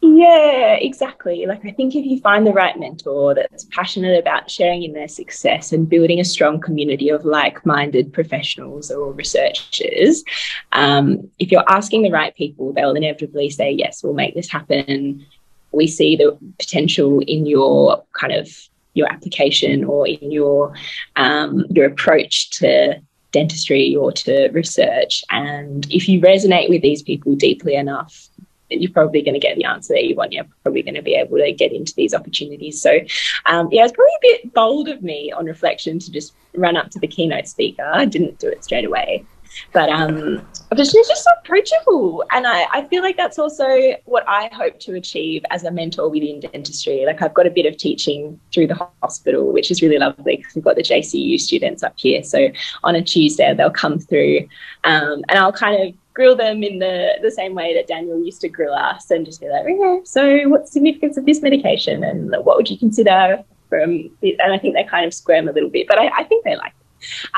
Yeah, 0.02 0.76
exactly. 0.76 1.46
Like, 1.48 1.66
I 1.66 1.72
think 1.72 1.96
if 1.96 2.06
you 2.06 2.20
find 2.20 2.46
the 2.46 2.54
right 2.54 2.78
mentor 2.78 3.34
that's 3.34 3.66
passionate 3.66 4.20
about 4.20 4.50
sharing 4.50 4.84
in 4.84 4.94
their 4.94 5.08
success 5.08 5.74
and 5.74 5.90
building 5.90 6.20
a 6.20 6.24
strong 6.24 6.60
community 6.60 7.10
of 7.10 7.26
like 7.26 7.66
minded 7.66 8.14
professionals 8.14 8.92
or 8.92 9.12
researchers, 9.12 10.24
um, 10.72 11.30
if 11.40 11.52
you're 11.52 11.64
asking 11.68 12.04
the 12.04 12.12
right 12.12 12.36
people, 12.36 12.74
they'll 12.74 12.96
inevitably 12.96 13.50
say, 13.50 13.72
Yes, 13.72 14.04
we'll 14.04 14.14
make 14.14 14.36
this 14.36 14.52
happen. 14.52 15.26
We 15.72 15.88
see 15.88 16.16
the 16.16 16.38
potential 16.60 17.20
in 17.22 17.48
your 17.48 18.04
kind 18.14 18.34
of 18.34 18.50
your 18.98 19.12
application 19.12 19.84
or 19.84 20.08
in 20.08 20.32
your 20.32 20.74
um, 21.16 21.66
your 21.70 21.86
approach 21.86 22.50
to 22.52 23.00
dentistry 23.32 23.96
or 23.96 24.12
to 24.12 24.50
research 24.50 25.24
and 25.30 25.86
if 25.92 26.08
you 26.08 26.20
resonate 26.22 26.70
with 26.70 26.82
these 26.82 27.04
people 27.04 27.36
deeply 27.36 27.76
enough 27.76 28.30
you're 28.70 28.92
probably 28.92 29.22
going 29.22 29.34
to 29.34 29.40
get 29.40 29.56
the 29.56 29.64
answer 29.64 29.94
that 29.94 30.06
you 30.06 30.16
want. 30.16 30.34
You're 30.34 30.46
probably 30.64 30.82
going 30.82 30.96
to 30.96 31.02
be 31.02 31.16
able 31.16 31.38
to 31.38 31.52
get 31.54 31.72
into 31.72 31.94
these 31.96 32.14
opportunities. 32.14 32.82
So, 32.82 33.00
um, 33.46 33.70
yeah, 33.72 33.86
it's 33.86 33.94
probably 33.94 34.14
a 34.14 34.22
bit 34.22 34.54
bold 34.54 34.90
of 34.90 35.02
me 35.02 35.32
on 35.32 35.46
reflection 35.46 36.00
to 36.00 36.12
just 36.12 36.34
run 36.56 36.76
up 36.76 36.90
to 36.92 37.00
the 37.00 37.08
keynote 37.08 37.48
speaker. 37.48 37.90
I 37.94 38.06
didn't 38.06 38.40
do 38.40 38.50
it 38.50 38.64
straight 38.64 38.86
away. 38.86 39.26
But 39.74 39.90
um, 39.90 40.46
was 40.78 40.92
just 40.92 41.24
so 41.24 41.32
approachable. 41.44 42.24
And 42.32 42.46
I, 42.46 42.68
I 42.72 42.88
feel 42.88 43.02
like 43.02 43.18
that's 43.18 43.40
also 43.40 43.66
what 44.06 44.28
I 44.28 44.50
hope 44.54 44.80
to 44.82 44.96
achieve 44.96 45.44
as 45.50 45.64
a 45.64 45.72
mentor 45.72 46.10
within 46.10 46.40
dentistry. 46.40 47.06
Like 47.06 47.22
I've 47.22 47.34
got 47.34 47.48
a 47.48 47.50
bit 47.50 47.66
of 47.66 47.78
teaching 47.78 48.40
through 48.54 48.68
the 48.68 48.90
hospital, 49.02 49.52
which 49.52 49.72
is 49.72 49.82
really 49.82 49.98
lovely 49.98 50.38
because 50.38 50.56
we've 50.56 50.64
got 50.64 50.76
the 50.76 50.84
JCU 50.84 51.40
students 51.40 51.84
up 51.84 51.94
here. 51.98 52.24
So 52.24 52.50
on 52.84 52.96
a 52.96 53.02
Tuesday, 53.02 53.54
they'll 53.54 53.70
come 53.70 54.00
through 54.00 54.48
um, 54.84 55.24
and 55.30 55.40
I'll 55.40 55.54
kind 55.54 55.82
of 55.82 55.96
grill 56.14 56.36
them 56.36 56.64
in 56.64 56.80
the, 56.80 57.14
the 57.22 57.32
same 57.32 57.54
way 57.54 57.74
that 57.76 57.88
Daniel 57.88 58.24
used 58.24 58.42
to 58.42 58.50
grill 58.50 58.74
us 58.74 59.12
and 59.12 59.26
just 59.26 59.40
be 59.40 59.50
like, 59.50 59.64
okay, 59.64 60.02
so 60.04 60.50
what's 60.50 60.70
the 60.70 60.74
significance 60.74 61.16
of 61.18 61.26
this 61.26 61.42
medication 61.42 62.04
and 62.04 62.32
what 62.44 62.58
would 62.58 62.70
you 62.70 62.78
consider 62.78 63.44
from 63.70 64.10
this? 64.22 64.36
And 64.40 64.52
I 64.52 64.58
think 64.58 64.74
they 64.74 64.84
kind 64.84 65.06
of 65.06 65.14
squirm 65.14 65.48
a 65.48 65.52
little 65.52 65.70
bit, 65.70 65.88
but 65.88 66.00
I, 66.00 66.10
I 66.18 66.24
think 66.24 66.44
they 66.44 66.56
like 66.56 66.72
it. 66.72 66.87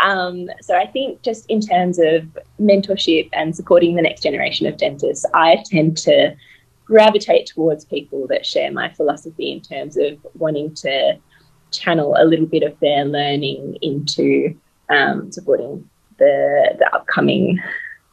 Um, 0.04 0.50
so 0.62 0.76
I 0.76 0.88
think 0.88 1.22
just 1.22 1.46
in 1.50 1.62
terms 1.62 2.00
of 2.00 2.38
mentorship 2.60 3.30
and 3.34 3.56
supporting 3.56 3.96
the 3.96 4.02
next 4.02 4.22
generation 4.22 4.68
of 4.68 4.78
dentists, 4.78 5.26
I 5.34 5.64
tend 5.66 5.98
to 6.00 6.36
gravitate 6.86 7.46
towards 7.48 7.86
people 7.86 8.28
that 8.28 8.46
share 8.46 8.72
my 8.72 8.90
philosophy 8.94 9.52
in 9.52 9.62
terms 9.62 9.96
of 9.98 10.18
wanting 10.34 10.74
to 10.74 11.18
channel 11.72 12.16
a 12.18 12.26
little 12.26 12.48
bit 12.48 12.64
of 12.64 12.80
their 12.80 13.06
learning 13.06 13.78
into 13.82 14.56
um, 14.90 15.32
supporting 15.32 15.88
the, 16.18 16.76
the 16.80 16.96
upcoming 16.96 17.62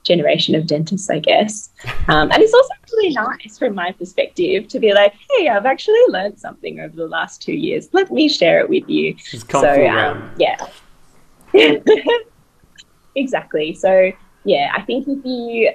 generation 0.04 0.54
of 0.54 0.66
dentists, 0.66 1.11
I 1.11 1.18
guess. 1.18 1.70
Um, 2.09 2.30
and 2.30 2.42
it's 2.42 2.54
also 2.54 2.74
really 2.92 3.14
nice 3.14 3.59
from 3.59 3.74
my 3.74 3.92
perspective 3.92 4.68
to 4.68 4.78
be 4.78 4.94
like, 4.94 5.14
hey, 5.30 5.48
I've 5.48 5.66
actually 5.66 6.00
learned 6.09 6.38
something 6.38 6.80
over 6.80 6.94
the 6.94 7.09
last 7.09 7.42
two 7.42 7.54
years. 7.54 7.88
Let 7.92 8.11
me 8.12 8.28
share 8.28 8.61
it 8.61 8.68
with 8.68 8.88
you. 8.88 9.16
so, 9.18 9.87
um, 9.88 10.30
yeah. 10.38 10.56
exactly. 13.14 13.75
So, 13.75 14.12
yeah, 14.45 14.73
I 14.75 14.83
think 14.83 15.07
if 15.09 15.25
you, 15.25 15.71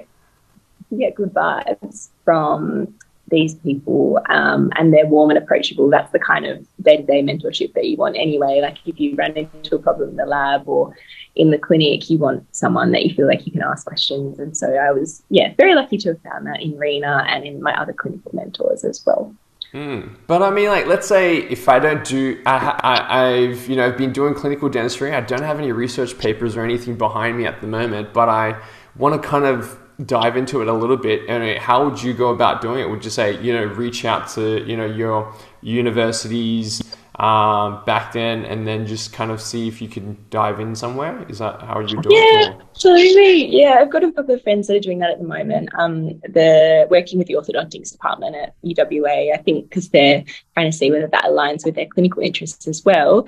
get 0.98 1.14
good 1.14 1.32
vibes 1.32 2.10
from 2.22 2.94
these 3.28 3.54
people 3.54 4.20
um, 4.28 4.70
and 4.76 4.92
they're 4.92 5.06
warm 5.06 5.30
and 5.30 5.38
approachable, 5.38 5.88
that's 5.88 6.12
the 6.12 6.18
kind 6.18 6.44
of 6.44 6.66
day 6.82 6.98
to 6.98 7.02
day 7.02 7.22
mentorship 7.22 7.72
that 7.72 7.86
you 7.86 7.96
want 7.96 8.16
anyway. 8.18 8.60
Like 8.60 8.76
if 8.84 9.00
you 9.00 9.14
run 9.14 9.32
into 9.32 9.76
a 9.76 9.78
problem 9.78 10.10
in 10.10 10.16
the 10.16 10.26
lab 10.26 10.68
or 10.68 10.94
in 11.34 11.50
the 11.50 11.58
clinic, 11.58 12.10
you 12.10 12.18
want 12.18 12.46
someone 12.54 12.92
that 12.92 13.04
you 13.04 13.14
feel 13.14 13.26
like 13.26 13.46
you 13.46 13.52
can 13.52 13.62
ask 13.62 13.86
questions. 13.86 14.38
And 14.38 14.54
so 14.54 14.74
I 14.74 14.92
was, 14.92 15.22
yeah, 15.30 15.54
very 15.56 15.74
lucky 15.74 15.96
to 15.98 16.10
have 16.10 16.20
found 16.20 16.46
that 16.46 16.60
in 16.60 16.76
Rena 16.76 17.24
and 17.26 17.44
in 17.44 17.62
my 17.62 17.74
other 17.80 17.94
clinical 17.94 18.32
mentors 18.34 18.84
as 18.84 19.02
well. 19.06 19.34
Mm. 19.74 20.16
But 20.26 20.42
I 20.42 20.50
mean, 20.50 20.68
like, 20.68 20.86
let's 20.86 21.08
say 21.08 21.38
if 21.38 21.68
I 21.68 21.78
don't 21.78 22.04
do, 22.04 22.40
I, 22.44 23.48
have 23.48 23.68
you 23.68 23.76
know 23.76 23.90
been 23.90 24.12
doing 24.12 24.34
clinical 24.34 24.68
dentistry. 24.68 25.14
I 25.14 25.20
don't 25.20 25.42
have 25.42 25.58
any 25.58 25.72
research 25.72 26.18
papers 26.18 26.56
or 26.56 26.64
anything 26.64 26.96
behind 26.96 27.38
me 27.38 27.46
at 27.46 27.60
the 27.62 27.66
moment, 27.66 28.12
but 28.12 28.28
I 28.28 28.60
want 28.96 29.20
to 29.20 29.26
kind 29.26 29.46
of 29.46 29.78
dive 30.04 30.36
into 30.36 30.60
it 30.60 30.68
a 30.68 30.72
little 30.72 30.98
bit. 30.98 31.22
And 31.28 31.58
how 31.58 31.88
would 31.88 32.02
you 32.02 32.12
go 32.12 32.30
about 32.30 32.60
doing 32.60 32.80
it? 32.80 32.90
Would 32.90 33.04
you 33.04 33.10
say 33.10 33.40
you 33.40 33.54
know 33.54 33.64
reach 33.64 34.04
out 34.04 34.28
to 34.30 34.62
you 34.68 34.76
know 34.76 34.86
your 34.86 35.34
universities? 35.62 36.82
Um, 37.16 37.84
back 37.84 38.12
then 38.12 38.44
and 38.46 38.66
then 38.66 38.86
just 38.86 39.12
kind 39.12 39.30
of 39.30 39.40
see 39.40 39.68
if 39.68 39.82
you 39.82 39.88
can 39.88 40.16
dive 40.30 40.60
in 40.60 40.74
somewhere? 40.74 41.26
Is 41.28 41.38
that 41.38 41.60
how 41.60 41.78
would 41.78 41.90
you 41.90 42.00
do 42.00 42.08
yeah, 42.10 42.20
it? 42.20 42.42
Yeah, 42.42 42.62
absolutely. 42.70 43.60
Yeah, 43.60 43.76
I've 43.80 43.90
got 43.90 44.02
a 44.02 44.12
couple 44.12 44.34
of 44.34 44.42
friends 44.42 44.66
that 44.66 44.76
are 44.76 44.80
doing 44.80 44.98
that 45.00 45.10
at 45.10 45.18
the 45.18 45.26
moment. 45.26 45.68
Um, 45.78 46.20
they're 46.28 46.86
working 46.88 47.18
with 47.18 47.28
the 47.28 47.34
orthodontics 47.34 47.92
department 47.92 48.36
at 48.36 48.54
UWA, 48.64 49.34
I 49.34 49.36
think, 49.36 49.68
because 49.68 49.90
they're 49.90 50.24
trying 50.54 50.70
to 50.70 50.76
see 50.76 50.90
whether 50.90 51.06
that 51.08 51.24
aligns 51.24 51.64
with 51.66 51.74
their 51.74 51.86
clinical 51.86 52.22
interests 52.22 52.66
as 52.66 52.82
well. 52.84 53.26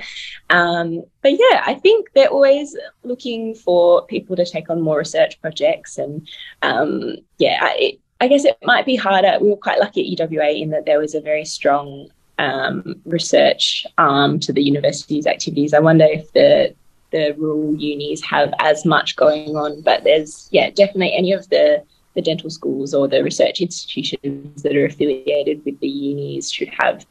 Um, 0.49 1.03
but 1.23 1.33
yeah, 1.33 1.63
I 1.67 1.75
think 1.75 2.09
they're 2.15 2.29
always 2.29 2.77
looking 3.03 3.55
for 3.55 4.07
people 4.07 4.35
to 4.37 4.47
take 4.47 4.71
on 4.71 4.81
more 4.81 4.99
research 4.99 5.41
projects. 5.43 5.99
And 5.99 6.27
um, 6.63 7.17
yeah, 7.39 7.59
I, 7.61 7.99
I 8.21 8.29
guess 8.29 8.47
it 8.47 8.57
might 8.63 8.87
be 8.87 8.97
harder. 8.97 9.37
We 9.41 9.51
were 9.51 9.57
quite 9.57 9.79
lucky 9.79 10.19
at 10.19 10.31
UWA 10.31 10.63
in 10.63 10.71
that 10.71 10.87
there 10.87 10.99
was 10.99 11.15
a 11.15 11.21
very 11.21 11.45
strong 11.45 12.09
um, 12.39 12.95
research 13.05 13.87
arm 13.99 14.41
to 14.41 14.53
the 14.53 14.63
university's 14.63 15.27
activities. 15.27 15.75
I 15.75 15.81
wonder 15.81 16.05
if 16.05 16.33
the 16.33 16.75
the 17.11 17.33
rural 17.39 17.77
unis 17.77 18.23
have 18.25 18.53
as 18.59 18.85
much 18.85 19.15
going 19.15 19.57
on, 19.57 19.83
but 19.83 20.05
there's 20.05 20.49
yeah 20.51 20.71
definitely 20.71 21.15
any 21.15 21.33
of 21.33 21.49
the 21.51 21.83
the 22.15 22.23
dental 22.23 22.51
schools 22.51 22.95
or 22.95 23.09
the 23.09 23.23
research 23.23 23.61
institutions 23.61 24.63
that 24.63 24.77
are 24.77 24.87
affiliated 24.87 25.65
with 25.65 25.79
the 25.81 25.89
unis 25.89 26.51
should 26.51 26.71
have 26.79 27.05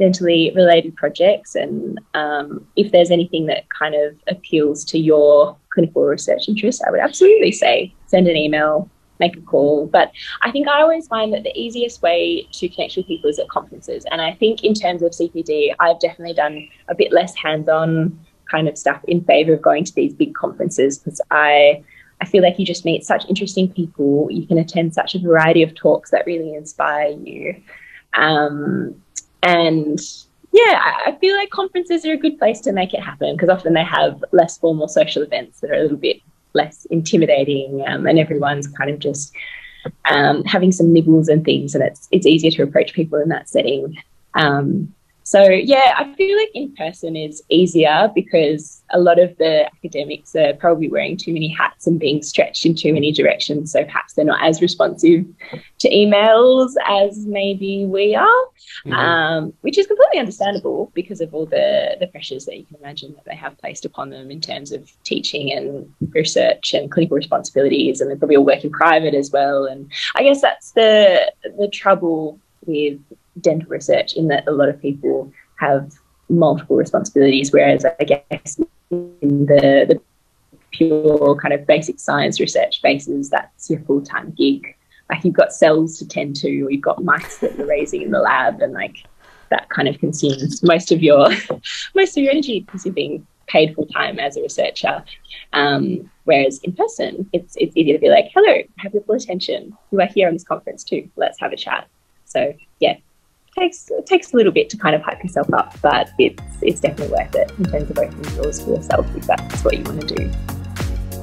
dentally 0.00 0.54
related 0.56 0.96
projects. 0.96 1.54
And 1.54 2.00
um, 2.14 2.66
if 2.76 2.90
there's 2.90 3.10
anything 3.10 3.46
that 3.46 3.68
kind 3.68 3.94
of 3.94 4.16
appeals 4.28 4.84
to 4.86 4.98
your 4.98 5.56
clinical 5.72 6.04
research 6.04 6.48
interest, 6.48 6.82
I 6.86 6.90
would 6.90 7.00
absolutely 7.00 7.52
say 7.52 7.94
send 8.06 8.26
an 8.26 8.36
email, 8.36 8.90
make 9.20 9.36
a 9.36 9.40
call. 9.42 9.86
But 9.86 10.10
I 10.42 10.50
think 10.50 10.66
I 10.66 10.80
always 10.80 11.06
find 11.06 11.32
that 11.32 11.44
the 11.44 11.56
easiest 11.56 12.02
way 12.02 12.48
to 12.50 12.68
connect 12.68 12.96
with 12.96 13.06
people 13.06 13.30
is 13.30 13.38
at 13.38 13.48
conferences. 13.48 14.04
And 14.10 14.20
I 14.20 14.32
think 14.34 14.64
in 14.64 14.74
terms 14.74 15.02
of 15.02 15.12
CPD, 15.12 15.74
I've 15.78 16.00
definitely 16.00 16.34
done 16.34 16.68
a 16.88 16.94
bit 16.94 17.12
less 17.12 17.34
hands-on 17.36 18.18
kind 18.50 18.68
of 18.68 18.76
stuff 18.76 19.00
in 19.06 19.22
favor 19.24 19.52
of 19.52 19.62
going 19.62 19.84
to 19.84 19.94
these 19.94 20.12
big 20.12 20.34
conferences 20.34 20.98
because 20.98 21.20
I 21.30 21.84
I 22.22 22.26
feel 22.26 22.42
like 22.42 22.58
you 22.58 22.66
just 22.66 22.84
meet 22.84 23.04
such 23.04 23.24
interesting 23.28 23.72
people. 23.72 24.28
You 24.30 24.46
can 24.46 24.58
attend 24.58 24.92
such 24.92 25.14
a 25.14 25.18
variety 25.18 25.62
of 25.62 25.74
talks 25.74 26.10
that 26.10 26.26
really 26.26 26.54
inspire 26.54 27.12
you. 27.12 27.62
Um, 28.12 29.00
and 29.42 29.98
yeah, 30.52 30.82
I 31.06 31.16
feel 31.20 31.36
like 31.36 31.50
conferences 31.50 32.04
are 32.04 32.12
a 32.12 32.18
good 32.18 32.38
place 32.38 32.60
to 32.62 32.72
make 32.72 32.92
it 32.92 33.00
happen 33.00 33.36
because 33.36 33.48
often 33.48 33.72
they 33.72 33.84
have 33.84 34.22
less 34.32 34.58
formal 34.58 34.88
social 34.88 35.22
events 35.22 35.60
that 35.60 35.70
are 35.70 35.74
a 35.74 35.82
little 35.82 35.96
bit 35.96 36.20
less 36.52 36.86
intimidating 36.86 37.82
um, 37.86 38.06
and 38.06 38.18
everyone's 38.18 38.66
kind 38.66 38.90
of 38.90 38.98
just 38.98 39.32
um, 40.10 40.44
having 40.44 40.72
some 40.72 40.92
nibbles 40.92 41.28
and 41.28 41.44
things 41.44 41.74
and 41.74 41.82
it's 41.84 42.08
it's 42.10 42.26
easier 42.26 42.50
to 42.50 42.62
approach 42.62 42.92
people 42.92 43.18
in 43.18 43.28
that 43.28 43.48
setting. 43.48 43.96
Um, 44.34 44.94
so 45.30 45.42
yeah 45.48 45.94
i 45.96 46.04
feel 46.14 46.36
like 46.36 46.50
in 46.54 46.74
person 46.74 47.16
is 47.16 47.42
easier 47.48 48.10
because 48.14 48.80
a 48.92 48.98
lot 48.98 49.18
of 49.18 49.36
the 49.38 49.66
academics 49.66 50.34
are 50.34 50.54
probably 50.54 50.88
wearing 50.88 51.16
too 51.16 51.32
many 51.32 51.48
hats 51.48 51.86
and 51.86 51.98
being 51.98 52.22
stretched 52.22 52.66
in 52.66 52.74
too 52.74 52.92
many 52.92 53.12
directions. 53.12 53.72
So 53.72 53.84
perhaps 53.84 54.14
they're 54.14 54.24
not 54.24 54.42
as 54.42 54.60
responsive 54.60 55.24
to 55.78 55.90
emails 55.90 56.72
as 56.86 57.24
maybe 57.26 57.86
we 57.86 58.14
are 58.14 58.26
mm-hmm. 58.84 58.92
um, 58.92 59.52
which 59.60 59.78
is 59.78 59.86
completely 59.86 60.18
understandable 60.18 60.90
because 60.94 61.20
of 61.20 61.34
all 61.34 61.46
the 61.46 61.96
the 62.00 62.06
pressures 62.08 62.44
that 62.46 62.58
you 62.58 62.64
can 62.64 62.76
imagine 62.76 63.14
that 63.14 63.24
they 63.24 63.36
have 63.36 63.58
placed 63.58 63.84
upon 63.84 64.10
them 64.10 64.30
in 64.30 64.40
terms 64.40 64.72
of 64.72 64.90
teaching 65.04 65.52
and 65.52 65.92
research 66.10 66.74
and 66.74 66.90
clinical 66.90 67.16
responsibilities. 67.16 68.00
And 68.00 68.10
they 68.10 68.16
probably 68.16 68.36
all 68.36 68.44
work 68.44 68.64
in 68.64 68.70
private 68.70 69.14
as 69.14 69.30
well. 69.30 69.66
And 69.66 69.90
i 70.16 70.22
guess 70.22 70.40
that's 70.40 70.72
the 70.72 71.32
the 71.58 71.68
trouble 71.68 72.38
with 72.66 72.98
dental 73.42 73.68
research 73.68 74.14
in 74.14 74.28
that 74.28 74.46
a 74.46 74.52
lot 74.52 74.68
of 74.68 74.80
people 74.80 75.32
have 75.56 75.92
multiple 76.28 76.76
responsibilities, 76.76 77.52
whereas 77.52 77.84
I 77.84 78.04
guess 78.04 78.60
in 78.90 79.46
the, 79.46 79.86
the 79.88 80.00
pure 80.70 81.36
kind 81.36 81.52
of 81.52 81.66
basic 81.66 81.98
science 81.98 82.40
research 82.40 82.76
spaces, 82.76 83.30
that's 83.30 83.68
your 83.70 83.80
full 83.80 84.02
time 84.02 84.32
gig. 84.36 84.76
Like 85.10 85.24
you've 85.24 85.34
got 85.34 85.52
cells 85.52 85.98
to 85.98 86.06
tend 86.06 86.36
to, 86.36 86.62
or 86.62 86.70
you've 86.70 86.82
got 86.82 87.02
mice 87.02 87.38
that 87.38 87.56
you're 87.58 87.66
raising 87.66 88.02
in 88.02 88.10
the 88.10 88.20
lab, 88.20 88.60
and 88.60 88.72
like 88.72 89.04
that 89.50 89.68
kind 89.68 89.88
of 89.88 89.98
consumes 89.98 90.62
most 90.62 90.92
of 90.92 91.02
your 91.02 91.28
most 91.94 92.16
of 92.16 92.22
your 92.22 92.30
energy 92.30 92.60
because 92.60 92.84
you're 92.84 92.94
being 92.94 93.26
paid 93.48 93.74
full 93.74 93.86
time 93.86 94.18
as 94.18 94.36
a 94.36 94.42
researcher. 94.42 95.04
Um, 95.52 96.10
whereas 96.24 96.60
in 96.62 96.72
person, 96.72 97.28
it's 97.32 97.56
it's 97.56 97.76
easier 97.76 97.94
to 97.94 98.00
be 98.00 98.08
like, 98.08 98.30
"Hello, 98.32 98.62
have 98.78 98.94
your 98.94 99.02
full 99.02 99.16
attention. 99.16 99.76
You 99.90 100.00
are 100.00 100.06
here 100.06 100.28
on 100.28 100.34
this 100.34 100.44
conference 100.44 100.84
too. 100.84 101.10
Let's 101.16 101.40
have 101.40 101.52
a 101.52 101.56
chat." 101.56 101.88
So 102.24 102.54
yeah, 102.78 102.96
takes 103.60 103.90
it 103.90 104.06
takes 104.06 104.32
a 104.32 104.36
little 104.36 104.52
bit 104.52 104.70
to 104.70 104.76
kind 104.76 104.94
of 104.94 105.02
hype 105.02 105.22
yourself 105.22 105.52
up, 105.52 105.78
but 105.82 106.10
it's 106.18 106.42
it's 106.62 106.80
definitely 106.80 107.16
worth 107.16 107.34
it 107.34 107.52
in 107.58 107.64
terms 107.64 107.90
of 107.90 107.98
opening 107.98 108.36
doors 108.36 108.62
for 108.62 108.70
yourself 108.70 109.06
if 109.16 109.26
that's 109.26 109.64
what 109.64 109.76
you 109.76 109.84
want 109.84 110.00
to 110.08 110.14
do. 110.14 110.30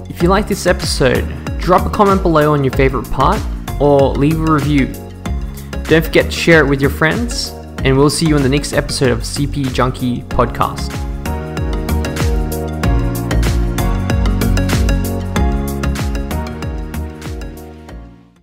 If 0.10 0.22
you 0.22 0.30
like 0.30 0.48
this 0.48 0.66
episode, 0.66 1.26
drop 1.60 1.86
a 1.86 1.90
comment 1.90 2.22
below 2.22 2.54
on 2.54 2.64
your 2.64 2.74
favorite 2.74 3.10
part 3.12 3.42
or 3.80 4.14
leave 4.14 4.40
a 4.40 4.52
review. 4.52 4.88
Don't 5.84 6.04
forget 6.04 6.26
to 6.26 6.32
share 6.32 6.66
it 6.66 6.70
with 6.70 6.82
your 6.82 6.90
friends, 6.90 7.50
and 7.84 7.98
we'll 7.98 8.10
see 8.10 8.28
you 8.28 8.36
in 8.36 8.44
the 8.44 8.50
next 8.50 8.74
episode 8.74 9.12
of 9.12 9.20
CPD 9.20 9.74
Junkie 9.74 10.22
Podcast. 10.24 11.17